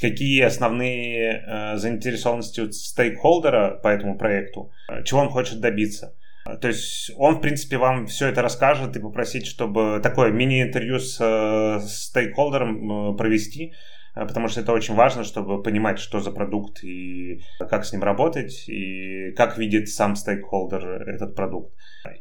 какие 0.00 0.42
основные 0.42 1.44
э, 1.46 1.76
заинтересованности 1.76 2.60
у 2.60 2.72
стейкхолдера 2.72 3.80
по 3.82 3.88
этому 3.88 4.16
проекту, 4.16 4.70
чего 5.04 5.20
он 5.20 5.30
хочет 5.30 5.60
добиться. 5.60 6.14
То 6.60 6.68
есть 6.68 7.10
он, 7.16 7.36
в 7.36 7.40
принципе, 7.40 7.76
вам 7.76 8.06
все 8.06 8.28
это 8.28 8.40
расскажет 8.40 8.96
и 8.96 9.00
попросить, 9.00 9.46
чтобы 9.46 10.00
такое 10.02 10.30
мини-интервью 10.30 10.98
с 10.98 11.18
э, 11.20 11.80
стейкхолдером 11.86 13.12
э, 13.12 13.16
провести, 13.16 13.72
Э, 13.72 13.97
потому 14.26 14.48
что 14.48 14.60
это 14.60 14.72
очень 14.72 14.94
важно, 14.94 15.24
чтобы 15.24 15.62
понимать, 15.62 15.98
что 15.98 16.20
за 16.20 16.30
продукт 16.30 16.82
и 16.82 17.40
как 17.58 17.84
с 17.84 17.92
ним 17.92 18.02
работать, 18.02 18.68
и 18.68 19.32
как 19.36 19.58
видит 19.58 19.88
сам 19.88 20.16
стейкхолдер 20.16 21.08
этот 21.08 21.34
продукт. 21.34 21.72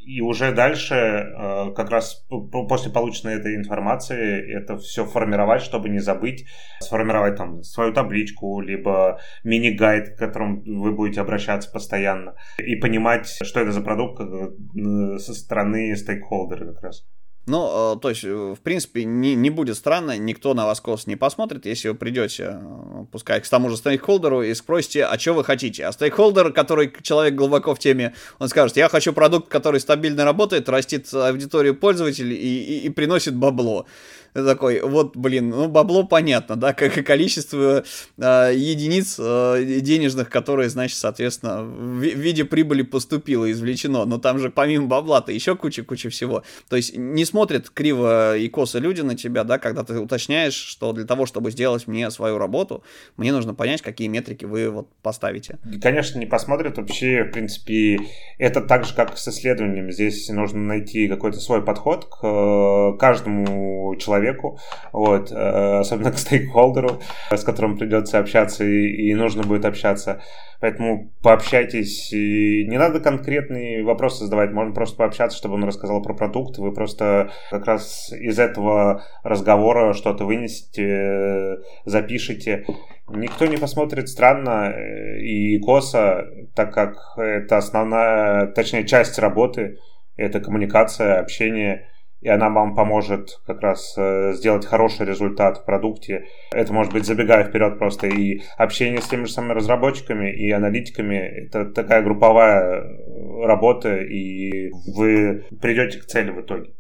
И 0.06 0.22
уже 0.22 0.52
дальше, 0.52 0.96
э, 0.96 1.72
как 1.76 1.90
раз 1.90 2.26
после 2.70 2.92
полученной 2.92 3.36
этой 3.36 3.56
информации, 3.56 4.56
это 4.56 4.78
все 4.78 5.06
формировать, 5.06 5.62
чтобы 5.62 5.90
не 5.90 6.00
забыть, 6.00 6.46
сформировать 6.80 7.36
там 7.36 7.64
свою 7.64 7.94
табличку, 7.94 8.62
либо 8.62 9.20
мини-гайд, 9.44 10.16
к 10.16 10.18
которому 10.18 10.62
вы 10.66 10.94
будете 10.94 11.22
обращаться 11.22 11.72
постоянно, 11.72 12.36
и 12.60 12.76
понимать, 12.76 13.28
что 13.28 13.60
это 13.60 13.72
за 13.72 13.82
продукт 13.82 14.22
э, 14.22 15.18
со 15.18 15.34
стороны 15.34 15.96
стейкхолдера 15.96 16.74
как 16.74 16.84
раз. 16.84 17.06
Ну, 17.48 17.96
э, 17.96 18.00
то 18.02 18.10
есть, 18.10 18.26
э, 18.26 18.28
в 18.30 18.60
принципе, 18.60 19.06
не, 19.06 19.34
не 19.34 19.50
будет 19.50 19.78
странно, 19.78 20.18
никто 20.18 20.54
на 20.54 20.66
вас 20.66 20.82
кос 20.82 21.08
не 21.08 21.16
посмотрит, 21.16 21.66
если 21.66 21.88
вы 21.88 21.96
придете, 21.96 22.60
э, 22.62 23.06
пускай 23.10 23.40
к 23.40 23.48
тому 23.48 23.70
же 23.70 23.78
стейкхолдеру 23.78 24.44
и 24.44 24.54
спросите, 24.54 25.06
а 25.06 25.18
что 25.18 25.34
вы 25.34 25.46
хотите. 25.46 25.86
А 25.86 25.94
стейкхолдер, 25.94 26.52
который 26.52 26.92
человек 27.02 27.36
глубоко 27.36 27.74
в 27.74 27.80
теме, 27.80 28.14
он 28.40 28.50
скажет, 28.50 28.76
я 28.76 28.90
хочу 28.90 29.14
продукт, 29.14 29.48
который 29.48 29.80
стабильно 29.80 30.26
работает, 30.26 30.68
растит 30.68 31.08
аудиторию 31.14 31.74
пользователей 31.74 32.36
и, 32.36 32.80
и, 32.80 32.80
и 32.88 32.90
приносит 32.90 33.34
бабло 33.34 33.86
такой, 34.34 34.82
вот, 34.82 35.16
блин, 35.16 35.50
ну, 35.50 35.68
бабло 35.68 36.04
понятно, 36.04 36.56
да, 36.56 36.74
как 36.74 36.98
и 36.98 37.04
количество 37.04 37.84
э, 38.18 38.52
единиц 38.56 39.18
э, 39.20 39.80
денежных, 39.82 40.30
которые, 40.30 40.70
значит, 40.70 40.98
соответственно, 40.98 41.64
в, 41.64 42.00
в 42.00 42.02
виде 42.02 42.46
прибыли 42.46 42.84
поступило, 42.84 43.52
извлечено, 43.52 44.06
но 44.06 44.18
там 44.18 44.40
же 44.40 44.50
помимо 44.50 44.88
бабла-то 44.88 45.32
еще 45.32 45.56
куча-куча 45.56 46.10
всего. 46.10 46.44
То 46.70 46.76
есть 46.76 46.98
не 46.98 47.26
смотрят 47.26 47.70
криво 47.70 48.38
и 48.38 48.48
косо 48.50 48.80
люди 48.80 49.02
на 49.02 49.16
тебя, 49.16 49.44
да, 49.44 49.58
когда 49.60 49.84
ты 49.84 50.00
уточняешь, 50.00 50.54
что 50.54 50.94
для 50.94 51.06
того, 51.06 51.26
чтобы 51.26 51.52
сделать 51.52 51.88
мне 51.88 52.10
свою 52.12 52.38
работу, 52.38 52.84
мне 53.18 53.32
нужно 53.32 53.54
понять, 53.54 53.82
какие 53.82 54.08
метрики 54.08 54.46
вы 54.46 54.70
вот 54.70 54.90
поставите. 55.02 55.58
Конечно, 55.82 56.20
не 56.20 56.26
посмотрят. 56.26 56.78
Вообще, 56.78 57.24
в 57.24 57.32
принципе, 57.32 58.00
это 58.38 58.62
так 58.62 58.86
же, 58.86 58.96
как 58.96 59.18
с 59.18 59.28
исследованиями. 59.28 59.92
Здесь 59.92 60.30
нужно 60.30 60.60
найти 60.60 61.08
какой-то 61.08 61.40
свой 61.40 61.64
подход 61.64 62.06
к 62.06 62.20
э, 62.24 62.98
каждому 63.00 63.96
человеку, 63.98 64.17
человеку, 64.18 64.60
вот, 64.92 65.32
э, 65.32 65.80
особенно 65.80 66.12
к 66.12 66.18
стейкхолдеру, 66.18 67.00
с 67.32 67.44
которым 67.44 67.78
придется 67.78 68.20
общаться 68.20 68.64
и, 68.64 69.14
нужно 69.14 69.44
будет 69.44 69.66
общаться. 69.66 70.22
Поэтому 70.60 71.12
пообщайтесь. 71.22 72.12
И 72.14 72.66
не 72.68 72.78
надо 72.78 73.00
конкретные 73.00 73.84
вопросы 73.84 74.26
задавать, 74.26 74.52
можно 74.52 74.74
просто 74.74 74.98
пообщаться, 74.98 75.38
чтобы 75.38 75.56
он 75.56 75.64
рассказал 75.64 76.02
про 76.02 76.14
продукт. 76.14 76.58
Вы 76.58 76.72
просто 76.72 77.32
как 77.52 77.66
раз 77.66 78.12
из 78.12 78.40
этого 78.40 79.04
разговора 79.24 79.94
что-то 79.94 80.26
вынесете, 80.26 81.58
запишите. 81.86 82.66
Никто 83.10 83.46
не 83.46 83.58
посмотрит 83.58 84.10
странно 84.10 84.72
э, 84.72 85.20
и 85.20 85.60
косо, 85.60 86.28
так 86.56 86.74
как 86.74 86.98
это 87.18 87.58
основная, 87.58 88.48
точнее, 88.48 88.86
часть 88.86 89.18
работы. 89.20 89.78
Это 90.18 90.40
коммуникация, 90.40 91.20
общение 91.20 91.88
и 92.22 92.30
она 92.30 92.50
вам 92.50 92.76
поможет 92.76 93.40
как 93.46 93.62
раз 93.62 93.94
э, 93.98 94.34
сделать 94.34 94.66
хороший 94.66 95.06
результат 95.06 95.60
в 95.60 95.66
продукте. 95.66 96.26
Это 96.52 96.74
может 96.74 96.94
быть, 96.94 97.06
забегая 97.06 97.44
вперед, 97.44 97.78
просто 97.78 98.08
и 98.08 98.42
общение 98.58 99.02
с 99.02 99.08
теми 99.08 99.26
же 99.26 99.32
самыми 99.32 99.54
разработчиками 99.54 100.32
и 100.32 100.50
аналитиками. 100.52 101.16
Это 101.16 101.66
такая 101.66 102.02
групповая 102.02 102.82
э, 102.82 103.46
работа, 103.46 103.98
и 103.98 104.72
вы 104.88 105.46
придете 105.62 106.00
к 106.00 106.06
цели 106.06 106.32
в 106.32 106.42
итоге. 106.42 106.74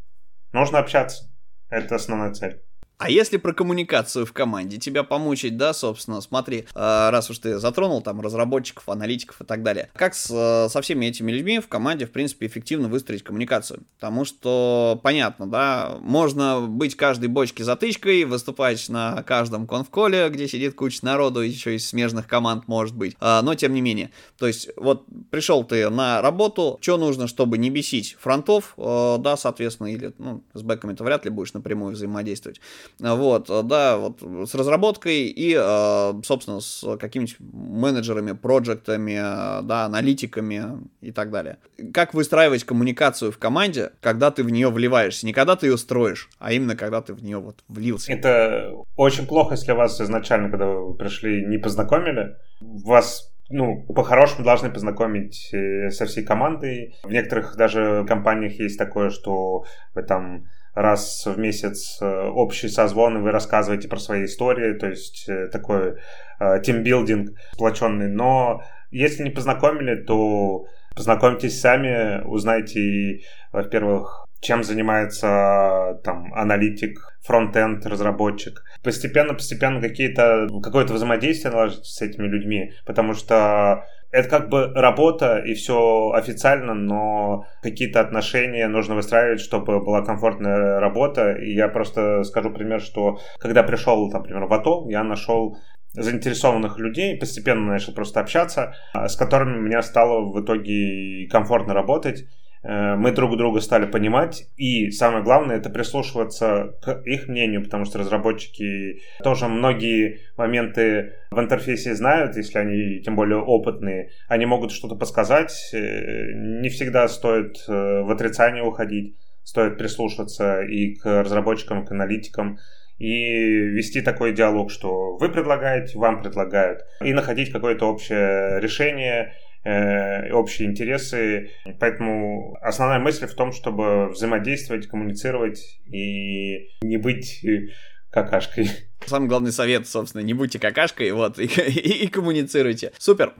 Нужно 0.53 0.79
общаться. 0.79 1.29
Это 1.69 1.95
основная 1.95 2.33
цель. 2.33 2.61
А 2.99 3.11
если 3.11 3.37
про 3.37 3.53
коммуникацию 3.53 4.25
в 4.25 4.33
команде 4.33 4.77
тебя 4.77 5.03
помучить, 5.03 5.55
да, 5.55 5.73
собственно, 5.73 6.19
смотри, 6.19 6.61
э, 6.61 6.65
раз 6.73 7.29
уж 7.29 7.37
ты 7.37 7.59
затронул 7.59 8.01
там 8.01 8.21
разработчиков, 8.21 8.89
аналитиков 8.89 9.39
и 9.39 9.45
так 9.45 9.61
далее, 9.61 9.91
как 9.93 10.15
с, 10.15 10.31
э, 10.31 10.67
со 10.67 10.81
всеми 10.81 11.05
этими 11.05 11.31
людьми 11.31 11.59
в 11.59 11.67
команде, 11.67 12.07
в 12.07 12.11
принципе, 12.11 12.47
эффективно 12.47 12.87
выстроить 12.87 13.23
коммуникацию? 13.23 13.83
Потому 13.99 14.25
что, 14.25 14.99
понятно, 15.03 15.47
да, 15.47 15.97
можно 16.01 16.61
быть 16.61 16.95
каждой 16.95 17.29
бочке 17.29 17.63
затычкой, 17.63 18.23
выступать 18.23 18.89
на 18.89 19.21
каждом 19.21 19.67
конфколе, 19.67 20.27
где 20.29 20.47
сидит 20.47 20.73
куча 20.73 21.05
народу, 21.05 21.41
еще 21.41 21.75
из 21.75 21.87
смежных 21.87 22.27
команд 22.27 22.67
может 22.67 22.95
быть, 22.95 23.15
э, 23.21 23.41
но 23.43 23.53
тем 23.53 23.75
не 23.75 23.81
менее. 23.81 24.09
То 24.39 24.47
есть, 24.47 24.69
вот 24.75 25.05
пришел 25.29 25.63
ты 25.63 25.87
на 25.91 26.23
работу, 26.23 26.79
что 26.81 26.97
нужно, 26.97 27.27
чтобы 27.27 27.59
не 27.59 27.69
бесить 27.69 28.17
фронтов, 28.19 28.73
да, 28.75 29.37
соответственно, 29.37 29.87
или, 29.87 30.13
ну, 30.17 30.43
с 30.55 30.63
бэками 30.63 30.95
ты 30.95 31.03
вряд 31.03 31.25
ли 31.25 31.29
будешь 31.29 31.53
напрямую 31.53 31.93
взаимодействовать. 31.93 32.59
Вот, 32.99 33.49
да, 33.67 33.97
вот 33.97 34.49
с 34.49 34.55
разработкой 34.55 35.27
и, 35.27 35.55
а, 35.57 36.19
собственно, 36.23 36.59
с 36.59 36.97
какими-нибудь 36.97 37.37
менеджерами, 37.39 38.31
проектами, 38.33 39.15
да, 39.63 39.85
аналитиками 39.85 40.79
и 41.01 41.11
так 41.11 41.31
далее. 41.31 41.57
Как 41.93 42.13
выстраивать 42.13 42.63
коммуникацию 42.63 43.31
в 43.31 43.37
команде, 43.37 43.91
когда 44.01 44.31
ты 44.31 44.43
в 44.43 44.49
нее 44.49 44.69
вливаешься? 44.69 45.25
Не 45.25 45.33
когда 45.33 45.55
ты 45.55 45.67
ее 45.67 45.77
строишь, 45.77 46.29
а 46.39 46.53
именно 46.53 46.75
когда 46.75 47.01
ты 47.01 47.13
в 47.13 47.23
нее 47.23 47.37
вот 47.37 47.63
влился. 47.67 48.11
Это 48.11 48.73
очень 48.95 49.27
плохо, 49.27 49.55
если 49.55 49.71
вас 49.71 49.99
изначально, 50.01 50.49
когда 50.49 50.67
вы 50.67 50.95
пришли, 50.95 51.45
не 51.45 51.57
познакомили. 51.57 52.35
Вас 52.61 53.31
ну, 53.49 53.83
по-хорошему 53.83 54.43
должны 54.43 54.69
познакомить 54.69 55.49
э, 55.53 55.89
со 55.89 56.05
всей 56.05 56.23
командой. 56.25 56.95
В 57.03 57.11
некоторых 57.11 57.55
даже 57.55 58.05
компаниях 58.07 58.59
есть 58.59 58.77
такое, 58.77 59.09
что 59.09 59.63
вы 59.93 60.03
там 60.03 60.47
раз 60.77 61.25
в 61.25 61.39
месяц 61.39 61.97
э, 62.01 62.05
общий 62.05 62.69
созвон, 62.69 63.17
и 63.17 63.21
вы 63.21 63.31
рассказываете 63.31 63.87
про 63.87 63.97
свои 63.97 64.25
истории, 64.25 64.77
то 64.77 64.87
есть 64.87 65.27
э, 65.27 65.47
такой 65.47 65.95
э, 66.39 66.61
тимбилдинг 66.63 67.31
сплоченный. 67.53 68.07
Но 68.09 68.61
если 68.91 69.23
не 69.23 69.31
познакомили, 69.31 69.95
то 69.95 70.67
познакомьтесь 70.95 71.59
сами, 71.59 72.23
узнайте, 72.25 73.21
во-первых, 73.51 74.26
чем 74.41 74.63
занимается 74.63 75.99
там 76.03 76.33
аналитик, 76.33 76.99
фронтенд, 77.23 77.85
разработчик. 77.85 78.63
Постепенно-постепенно 78.83 79.81
какие-то, 79.81 80.47
какое-то 80.63 80.93
взаимодействие 80.93 81.51
наладить 81.51 81.85
с 81.85 82.01
этими 82.01 82.27
людьми, 82.27 82.73
потому 82.85 83.13
что 83.13 83.83
это 84.11 84.29
как 84.29 84.49
бы 84.49 84.71
работа 84.73 85.39
и 85.39 85.53
все 85.53 86.11
официально, 86.13 86.73
но 86.73 87.45
какие-то 87.61 87.99
отношения 87.99 88.67
нужно 88.67 88.95
выстраивать, 88.95 89.41
чтобы 89.41 89.83
была 89.83 90.01
комфортная 90.01 90.79
работа. 90.79 91.33
И 91.33 91.53
я 91.53 91.67
просто 91.67 92.23
скажу 92.23 92.51
пример, 92.51 92.79
что 92.79 93.19
когда 93.39 93.63
пришел, 93.63 94.09
там, 94.09 94.21
например, 94.21 94.45
в 94.45 94.53
АТО, 94.53 94.85
я 94.89 95.03
нашел 95.03 95.57
заинтересованных 95.93 96.79
людей, 96.79 97.17
постепенно 97.17 97.73
начал 97.73 97.93
просто 97.93 98.19
общаться, 98.19 98.75
с 98.93 99.15
которыми 99.15 99.57
мне 99.59 99.81
стало 99.81 100.21
в 100.31 100.41
итоге 100.41 101.27
комфортно 101.29 101.73
работать. 101.73 102.25
Э, 102.63 102.95
мы 102.95 103.11
друг 103.11 103.37
друга 103.37 103.59
стали 103.61 103.85
понимать, 103.85 104.47
и 104.57 104.91
самое 104.91 105.23
главное 105.23 105.57
это 105.57 105.69
прислушиваться 105.69 106.75
к 106.81 107.01
их 107.05 107.27
мнению, 107.27 107.63
потому 107.63 107.85
что 107.85 107.99
разработчики 107.99 109.01
тоже 109.23 109.47
многие 109.47 110.21
моменты 110.37 111.13
в 111.31 111.39
интерфейсе 111.39 111.95
знают, 111.95 112.35
если 112.35 112.57
они 112.57 113.01
тем 113.01 113.15
более 113.15 113.39
опытные, 113.39 114.09
они 114.27 114.45
могут 114.45 114.71
что-то 114.71 114.95
подсказать, 114.95 115.53
э, 115.73 116.33
не 116.33 116.69
всегда 116.69 117.07
стоит 117.07 117.57
э, 117.67 118.01
в 118.01 118.11
отрицание 118.11 118.63
уходить, 118.63 119.17
стоит 119.43 119.77
прислушиваться 119.77 120.61
и 120.61 120.95
к 120.95 121.05
разработчикам, 121.05 121.85
к 121.85 121.91
аналитикам, 121.91 122.57
и 122.97 123.45
вести 123.45 124.01
такой 124.01 124.33
диалог, 124.33 124.71
что 124.71 125.17
вы 125.17 125.29
предлагаете, 125.29 125.97
вам 125.97 126.21
предлагают, 126.21 126.81
и 127.01 127.13
находить 127.13 127.51
какое-то 127.51 127.85
общее 127.85 128.59
решение, 128.59 129.33
Э, 129.67 130.31
общие 130.31 130.69
интересы. 130.69 131.51
Поэтому 131.81 132.57
основная 132.61 132.99
мысль 132.99 133.27
в 133.27 133.33
том, 133.33 133.51
чтобы 133.51 134.07
взаимодействовать, 134.11 134.87
коммуницировать 134.87 135.81
и 135.85 136.69
не 136.81 136.95
быть 136.95 137.43
э, 137.43 137.67
какашкой. 138.09 138.69
Самый 139.05 139.27
главный 139.27 139.51
совет, 139.51 139.85
собственно, 139.85 140.21
не 140.21 140.33
будьте 140.33 140.57
какашкой, 140.57 141.11
вот, 141.11 141.37
и, 141.39 141.47
и, 141.47 142.05
и 142.05 142.07
коммуницируйте. 142.07 142.93
Супер. 142.97 143.33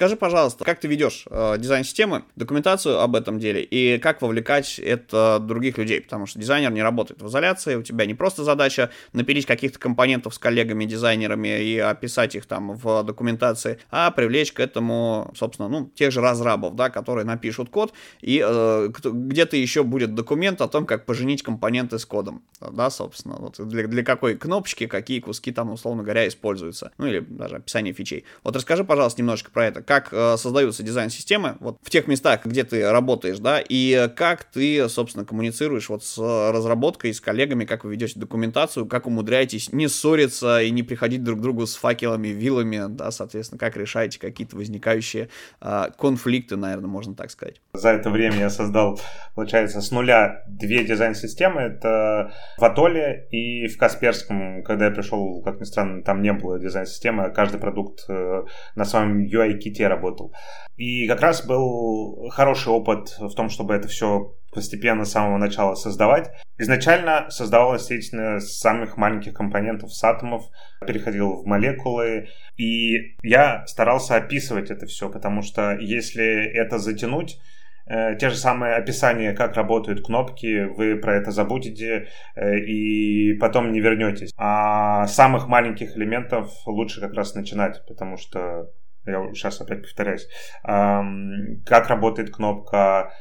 Скажи, 0.00 0.16
пожалуйста, 0.16 0.64
как 0.64 0.80
ты 0.80 0.88
ведешь 0.88 1.26
э, 1.28 1.56
дизайн-системы, 1.58 2.24
документацию 2.34 3.00
об 3.00 3.14
этом 3.14 3.38
деле, 3.38 3.62
и 3.62 3.98
как 3.98 4.22
вовлекать 4.22 4.78
это 4.78 5.38
других 5.38 5.76
людей, 5.76 6.00
потому 6.00 6.24
что 6.24 6.38
дизайнер 6.38 6.72
не 6.72 6.82
работает 6.82 7.20
в 7.20 7.26
изоляции, 7.26 7.74
у 7.74 7.82
тебя 7.82 8.06
не 8.06 8.14
просто 8.14 8.42
задача 8.42 8.88
напилить 9.12 9.44
каких-то 9.44 9.78
компонентов 9.78 10.34
с 10.34 10.38
коллегами-дизайнерами 10.38 11.62
и 11.62 11.78
описать 11.78 12.34
их 12.34 12.46
там 12.46 12.76
в 12.76 13.02
документации, 13.02 13.78
а 13.90 14.10
привлечь 14.10 14.52
к 14.52 14.60
этому, 14.60 15.34
собственно, 15.36 15.68
ну, 15.68 15.90
тех 15.94 16.12
же 16.12 16.22
разрабов, 16.22 16.76
да, 16.76 16.88
которые 16.88 17.26
напишут 17.26 17.68
код, 17.68 17.92
и 18.22 18.42
э, 18.42 18.88
где-то 19.04 19.58
еще 19.58 19.82
будет 19.82 20.14
документ 20.14 20.62
о 20.62 20.68
том, 20.68 20.86
как 20.86 21.04
поженить 21.04 21.42
компоненты 21.42 21.98
с 21.98 22.06
кодом, 22.06 22.42
да, 22.58 22.88
собственно, 22.88 23.36
вот 23.36 23.60
для, 23.68 23.86
для 23.86 24.02
какой 24.02 24.38
кнопочки, 24.38 24.86
какие 24.86 25.20
куски 25.20 25.52
там, 25.52 25.70
условно 25.70 26.02
говоря, 26.02 26.26
используются, 26.26 26.90
ну, 26.96 27.04
или 27.04 27.20
даже 27.20 27.56
описание 27.56 27.92
фичей. 27.92 28.24
Вот 28.42 28.56
расскажи, 28.56 28.82
пожалуйста, 28.82 29.20
немножко 29.20 29.50
про 29.50 29.66
это 29.66 29.82
как 29.90 30.10
э, 30.12 30.36
создаются 30.36 30.84
дизайн-системы 30.84 31.56
вот 31.58 31.78
в 31.82 31.90
тех 31.90 32.06
местах, 32.06 32.46
где 32.46 32.62
ты 32.62 32.88
работаешь, 32.92 33.40
да, 33.40 33.60
и 33.60 34.08
как 34.14 34.44
ты, 34.44 34.88
собственно, 34.88 35.24
коммуницируешь 35.24 35.88
вот 35.88 36.04
с 36.04 36.16
разработкой, 36.16 37.12
с 37.12 37.20
коллегами, 37.20 37.64
как 37.64 37.82
вы 37.82 37.90
ведете 37.90 38.20
документацию, 38.20 38.86
как 38.86 39.08
умудряетесь 39.08 39.72
не 39.72 39.88
ссориться 39.88 40.62
и 40.62 40.70
не 40.70 40.84
приходить 40.84 41.24
друг 41.24 41.40
к 41.40 41.42
другу 41.42 41.66
с 41.66 41.74
факелами, 41.74 42.28
вилами, 42.28 42.84
да, 42.88 43.10
соответственно, 43.10 43.58
как 43.58 43.76
решаете 43.76 44.20
какие-то 44.20 44.54
возникающие 44.54 45.28
э, 45.60 45.86
конфликты, 45.98 46.54
наверное, 46.54 46.86
можно 46.86 47.16
так 47.16 47.32
сказать. 47.32 47.60
За 47.72 47.88
это 47.88 48.10
время 48.10 48.38
я 48.38 48.50
создал, 48.50 49.00
получается, 49.34 49.80
с 49.80 49.90
нуля 49.90 50.44
две 50.46 50.84
дизайн-системы. 50.84 51.62
Это 51.62 52.32
в 52.58 52.64
Атоле 52.64 53.26
и 53.32 53.66
в 53.66 53.76
Касперском. 53.76 54.62
Когда 54.62 54.84
я 54.84 54.90
пришел, 54.92 55.42
как 55.42 55.58
ни 55.58 55.64
странно, 55.64 56.04
там 56.04 56.22
не 56.22 56.32
было 56.32 56.60
дизайн-системы, 56.60 57.24
а 57.24 57.30
каждый 57.30 57.58
продукт 57.58 58.04
э, 58.08 58.44
на 58.76 58.84
своем 58.84 59.26
UI-ките 59.26 59.69
IT 59.70 59.86
работал. 59.86 60.34
И 60.76 61.06
как 61.06 61.20
раз 61.20 61.44
был 61.44 62.30
хороший 62.30 62.72
опыт 62.72 63.16
в 63.18 63.34
том, 63.34 63.48
чтобы 63.48 63.74
это 63.74 63.88
все 63.88 64.34
постепенно 64.52 65.04
с 65.04 65.12
самого 65.12 65.38
начала 65.38 65.74
создавать. 65.74 66.30
Изначально 66.58 67.26
создавалось, 67.30 67.82
естественно, 67.82 68.40
с 68.40 68.58
самых 68.58 68.96
маленьких 68.96 69.32
компонентов, 69.34 69.92
с 69.92 70.02
атомов, 70.02 70.44
переходил 70.86 71.42
в 71.42 71.46
молекулы, 71.46 72.28
и 72.56 73.16
я 73.22 73.64
старался 73.66 74.16
описывать 74.16 74.70
это 74.70 74.86
все, 74.86 75.08
потому 75.10 75.42
что 75.42 75.76
если 75.78 76.44
это 76.52 76.78
затянуть, 76.78 77.38
э, 77.86 78.16
те 78.16 78.30
же 78.30 78.36
самые 78.36 78.74
описания, 78.74 79.32
как 79.32 79.54
работают 79.54 80.04
кнопки, 80.04 80.64
вы 80.64 80.96
про 80.96 81.16
это 81.16 81.30
забудете 81.30 82.08
э, 82.34 82.58
и 82.58 83.34
потом 83.34 83.72
не 83.72 83.80
вернетесь. 83.80 84.32
А 84.36 85.06
самых 85.06 85.46
маленьких 85.48 85.96
элементов 85.96 86.50
лучше 86.66 87.00
как 87.00 87.14
раз 87.14 87.34
начинать, 87.34 87.82
потому 87.86 88.16
что 88.16 88.70
я 89.06 89.32
сейчас 89.34 89.60
опять 89.60 89.82
повторяюсь, 89.82 90.28
как 90.62 91.88
работает 91.88 92.30
кнопка, 92.30 93.12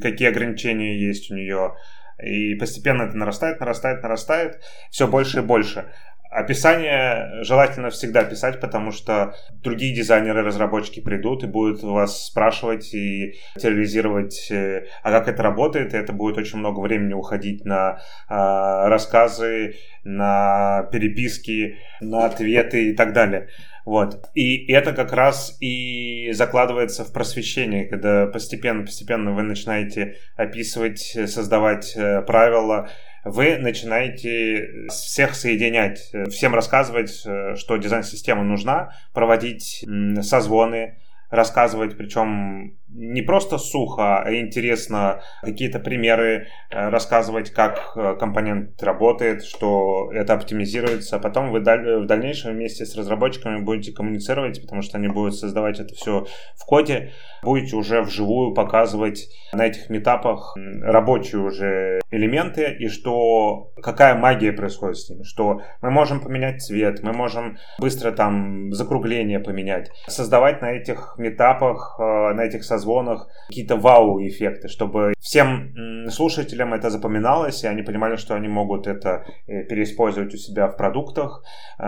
какие 0.00 0.28
ограничения 0.28 0.98
есть 0.98 1.30
у 1.30 1.34
нее. 1.34 1.74
И 2.22 2.54
постепенно 2.54 3.02
это 3.02 3.16
нарастает, 3.16 3.58
нарастает, 3.60 4.02
нарастает, 4.02 4.60
все 4.90 5.08
больше 5.08 5.38
и 5.38 5.42
больше. 5.42 5.90
Описание 6.32 7.42
желательно 7.42 7.90
всегда 7.90 8.24
писать, 8.24 8.58
потому 8.58 8.90
что 8.90 9.34
другие 9.62 9.94
дизайнеры, 9.94 10.42
разработчики 10.42 11.00
придут 11.00 11.44
и 11.44 11.46
будут 11.46 11.82
вас 11.82 12.24
спрашивать 12.24 12.94
и 12.94 13.34
терроризировать, 13.58 14.50
э, 14.50 14.86
а 15.02 15.10
как 15.10 15.28
это 15.28 15.42
работает, 15.42 15.92
и 15.92 15.98
это 15.98 16.14
будет 16.14 16.38
очень 16.38 16.58
много 16.58 16.80
времени 16.80 17.12
уходить 17.12 17.66
на 17.66 17.98
э, 17.98 17.98
рассказы, 18.30 19.74
на 20.04 20.88
переписки, 20.90 21.76
на 22.00 22.24
ответы 22.24 22.88
и 22.88 22.94
так 22.94 23.12
далее. 23.12 23.48
Вот. 23.84 24.30
И 24.34 24.70
это 24.72 24.92
как 24.92 25.12
раз 25.12 25.56
и 25.60 26.30
закладывается 26.32 27.04
в 27.04 27.12
просвещение, 27.12 27.86
когда 27.86 28.26
постепенно-постепенно 28.26 29.32
вы 29.32 29.42
начинаете 29.42 30.16
описывать, 30.36 31.00
создавать 31.00 31.96
э, 31.96 32.22
правила, 32.22 32.88
вы 33.24 33.56
начинаете 33.58 34.88
всех 34.88 35.34
соединять, 35.34 36.12
всем 36.30 36.54
рассказывать, 36.54 37.22
э, 37.24 37.54
что 37.56 37.76
дизайн-система 37.76 38.44
нужна, 38.44 38.92
проводить 39.12 39.84
созвоны, 40.22 40.98
рассказывать, 41.30 41.96
причем 41.96 42.76
не 42.94 43.22
просто 43.22 43.58
сухо, 43.58 44.22
а 44.22 44.34
интересно 44.34 45.22
какие-то 45.42 45.78
примеры 45.78 46.48
э, 46.70 46.88
рассказывать, 46.88 47.50
как 47.50 47.92
э, 47.96 48.16
компонент 48.18 48.82
работает, 48.82 49.44
что 49.44 50.10
это 50.12 50.34
оптимизируется. 50.34 51.18
Потом 51.18 51.50
вы 51.50 51.60
в 51.60 52.06
дальнейшем 52.06 52.52
вместе 52.52 52.84
с 52.84 52.96
разработчиками 52.96 53.62
будете 53.62 53.92
коммуницировать, 53.92 54.60
потому 54.60 54.82
что 54.82 54.98
они 54.98 55.08
будут 55.08 55.34
создавать 55.36 55.80
это 55.80 55.94
все 55.94 56.26
в 56.56 56.64
коде, 56.66 57.12
будете 57.42 57.76
уже 57.76 58.02
вживую 58.02 58.54
показывать 58.54 59.28
на 59.52 59.66
этих 59.66 59.90
метапах 59.90 60.54
рабочие 60.82 61.40
уже 61.40 62.00
элементы 62.10 62.76
и 62.78 62.88
что 62.88 63.72
какая 63.82 64.14
магия 64.14 64.52
происходит 64.52 64.98
с 64.98 65.08
ними, 65.08 65.22
что 65.22 65.62
мы 65.80 65.90
можем 65.90 66.20
поменять 66.20 66.62
цвет, 66.62 67.02
мы 67.02 67.12
можем 67.12 67.56
быстро 67.78 68.12
там 68.12 68.72
закругление 68.72 69.40
поменять, 69.40 69.90
создавать 70.06 70.60
на 70.60 70.72
этих 70.72 71.14
метапах, 71.18 71.96
э, 71.98 72.32
на 72.34 72.42
этих 72.42 72.64
созвонах 72.82 73.28
какие-то 73.48 73.76
вау-эффекты, 73.76 74.68
чтобы 74.68 75.14
всем 75.20 75.72
слушателям 76.10 76.74
это 76.74 76.90
запоминалось, 76.90 77.64
и 77.64 77.68
они 77.68 77.82
понимали, 77.82 78.16
что 78.16 78.34
они 78.34 78.48
могут 78.48 78.86
это 78.86 79.24
э, 79.46 79.64
переиспользовать 79.64 80.34
у 80.34 80.36
себя 80.36 80.66
в 80.66 80.76
продуктах, 80.76 81.42
э, 81.78 81.82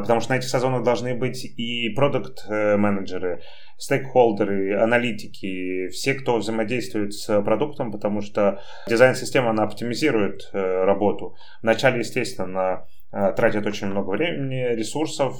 потому 0.00 0.20
что 0.20 0.32
на 0.32 0.38
этих 0.38 0.48
созвонах 0.48 0.82
должны 0.82 1.14
быть 1.14 1.44
и 1.44 1.88
продукт-менеджеры, 1.90 3.40
стейкхолдеры, 3.78 4.80
аналитики, 4.82 5.88
все, 5.88 6.14
кто 6.14 6.36
взаимодействует 6.36 7.12
с 7.12 7.42
продуктом, 7.42 7.92
потому 7.92 8.20
что 8.20 8.60
дизайн-система, 8.88 9.50
она 9.50 9.62
оптимизирует 9.64 10.50
работу. 10.52 11.34
Вначале, 11.62 12.00
естественно, 12.00 12.62
Э, 12.62 13.01
тратит 13.36 13.66
очень 13.66 13.88
много 13.88 14.10
времени, 14.10 14.74
ресурсов, 14.74 15.36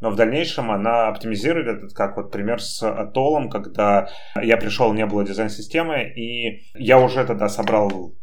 но 0.00 0.10
в 0.10 0.16
дальнейшем 0.16 0.70
она 0.70 1.08
оптимизирует 1.08 1.66
этот, 1.66 1.92
как 1.92 2.16
вот 2.16 2.30
пример 2.30 2.62
с 2.62 2.82
Атолом, 2.82 3.50
когда 3.50 4.08
я 4.40 4.56
пришел, 4.56 4.92
не 4.92 5.06
было 5.06 5.24
дизайн-системы, 5.24 6.04
и 6.04 6.62
я 6.74 7.00
уже 7.00 7.24
тогда 7.24 7.48
собрал 7.48 8.14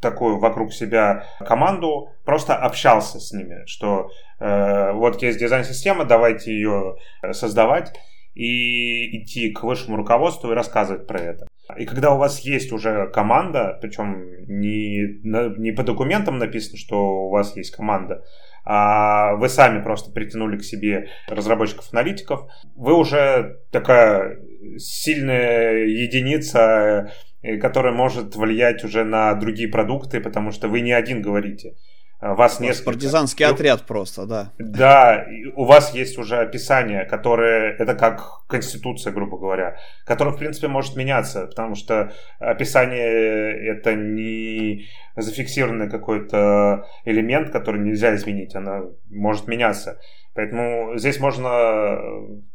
такую 0.00 0.38
вокруг 0.38 0.72
себя 0.72 1.24
команду, 1.40 2.08
просто 2.24 2.56
общался 2.56 3.20
с 3.20 3.32
ними, 3.32 3.64
что 3.66 4.10
э, 4.38 4.92
вот 4.92 5.22
есть 5.22 5.38
дизайн-система, 5.38 6.04
давайте 6.04 6.52
ее 6.52 6.96
создавать 7.32 7.92
и 8.34 9.18
идти 9.18 9.50
к 9.50 9.62
высшему 9.62 9.96
руководству 9.96 10.50
и 10.50 10.54
рассказывать 10.54 11.06
про 11.06 11.20
это. 11.20 11.46
И 11.76 11.84
когда 11.84 12.14
у 12.14 12.18
вас 12.18 12.40
есть 12.40 12.72
уже 12.72 13.08
команда, 13.08 13.78
причем 13.80 14.44
не, 14.46 15.20
не 15.22 15.72
по 15.72 15.82
документам 15.82 16.38
написано, 16.38 16.78
что 16.78 17.26
у 17.26 17.30
вас 17.30 17.56
есть 17.56 17.74
команда, 17.74 18.24
а 18.72 19.34
вы 19.34 19.48
сами 19.48 19.82
просто 19.82 20.12
притянули 20.12 20.56
к 20.56 20.62
себе 20.62 21.08
разработчиков-аналитиков, 21.26 22.48
вы 22.76 22.94
уже 22.94 23.56
такая 23.72 24.38
сильная 24.78 25.86
единица, 25.86 27.10
э, 27.42 27.56
которая 27.56 27.92
может 27.92 28.36
влиять 28.36 28.84
уже 28.84 29.02
на 29.02 29.34
другие 29.34 29.68
продукты, 29.68 30.20
потому 30.20 30.52
что 30.52 30.68
вы 30.68 30.82
не 30.82 30.92
один 30.92 31.20
говорите. 31.20 31.74
Вас 32.20 32.60
несколько. 32.60 32.92
Партизанский 32.92 33.46
отряд 33.46 33.86
просто, 33.86 34.26
да. 34.26 34.52
Да, 34.58 35.26
у 35.56 35.64
вас 35.64 35.94
есть 35.94 36.18
уже 36.18 36.36
описание, 36.36 37.06
которое, 37.06 37.72
это 37.78 37.94
как 37.94 38.46
конституция, 38.46 39.12
грубо 39.12 39.38
говоря, 39.38 39.78
которое, 40.04 40.32
в 40.32 40.38
принципе, 40.38 40.68
может 40.68 40.96
меняться, 40.96 41.46
потому 41.46 41.74
что 41.74 42.12
описание 42.38 43.70
это 43.70 43.94
не 43.94 44.86
зафиксированный 45.16 45.88
какой-то 45.88 46.86
элемент, 47.06 47.50
который 47.50 47.80
нельзя 47.80 48.14
изменить, 48.14 48.54
она 48.54 48.82
может 49.08 49.48
меняться. 49.48 49.98
Поэтому 50.34 50.96
здесь 50.96 51.18
можно 51.18 51.98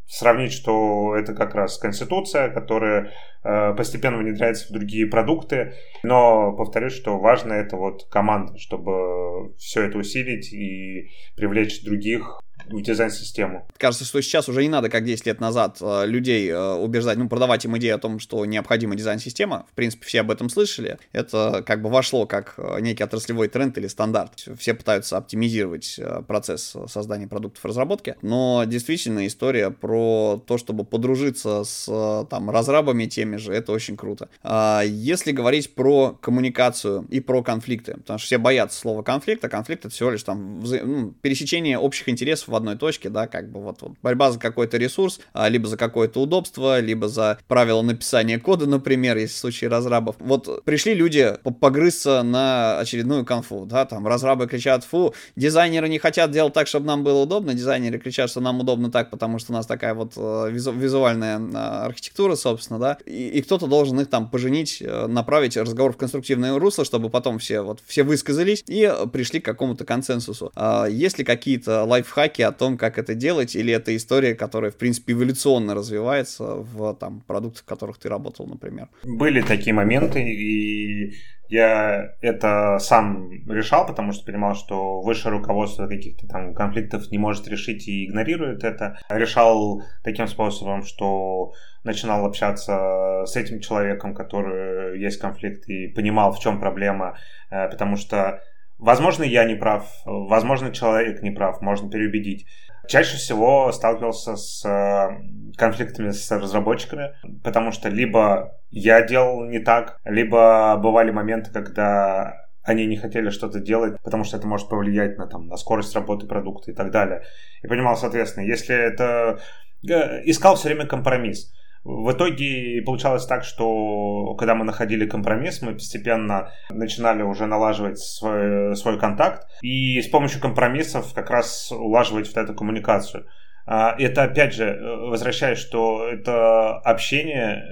сравнить, 0.08 0.54
что 0.54 1.16
это 1.16 1.34
как 1.34 1.56
раз 1.56 1.78
конституция, 1.78 2.50
которая 2.50 3.12
э, 3.44 3.74
постепенно 3.76 4.18
внедряется 4.18 4.68
в 4.68 4.72
другие 4.72 5.08
продукты. 5.08 5.74
Но 6.04 6.54
повторюсь, 6.54 6.94
что 6.94 7.20
важно 7.20 7.54
это 7.54 7.76
вот 7.76 8.08
команда, 8.10 8.58
чтобы 8.58 9.56
все 9.58 9.84
это 9.84 9.98
усилить 9.98 10.54
и 10.54 11.10
привлечь 11.36 11.84
других 11.84 12.40
дизайн-систему. 12.70 13.68
Кажется, 13.78 14.05
что 14.05 14.22
сейчас 14.22 14.49
уже 14.49 14.63
не 14.63 14.70
надо, 14.70 14.89
как 14.89 15.05
10 15.05 15.26
лет 15.26 15.39
назад, 15.39 15.78
э, 15.82 16.05
людей 16.05 16.49
э, 16.49 16.74
убеждать, 16.74 17.18
ну, 17.18 17.30
продавать 17.30 17.66
им 17.66 17.78
идею 17.78 17.95
о 17.95 17.97
том, 17.97 18.20
что 18.20 18.45
необходима 18.45 18.95
дизайн-система. 18.95 19.66
В 19.72 19.76
принципе, 19.76 20.05
все 20.05 20.22
об 20.22 20.32
этом 20.32 20.49
слышали. 20.49 20.97
Это 21.11 21.63
как 21.66 21.82
бы 21.82 21.89
вошло 21.89 22.26
как 22.26 22.55
э, 22.57 22.80
некий 22.82 23.03
отраслевой 23.03 23.47
тренд 23.47 23.78
или 23.78 23.88
стандарт. 23.88 24.47
Все 24.57 24.74
пытаются 24.74 25.18
оптимизировать 25.18 25.99
процесс 26.28 26.76
создания 26.88 27.28
продуктов 27.28 27.63
разработки. 27.66 28.16
Но 28.22 28.63
действительно 28.66 29.28
история 29.28 29.70
про 29.70 30.41
то, 30.45 30.57
чтобы 30.57 30.84
подружиться 30.84 31.63
с 31.63 31.86
там 32.30 32.49
разрабами 32.49 33.05
теми 33.05 33.38
же, 33.38 33.53
это 33.53 33.72
очень 33.72 33.97
круто. 33.97 34.30
А 34.43 34.82
если 34.84 35.32
говорить 35.32 35.74
про 35.76 36.18
коммуникацию 36.22 37.05
и 37.09 37.20
про 37.20 37.43
конфликты, 37.43 37.93
потому 37.97 38.20
что 38.20 38.26
все 38.26 38.38
боятся 38.38 38.80
слова 38.80 39.03
конфликт, 39.03 39.43
а 39.45 39.49
конфликт 39.49 39.86
это 39.86 39.93
всего 39.93 40.11
лишь 40.11 40.24
там 40.24 40.59
вза... 40.61 40.80
ну, 40.84 41.11
пересечение 41.22 41.78
общих 41.78 42.09
интересов 42.09 42.49
одной 42.56 42.76
точке, 42.76 43.10
да, 43.10 43.28
как 43.28 43.51
бы 43.51 43.62
вот, 43.62 43.82
вот 43.82 43.93
борьба 44.01 44.32
за 44.32 44.39
какой-то 44.39 44.78
ресурс, 44.78 45.20
а, 45.34 45.49
либо 45.49 45.68
за 45.68 45.78
какое-то 45.78 46.22
удобство, 46.22 46.80
либо 46.80 47.08
за 47.08 47.38
правила 47.47 47.82
написания 47.82 48.39
кода, 48.39 48.66
например, 48.66 49.18
если 49.18 49.36
в 49.36 49.38
случае 49.38 49.70
разрабов. 49.70 50.16
Вот 50.20 50.64
пришли 50.64 50.93
люди 50.93 51.34
погрызться 51.60 52.24
на 52.24 52.80
очередную 52.80 53.26
конфу, 53.26 53.66
да, 53.66 53.86
там 53.86 54.08
разрабы 54.08 54.47
кричат, 54.47 54.84
фу, 54.84 55.14
дизайнеры 55.36 55.89
не 55.89 55.99
хотят 55.99 56.32
делать 56.32 56.53
так, 56.53 56.68
чтобы 56.68 56.88
нам 56.88 57.03
было 57.03 57.24
удобно, 57.24 57.53
дизайнеры 57.53 57.99
кричат, 57.99 58.30
что 58.30 58.41
нам 58.41 58.60
удобно 58.60 58.91
так, 58.91 59.10
потому 59.10 59.39
что 59.39 59.51
у 59.51 59.56
нас 59.56 59.66
такая 59.66 59.93
вот 59.93 60.14
э, 60.16 60.49
визу 60.51 60.72
визуальная 60.72 61.39
а, 61.53 61.86
архитектура, 61.86 62.36
собственно, 62.36 62.80
да, 62.80 62.97
и, 63.06 63.30
и 63.30 63.41
кто-то 63.41 63.68
должен 63.68 63.99
их 63.99 64.10
там 64.10 64.30
поженить, 64.30 64.82
направить 64.82 65.58
разговор 65.58 65.93
в 65.93 65.97
конструктивное 65.97 66.58
русло, 66.58 66.86
чтобы 66.86 67.10
потом 67.10 67.39
все 67.39 67.62
вот 67.62 67.80
все 67.86 68.03
высказались 68.03 68.64
и 68.68 68.91
пришли 69.12 69.39
к 69.39 69.45
какому-то 69.45 69.86
консенсусу. 69.86 70.51
А 70.56 70.86
есть 70.86 71.18
ли 71.18 71.26
какие-то 71.26 71.84
лайфхаки 71.84 72.41
о 72.46 72.52
том, 72.52 72.78
как 72.78 72.98
это 72.98 73.16
делать, 73.16 73.56
или 73.56 73.74
это 73.74 73.96
история, 73.96 74.36
которая, 74.36 74.72
в 74.72 74.78
принципе, 74.78 75.14
эволюционно 75.14 75.76
развивается 75.76 76.56
в 76.56 76.93
там, 76.96 77.22
продуктах, 77.28 77.64
в 77.64 77.66
которых 77.66 77.98
ты 77.98 78.10
работал, 78.10 78.48
например? 78.48 78.88
Были 79.04 79.41
такие 79.41 79.74
моменты, 79.74 80.22
и 80.22 81.14
я 81.48 82.16
это 82.22 82.80
сам 82.80 83.30
решал, 83.48 83.86
потому 83.86 84.12
что 84.12 84.26
понимал, 84.26 84.56
что 84.56 85.02
высшее 85.02 85.36
руководство 85.36 85.88
каких-то 85.88 86.28
там 86.28 86.54
конфликтов 86.54 87.12
не 87.12 87.18
может 87.18 87.48
решить 87.48 87.88
и 87.88 88.06
игнорирует 88.06 88.64
это. 88.64 88.98
Решал 89.10 89.84
таким 90.04 90.28
способом, 90.28 90.84
что 90.84 91.54
начинал 91.84 92.26
общаться 92.26 93.24
с 93.26 93.36
этим 93.36 93.60
человеком, 93.60 94.16
который 94.16 95.00
есть 95.00 95.20
конфликт, 95.20 95.68
и 95.70 95.88
понимал, 95.88 96.34
в 96.34 96.39
чем 96.39 96.60
проблема, 96.60 97.16
э, 97.52 97.70
потому 97.70 97.96
что 97.96 98.41
Возможно, 98.78 99.24
я 99.24 99.46
не 99.46 99.56
прав, 99.56 99.90
возможно, 100.06 100.72
человек 100.72 101.22
не 101.22 101.32
прав, 101.32 101.62
можно 101.62 101.90
переубедить. 101.90 102.46
Чаще 102.88 103.18
всего 103.18 103.72
сталкивался 103.72 104.36
с 104.36 104.64
э, 104.66 105.56
конфликтами 105.58 106.12
с 106.12 106.30
разработчиками, 106.30 107.16
потому 107.44 107.72
что 107.72 107.90
либо 107.90 108.60
я 108.70 109.02
делал 109.02 109.46
не 109.46 109.60
так, 109.60 110.00
либо 110.04 110.78
бывали 110.78 111.12
моменты, 111.12 111.52
когда 111.52 112.46
они 112.64 112.86
не 112.86 112.98
хотели 112.98 113.30
что-то 113.30 113.60
делать, 113.60 113.96
потому 114.04 114.24
что 114.24 114.38
это 114.38 114.48
может 114.48 114.70
повлиять 114.70 115.18
на, 115.18 115.28
там, 115.28 115.48
на 115.48 115.56
скорость 115.56 115.96
работы 115.96 116.28
продукта 116.28 116.72
и 116.72 116.74
так 116.74 116.92
далее. 116.92 117.24
И 117.62 117.68
понимал, 117.68 117.96
соответственно, 117.96 118.44
если 118.44 118.76
это... 118.76 119.40
Э, 119.88 120.22
искал 120.26 120.56
все 120.56 120.70
время 120.70 120.86
компромисс. 120.88 121.54
В 121.86 122.12
итоге 122.14 122.82
получалось 122.82 123.28
так, 123.28 123.44
что 123.44 124.34
когда 124.40 124.56
мы 124.56 124.66
находили 124.66 125.06
компромисс, 125.06 125.62
мы 125.62 125.74
постепенно 125.74 126.52
начинали 126.72 127.22
уже 127.22 127.46
налаживать 127.46 128.00
свой, 128.00 128.76
свой 128.76 129.00
контакт 129.00 129.48
и 129.62 130.02
с 130.02 130.08
помощью 130.08 130.42
компромиссов 130.42 131.14
как 131.14 131.30
раз 131.30 131.72
улаживать 131.72 132.28
вот 132.28 132.38
эту 132.38 132.56
коммуникацию. 132.56 133.28
А, 133.68 133.96
это 134.00 134.24
опять 134.24 134.56
же, 134.56 134.80
возвращаясь, 135.10 135.60
что 135.60 136.08
это 136.08 136.76
общение, 136.80 137.64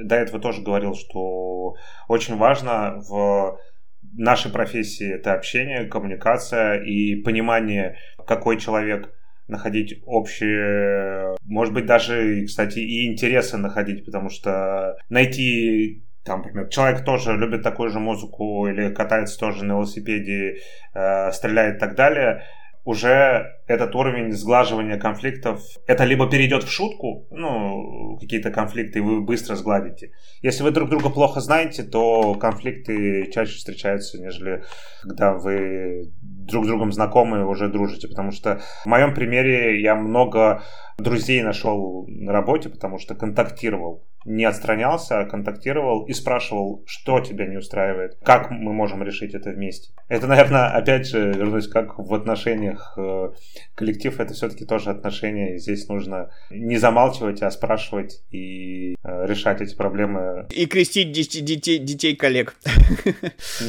э, 0.00 0.04
до 0.04 0.16
этого 0.16 0.38
тоже 0.38 0.60
говорил, 0.60 0.94
что 0.94 1.74
очень 2.08 2.36
важно 2.36 2.96
в 3.08 3.58
нашей 4.02 4.52
профессии 4.52 5.14
это 5.14 5.32
общение, 5.32 5.86
коммуникация 5.86 6.82
и 6.82 7.16
понимание, 7.16 7.96
какой 8.26 8.58
человек 8.58 9.14
находить 9.52 10.02
общие, 10.04 11.36
может 11.44 11.72
быть, 11.72 11.86
даже, 11.86 12.44
кстати, 12.46 12.80
и 12.80 13.06
интересы 13.06 13.56
находить, 13.56 14.04
потому 14.04 14.28
что 14.28 14.96
найти 15.08 16.02
там, 16.24 16.42
например, 16.42 16.68
человек 16.68 17.04
тоже 17.04 17.36
любит 17.36 17.62
такую 17.62 17.90
же 17.90 17.98
музыку 17.98 18.68
или 18.68 18.94
катается 18.94 19.38
тоже 19.38 19.64
на 19.64 19.72
велосипеде, 19.72 20.58
э, 20.94 21.32
стреляет 21.32 21.76
и 21.76 21.78
так 21.80 21.96
далее, 21.96 22.44
уже 22.84 23.46
этот 23.68 23.94
уровень 23.94 24.32
сглаживания 24.32 24.98
конфликтов, 24.98 25.62
это 25.86 26.04
либо 26.04 26.28
перейдет 26.28 26.64
в 26.64 26.70
шутку, 26.70 27.26
ну, 27.30 28.18
какие-то 28.20 28.50
конфликты, 28.50 29.00
вы 29.00 29.20
быстро 29.20 29.54
сгладите. 29.54 30.10
Если 30.42 30.64
вы 30.64 30.72
друг 30.72 30.90
друга 30.90 31.08
плохо 31.08 31.40
знаете, 31.40 31.84
то 31.84 32.34
конфликты 32.34 33.30
чаще 33.30 33.56
встречаются, 33.56 34.20
нежели 34.20 34.64
когда 35.02 35.34
вы 35.34 36.12
друг 36.46 36.64
с 36.64 36.68
другом 36.68 36.92
знакомы 36.92 37.46
уже 37.46 37.68
дружите. 37.68 38.08
Потому 38.08 38.32
что 38.32 38.60
в 38.84 38.86
моем 38.86 39.14
примере 39.14 39.80
я 39.80 39.94
много 39.94 40.62
друзей 40.98 41.42
нашел 41.42 42.04
на 42.08 42.32
работе, 42.32 42.68
потому 42.68 42.98
что 42.98 43.14
контактировал. 43.14 44.04
Не 44.24 44.44
отстранялся, 44.44 45.20
а 45.20 45.24
контактировал 45.24 46.04
и 46.04 46.12
спрашивал, 46.12 46.82
что 46.86 47.20
тебя 47.20 47.46
не 47.46 47.56
устраивает, 47.56 48.18
как 48.22 48.50
мы 48.50 48.72
можем 48.72 49.02
решить 49.02 49.34
это 49.34 49.50
вместе. 49.50 49.92
Это, 50.08 50.26
наверное, 50.26 50.68
опять 50.68 51.06
же, 51.06 51.32
вернусь, 51.32 51.68
как 51.68 51.98
в 51.98 52.12
отношениях 52.14 52.94
э, 52.96 53.30
коллектив, 53.74 54.20
это 54.20 54.34
все-таки 54.34 54.64
тоже 54.64 54.90
отношения, 54.90 55.54
и 55.54 55.58
здесь 55.58 55.88
нужно 55.88 56.30
не 56.50 56.76
замалчивать, 56.76 57.42
а 57.42 57.50
спрашивать 57.50 58.22
и 58.30 58.94
э, 59.02 59.26
решать 59.26 59.60
эти 59.60 59.74
проблемы. 59.74 60.46
И 60.50 60.66
крестить 60.66 61.12
детей, 61.12 61.78
детей 61.78 62.14
коллег. 62.14 62.54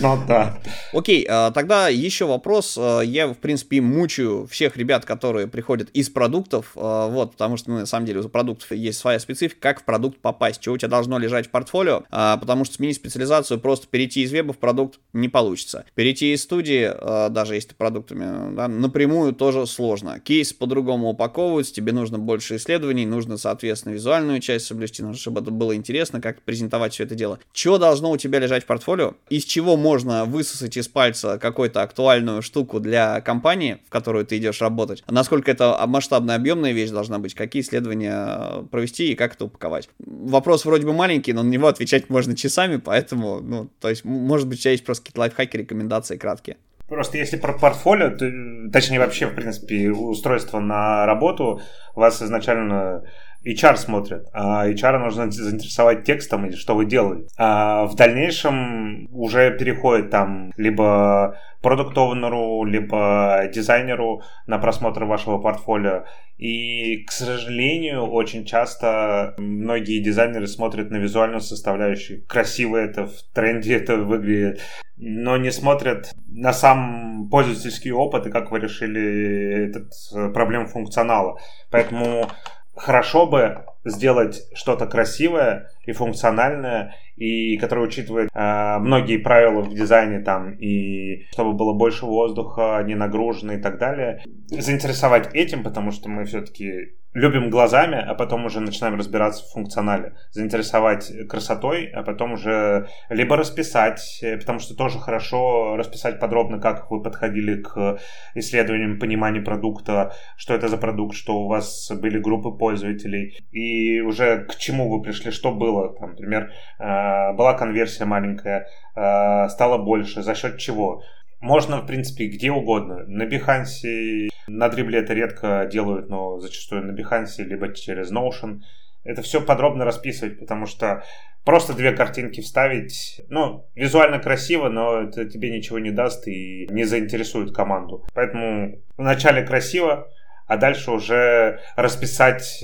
Ну 0.02 0.20
да. 0.28 0.58
Окей, 0.92 1.26
а, 1.30 1.52
тогда 1.52 1.88
еще 1.90 2.26
вопрос. 2.26 2.78
Я, 3.04 3.28
в 3.28 3.38
принципе, 3.38 3.82
мучаю 3.82 4.46
всех 4.48 4.78
ребят, 4.78 5.06
которые 5.06 5.48
приходят 5.48 5.90
из 5.92 6.10
продуктов, 6.10 6.72
вот, 6.76 7.32
потому 7.32 7.58
что, 7.58 7.72
ну, 7.72 7.80
на 7.80 7.86
самом 7.86 8.06
деле, 8.06 8.20
у 8.20 8.30
продуктов 8.30 8.72
есть 8.72 9.00
своя 9.00 9.20
специфика, 9.20 9.60
как 9.62 9.82
в 9.82 9.86
продукт 9.86 10.20
попасть, 10.20 10.43
что 10.52 10.74
у 10.74 10.78
тебя 10.78 10.90
должно 10.90 11.18
лежать 11.18 11.48
в 11.48 11.50
портфолио, 11.50 12.04
а, 12.10 12.38
потому 12.38 12.66
что 12.66 12.76
сменить 12.76 12.98
специализацию, 12.98 13.60
просто 13.60 13.88
перейти 13.88 14.22
из 14.22 14.32
веба 14.32 14.54
в 14.54 14.58
продукт 14.58 15.00
не 15.14 15.30
получится. 15.30 15.86
Перейти 15.96 16.34
из 16.34 16.44
студии, 16.44 16.90
а, 16.92 17.30
даже 17.30 17.56
если 17.56 17.70
ты 17.70 17.76
продуктами, 17.76 18.56
да, 18.56 18.68
напрямую 18.68 19.34
тоже 19.34 19.66
сложно. 19.66 20.20
Кейс 20.20 20.54
по-другому 20.54 21.10
упаковываются, 21.10 21.74
тебе 21.74 21.94
нужно 21.94 22.20
больше 22.20 22.58
исследований, 22.58 23.06
нужно, 23.06 23.38
соответственно, 23.38 23.94
визуальную 23.94 24.40
часть 24.40 24.66
соблюсти, 24.66 25.02
нужно, 25.02 25.20
чтобы 25.20 25.42
это 25.42 25.52
было 25.52 25.76
интересно, 25.76 26.22
как 26.22 26.42
презентовать 26.42 26.94
все 26.94 27.04
это 27.04 27.16
дело. 27.16 27.40
Что 27.54 27.78
должно 27.78 28.12
у 28.12 28.18
тебя 28.18 28.40
лежать 28.40 28.64
в 28.64 28.66
портфолио? 28.66 29.14
Из 29.30 29.46
чего 29.46 29.78
можно 29.78 30.26
высосать 30.26 30.78
из 30.78 30.88
пальца 30.88 31.38
какую-то 31.38 31.82
актуальную 31.82 32.42
штуку 32.42 32.80
для 32.80 33.22
компании, 33.22 33.80
в 33.88 33.90
которую 33.90 34.26
ты 34.26 34.38
идешь 34.38 34.62
работать? 34.62 35.04
Насколько 35.08 35.52
это 35.52 35.80
масштабная, 35.88 36.36
объемная 36.36 36.72
вещь 36.72 36.90
должна 36.90 37.20
быть, 37.20 37.34
какие 37.34 37.62
исследования 37.62 38.14
э, 38.16 38.64
провести 38.72 39.12
и 39.12 39.16
как 39.16 39.36
это 39.36 39.46
упаковать. 39.46 39.90
Вопрос 40.34 40.66
вроде 40.66 40.88
бы 40.88 40.94
маленький, 40.94 41.32
но 41.32 41.44
на 41.44 41.50
него 41.50 41.68
отвечать 41.68 42.10
можно 42.10 42.36
часами, 42.36 42.78
поэтому, 42.78 43.40
ну, 43.40 43.70
то 43.80 43.90
есть, 43.90 44.04
может 44.04 44.48
быть, 44.48 44.58
у 44.58 44.62
тебя 44.64 44.72
есть 44.72 44.84
просто 44.84 45.04
какие-то 45.04 45.20
лайфхаки, 45.20 45.58
рекомендации 45.58 46.18
краткие. 46.18 46.58
Просто 46.88 47.20
если 47.20 47.38
про 47.38 47.54
портфолио, 47.54 48.10
то, 48.10 48.32
точнее 48.72 48.98
вообще, 48.98 49.28
в 49.28 49.36
принципе, 49.36 49.92
устройство 49.92 50.60
на 50.60 51.06
работу, 51.06 51.62
вас 51.94 52.20
изначально 52.24 53.04
HR 53.46 53.76
смотрят, 53.78 54.28
а 54.34 54.68
HR 54.70 55.00
нужно 55.00 55.32
заинтересовать 55.32 56.04
текстом 56.04 56.46
или 56.46 56.56
что 56.56 56.76
вы 56.76 56.86
делаете. 56.86 57.28
А 57.38 57.86
в 57.86 57.96
дальнейшем 57.96 59.08
уже 59.12 59.58
переходит 59.58 60.10
там 60.10 60.52
либо 60.58 61.38
продукт 61.64 61.98
либо 61.98 63.50
дизайнеру 63.52 64.22
на 64.48 64.60
просмотр 64.60 65.06
вашего 65.06 65.40
портфолио. 65.40 66.04
И, 66.38 67.04
к 67.06 67.12
сожалению, 67.12 68.04
очень 68.04 68.46
часто 68.46 69.34
многие 69.38 70.04
дизайнеры 70.04 70.48
смотрят 70.48 70.92
на 70.92 70.98
визуальную 70.98 71.42
составляющую. 71.42 72.26
Красиво 72.26 72.78
это, 72.78 73.08
в 73.08 73.22
тренде 73.34 73.76
это 73.76 73.96
выглядит, 73.96 74.62
но 74.98 75.38
не 75.38 75.52
смотрят 75.52 76.12
на 76.28 76.52
сам 76.52 77.30
пользовательский 77.30 77.92
опыт 77.92 78.28
и 78.28 78.32
как 78.32 78.52
вы 78.52 78.60
решили 78.60 79.68
этот 79.68 79.92
э, 80.14 80.30
проблему 80.30 80.68
функционала. 80.68 81.40
Поэтому 81.72 82.30
хорошо 82.76 83.28
бы 83.28 83.66
сделать 83.86 84.42
что-то 84.54 84.88
красивое 84.88 85.70
и 85.86 85.92
функциональное, 85.92 86.96
и 87.16 87.58
которое 87.58 87.86
учитывает 87.86 88.30
э, 88.34 88.78
многие 88.80 89.18
правила 89.18 89.62
в 89.62 89.74
дизайне 89.74 90.20
там, 90.20 90.52
и 90.54 91.26
чтобы 91.32 91.54
было 91.54 91.74
больше 91.74 92.06
воздуха, 92.06 92.82
не 92.86 92.96
нагружено 92.96 93.54
и 93.54 93.62
так 93.62 93.78
далее. 93.78 94.24
Заинтересовать 94.48 95.34
этим, 95.34 95.64
потому 95.64 95.92
что 95.92 96.10
мы 96.10 96.26
все-таки 96.26 96.96
любим 97.14 97.50
глазами, 97.50 97.98
а 97.98 98.16
потом 98.16 98.46
уже 98.46 98.60
начинаем 98.60 98.98
разбираться 98.98 99.44
в 99.44 99.52
функционале. 99.52 100.14
Заинтересовать 100.32 101.28
красотой, 101.28 101.88
а 101.94 102.04
потом 102.04 102.34
уже 102.34 102.88
либо 103.10 103.38
расписать, 103.38 104.20
э, 104.22 104.38
потому 104.38 104.60
что 104.60 104.76
тоже 104.76 105.00
хорошо 105.00 105.76
расписать 105.78 106.20
подробно, 106.20 106.60
как 106.60 106.90
вы 106.90 107.02
подходили 107.02 107.62
к 107.62 108.00
исследованиям, 108.36 109.00
пониманию 109.00 109.44
продукта, 109.44 110.14
что 110.38 110.54
это 110.54 110.68
за 110.68 110.78
продукт, 110.78 111.16
что 111.16 111.36
у 111.36 111.48
вас 111.48 111.92
были 111.92 112.20
группы 112.20 112.52
пользователей, 112.52 113.38
и 113.52 114.02
уже 114.02 114.46
к 114.46 114.56
чему 114.56 114.90
вы 114.90 115.02
пришли, 115.02 115.32
что 115.32 115.52
было. 115.52 115.94
Там, 115.96 116.12
например, 116.12 116.52
э, 116.80 117.34
была 117.34 117.54
конверсия 117.54 118.06
маленькая, 118.06 118.68
э, 118.96 119.50
стало 119.50 119.78
больше, 119.78 120.24
за 120.24 120.36
счет 120.36 120.58
чего. 120.58 121.04
Можно, 121.44 121.82
в 121.82 121.86
принципе, 121.86 122.28
где 122.28 122.52
угодно. 122.52 123.04
На 123.06 123.24
Behance, 123.24 124.30
на 124.48 124.70
Дрибле 124.70 125.00
это 125.00 125.14
редко 125.14 125.68
делают, 125.70 126.08
но 126.08 126.40
зачастую 126.40 126.86
на 126.86 126.98
Behance, 126.98 127.44
либо 127.44 127.74
через 127.74 128.14
Notion. 128.14 128.62
Это 129.04 129.22
все 129.22 129.42
подробно 129.42 129.84
расписывать, 129.84 130.40
потому 130.40 130.66
что 130.66 131.04
просто 131.44 131.74
две 131.74 131.92
картинки 131.92 132.40
вставить, 132.40 133.20
ну, 133.28 133.68
визуально 133.76 134.20
красиво, 134.20 134.70
но 134.70 135.02
это 135.02 135.26
тебе 135.26 135.50
ничего 135.50 135.80
не 135.80 135.92
даст 135.92 136.30
и 136.30 136.66
не 136.72 136.86
заинтересует 136.86 137.54
команду. 137.54 138.06
Поэтому 138.14 138.82
вначале 138.96 139.46
красиво, 139.46 140.08
а 140.48 140.56
дальше 140.56 140.92
уже 140.92 141.60
расписать, 141.76 142.64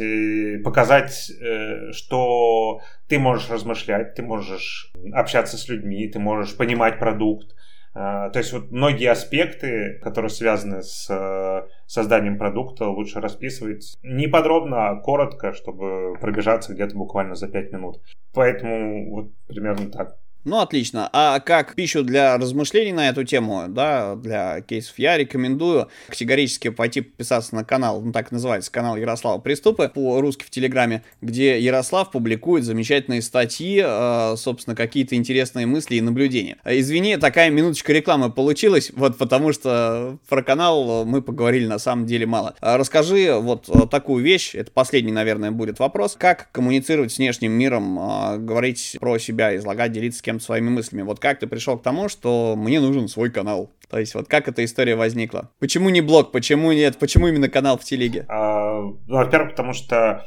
показать, 0.63 1.29
э, 1.29 1.91
что 1.91 2.79
ты 3.09 3.19
можешь 3.19 3.49
размышлять, 3.49 4.15
ты 4.15 4.21
можешь 4.21 4.93
общаться 5.11 5.57
с 5.57 5.67
людьми, 5.67 6.07
ты 6.07 6.19
можешь 6.19 6.55
понимать 6.55 6.97
продукт, 6.97 7.55
то 7.93 8.31
есть 8.35 8.53
вот 8.53 8.71
многие 8.71 9.09
аспекты, 9.09 9.99
которые 10.03 10.29
связаны 10.29 10.83
с 10.83 11.09
э, 11.09 11.67
созданием 11.87 12.37
продукта, 12.37 12.87
лучше 12.87 13.19
расписывать 13.19 13.97
не 14.03 14.27
подробно, 14.27 14.89
а 14.89 14.95
коротко, 14.95 15.53
чтобы 15.53 16.15
пробежаться 16.19 16.73
где-то 16.73 16.95
буквально 16.95 17.35
за 17.35 17.47
5 17.47 17.71
минут. 17.71 18.01
Поэтому 18.33 19.09
вот 19.09 19.31
примерно 19.47 19.89
так. 19.89 20.17
Ну, 20.45 20.59
отлично. 20.59 21.09
А 21.11 21.41
как 21.41 21.75
пищу 21.75 22.01
для 22.01 22.37
размышлений 22.37 22.93
на 22.93 23.09
эту 23.09 23.25
тему, 23.25 23.65
да, 23.67 24.15
для 24.15 24.61
кейсов, 24.61 24.97
я 24.97 25.17
рекомендую 25.17 25.89
категорически 26.07 26.69
пойти 26.69 27.01
подписаться 27.01 27.53
на 27.55 27.65
канал, 27.65 28.01
ну, 28.01 28.13
так 28.13 28.31
называется, 28.31 28.71
канал 28.71 28.95
Ярослава 28.95 29.39
Приступы, 29.39 29.91
по-русски 29.93 30.45
в 30.45 30.49
Телеграме, 30.49 31.03
где 31.21 31.59
Ярослав 31.59 32.09
публикует 32.11 32.63
замечательные 32.63 33.21
статьи, 33.21 33.83
э, 33.85 34.35
собственно, 34.37 34.77
какие-то 34.77 35.15
интересные 35.15 35.65
мысли 35.65 35.95
и 35.95 36.01
наблюдения. 36.01 36.55
Извини, 36.63 37.17
такая 37.17 37.49
минуточка 37.49 37.91
рекламы 37.91 38.31
получилась, 38.31 38.91
вот 38.95 39.17
потому 39.17 39.51
что 39.51 40.19
про 40.29 40.41
канал 40.41 41.03
мы 41.03 41.21
поговорили 41.21 41.65
на 41.65 41.79
самом 41.79 42.05
деле 42.05 42.25
мало. 42.25 42.55
А 42.61 42.77
расскажи 42.77 43.33
вот 43.37 43.69
такую 43.91 44.23
вещь, 44.23 44.55
это 44.55 44.71
последний, 44.71 45.11
наверное, 45.11 45.51
будет 45.51 45.79
вопрос, 45.79 46.15
как 46.17 46.49
коммуницировать 46.53 47.11
с 47.11 47.17
внешним 47.17 47.51
миром, 47.51 47.99
э, 47.99 48.37
говорить 48.37 48.95
про 49.01 49.19
себя, 49.19 49.53
излагать, 49.57 49.91
делиться 49.91 50.28
кем-то 50.29 50.43
своими 50.43 50.69
мыслями. 50.69 51.01
Вот 51.01 51.19
как 51.19 51.39
ты 51.39 51.47
пришел 51.47 51.75
к 51.75 51.81
тому, 51.81 52.07
что 52.07 52.53
мне 52.55 52.79
нужен 52.79 53.07
свой 53.07 53.31
канал? 53.31 53.71
То 53.89 53.97
есть 53.97 54.13
вот 54.13 54.27
как 54.27 54.47
эта 54.47 54.63
история 54.63 54.95
возникла? 54.95 55.49
Почему 55.59 55.89
не 55.89 56.01
блог? 56.01 56.31
Почему 56.31 56.71
нет? 56.71 56.97
Почему 56.99 57.27
именно 57.27 57.49
канал 57.49 57.79
в 57.79 57.83
телеге? 57.83 58.25
А, 58.27 58.79
ну, 58.81 58.99
во-первых, 59.07 59.51
потому 59.51 59.73
что 59.73 60.23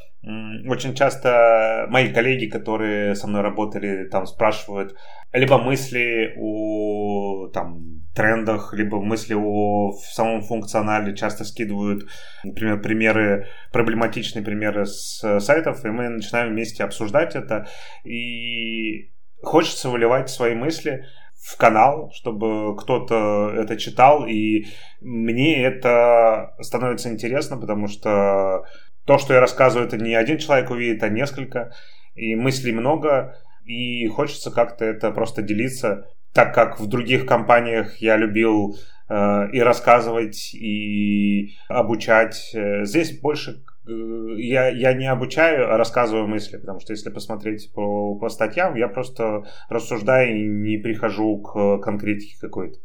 очень 0.67 0.95
часто 0.95 1.87
мои 1.89 2.13
коллеги, 2.13 2.47
которые 2.47 3.15
со 3.15 3.29
мной 3.29 3.43
работали, 3.43 4.09
там 4.09 4.27
спрашивают 4.27 4.97
либо 5.33 5.59
мысли 5.59 6.35
о 6.37 7.49
там, 7.55 8.03
трендах, 8.15 8.75
либо 8.75 9.01
мысли 9.01 9.35
о 9.35 9.93
самом 10.13 10.43
функционале, 10.43 11.15
часто 11.15 11.45
скидывают, 11.45 12.09
например, 12.43 12.83
примеры, 12.83 13.47
проблематичные 13.73 14.45
примеры 14.45 14.85
с 14.85 15.39
сайтов, 15.39 15.85
и 15.85 15.89
мы 15.89 16.09
начинаем 16.09 16.51
вместе 16.51 16.83
обсуждать 16.83 17.37
это. 17.37 17.69
И 18.05 19.12
хочется 19.43 19.88
выливать 19.88 20.30
свои 20.30 20.55
мысли 20.55 21.05
в 21.43 21.57
канал, 21.57 22.12
чтобы 22.14 22.76
кто-то 22.76 23.53
это 23.57 23.76
читал, 23.76 24.26
и 24.26 24.66
мне 25.01 25.62
это 25.64 26.55
становится 26.61 27.11
интересно, 27.11 27.57
потому 27.57 27.88
что 27.88 28.64
то, 29.05 29.18
что 29.18 29.34
я 29.34 29.40
рассказываю, 29.40 29.88
это 29.88 29.97
не 29.97 30.14
один 30.14 30.38
человек 30.38 30.70
увидит, 30.70 31.03
а 31.03 31.09
несколько, 31.09 31.72
и 32.14 32.36
мыслей 32.36 32.72
много, 32.72 33.36
и 33.64 34.07
хочется 34.07 34.51
как-то 34.51 34.84
это 34.84 35.11
просто 35.11 35.43
делиться, 35.43 36.07
так 36.32 36.55
как 36.55 36.78
в 36.78 36.86
других 36.86 37.26
компаниях 37.26 37.97
я 37.97 38.16
любил 38.16 38.76
э, 39.09 39.49
и 39.53 39.61
рассказывать, 39.61 40.55
и 40.55 41.55
обучать. 41.68 42.53
Э, 42.55 42.84
здесь 42.84 43.18
больше 43.20 43.64
я, 43.85 44.68
я 44.68 44.95
не 44.95 45.07
обучаю, 45.07 45.72
а 45.72 45.76
рассказываю 45.76 46.28
мысли, 46.28 46.57
потому 46.57 46.80
что 46.80 46.93
если 46.93 47.11
посмотреть 47.11 47.72
по, 47.72 48.14
по 48.16 48.28
статьям, 48.28 48.76
я 48.76 48.89
просто 48.89 49.45
рассуждаю 49.68 50.37
и 50.37 50.49
не 50.49 50.78
прихожу 50.78 51.39
к 51.41 51.78
конкретике 51.78 52.37
какой-то. 52.41 52.78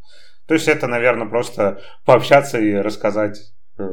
То 0.48 0.54
есть 0.54 0.68
это, 0.68 0.88
наверное, 0.88 1.28
просто 1.28 1.82
пообщаться 2.06 2.58
и 2.60 2.74
рассказать 2.74 3.54
э, 3.78 3.84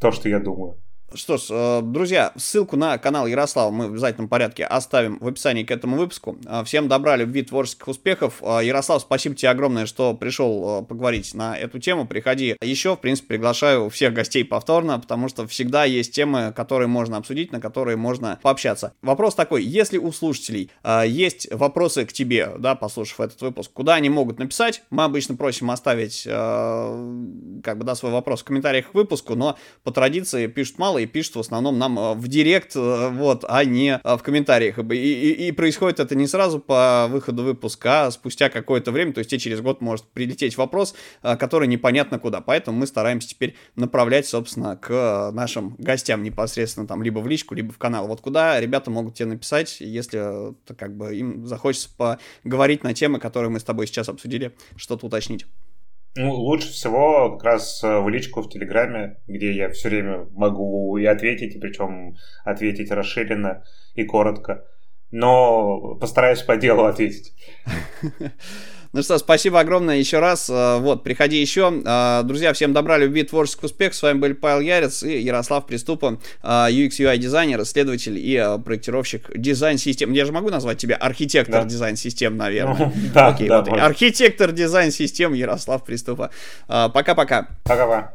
то, 0.00 0.10
что 0.10 0.28
я 0.28 0.40
думаю. 0.40 0.76
Что 1.14 1.38
ж, 1.38 1.46
э, 1.48 1.80
друзья, 1.82 2.32
ссылку 2.36 2.76
на 2.76 2.98
канал 2.98 3.26
Ярослава 3.26 3.70
мы 3.70 3.88
в 3.88 3.92
обязательном 3.92 4.28
порядке 4.28 4.64
оставим 4.64 5.18
в 5.20 5.26
описании 5.26 5.64
к 5.64 5.70
этому 5.70 5.96
выпуску. 5.96 6.36
Э, 6.44 6.64
всем 6.64 6.86
добра, 6.86 7.16
любви, 7.16 7.42
творческих 7.42 7.88
успехов. 7.88 8.42
Э, 8.42 8.60
Ярослав, 8.62 9.00
спасибо 9.00 9.34
тебе 9.34 9.48
огромное, 9.48 9.86
что 9.86 10.12
пришел 10.12 10.84
поговорить 10.84 11.32
на 11.32 11.56
эту 11.56 11.78
тему. 11.78 12.06
Приходи 12.06 12.56
еще, 12.60 12.94
в 12.94 13.00
принципе, 13.00 13.28
приглашаю 13.28 13.88
всех 13.88 14.12
гостей 14.12 14.44
повторно, 14.44 14.98
потому 14.98 15.30
что 15.30 15.46
всегда 15.46 15.86
есть 15.86 16.12
темы, 16.14 16.52
которые 16.54 16.88
можно 16.88 17.16
обсудить, 17.16 17.52
на 17.52 17.60
которые 17.60 17.96
можно 17.96 18.38
пообщаться. 18.42 18.92
Вопрос 19.00 19.34
такой, 19.34 19.64
если 19.64 19.96
у 19.96 20.12
слушателей 20.12 20.70
есть 21.06 21.48
вопросы 21.50 22.04
к 22.04 22.12
тебе, 22.12 22.52
да, 22.58 22.74
послушав 22.74 23.20
этот 23.20 23.40
выпуск, 23.40 23.72
куда 23.72 23.94
они 23.94 24.10
могут 24.10 24.38
написать? 24.38 24.82
Мы 24.90 25.04
обычно 25.04 25.36
просим 25.36 25.70
оставить, 25.70 26.24
как 26.24 27.78
бы, 27.78 27.84
да, 27.84 27.94
свой 27.94 28.12
вопрос 28.12 28.42
в 28.42 28.44
комментариях 28.44 28.90
к 28.90 28.94
выпуску, 28.94 29.34
но 29.36 29.56
по 29.84 29.90
традиции 29.90 30.46
пишут 30.48 30.78
мало, 30.78 30.97
и 30.98 31.06
пишут 31.06 31.36
в 31.36 31.40
основном 31.40 31.78
нам 31.78 31.98
э, 31.98 32.14
в 32.14 32.28
директ, 32.28 32.76
э, 32.76 33.10
вот, 33.10 33.44
а 33.48 33.64
не 33.64 34.00
э, 34.02 34.16
в 34.16 34.22
комментариях. 34.22 34.78
И, 34.78 34.82
и, 34.82 35.48
и 35.48 35.52
происходит 35.52 36.00
это 36.00 36.14
не 36.14 36.26
сразу 36.26 36.58
по 36.58 37.06
выходу 37.08 37.42
выпуска, 37.42 38.06
а 38.06 38.10
спустя 38.10 38.48
какое-то 38.50 38.92
время, 38.92 39.12
то 39.12 39.18
есть 39.18 39.30
тебе 39.30 39.38
через 39.38 39.60
год 39.60 39.80
может 39.80 40.04
прилететь 40.06 40.56
вопрос, 40.56 40.94
который 41.22 41.68
непонятно 41.68 42.18
куда. 42.18 42.40
Поэтому 42.40 42.78
мы 42.78 42.86
стараемся 42.86 43.28
теперь 43.28 43.56
направлять, 43.76 44.26
собственно, 44.26 44.76
к 44.76 45.30
нашим 45.32 45.74
гостям 45.78 46.22
непосредственно 46.22 46.86
там 46.86 47.02
либо 47.02 47.20
в 47.20 47.28
личку, 47.28 47.54
либо 47.54 47.72
в 47.72 47.78
канал. 47.78 48.06
Вот 48.08 48.20
куда 48.20 48.60
ребята 48.60 48.90
могут 48.90 49.14
тебе 49.14 49.26
написать, 49.26 49.80
если 49.80 50.54
как 50.76 50.96
бы 50.96 51.16
им 51.16 51.46
захочется 51.46 51.88
поговорить 52.44 52.84
на 52.84 52.94
темы, 52.94 53.18
которые 53.18 53.50
мы 53.50 53.60
с 53.60 53.64
тобой 53.64 53.86
сейчас 53.86 54.08
обсудили, 54.08 54.52
что-то 54.76 55.06
уточнить. 55.06 55.46
Ну, 56.14 56.32
лучше 56.32 56.72
всего 56.72 57.32
как 57.32 57.44
раз 57.44 57.82
э, 57.84 58.00
в 58.00 58.08
личку 58.08 58.42
в 58.42 58.48
Телеграме, 58.48 59.18
где 59.26 59.52
я 59.52 59.70
все 59.70 59.88
время 59.88 60.26
могу 60.32 60.96
и 60.96 61.04
ответить, 61.04 61.60
причем 61.60 62.16
ответить 62.44 62.90
расширенно 62.90 63.64
и 63.94 64.04
коротко. 64.04 64.64
Но 65.10 65.94
постараюсь 65.94 66.42
по 66.42 66.56
делу 66.56 66.84
ответить. 66.84 67.34
Ну 68.92 69.02
что, 69.02 69.18
спасибо 69.18 69.60
огромное 69.60 69.96
еще 69.96 70.18
раз. 70.18 70.48
Э, 70.48 70.78
вот, 70.78 71.02
приходи 71.02 71.38
еще. 71.38 71.82
Э, 71.84 72.22
друзья, 72.24 72.54
всем 72.54 72.72
добра, 72.72 72.96
любви, 72.96 73.22
творческий 73.22 73.66
успех. 73.66 73.92
С 73.92 74.02
вами 74.02 74.18
был 74.18 74.34
Павел 74.34 74.60
Ярец 74.60 75.02
и 75.02 75.20
Ярослав 75.20 75.66
Приступа, 75.66 76.18
UX 76.42 76.90
UI 76.98 77.18
дизайнер, 77.18 77.60
исследователь 77.62 78.18
и 78.18 78.34
э, 78.36 78.58
проектировщик 78.58 79.30
дизайн-систем. 79.36 80.12
Я 80.12 80.24
же 80.24 80.32
могу 80.32 80.48
назвать 80.48 80.78
тебя 80.78 80.96
архитектор 80.96 81.62
да. 81.62 81.68
дизайн-систем, 81.68 82.36
наверное. 82.36 82.86
Ну, 82.86 82.92
да, 83.12 83.28
Окей, 83.28 83.48
да, 83.48 83.60
вот. 83.60 83.78
Архитектор 83.78 84.52
дизайн-систем 84.52 85.34
Ярослав 85.34 85.84
Приступа. 85.84 86.30
Пока-пока. 86.66 87.48
Пока-пока. 87.64 88.14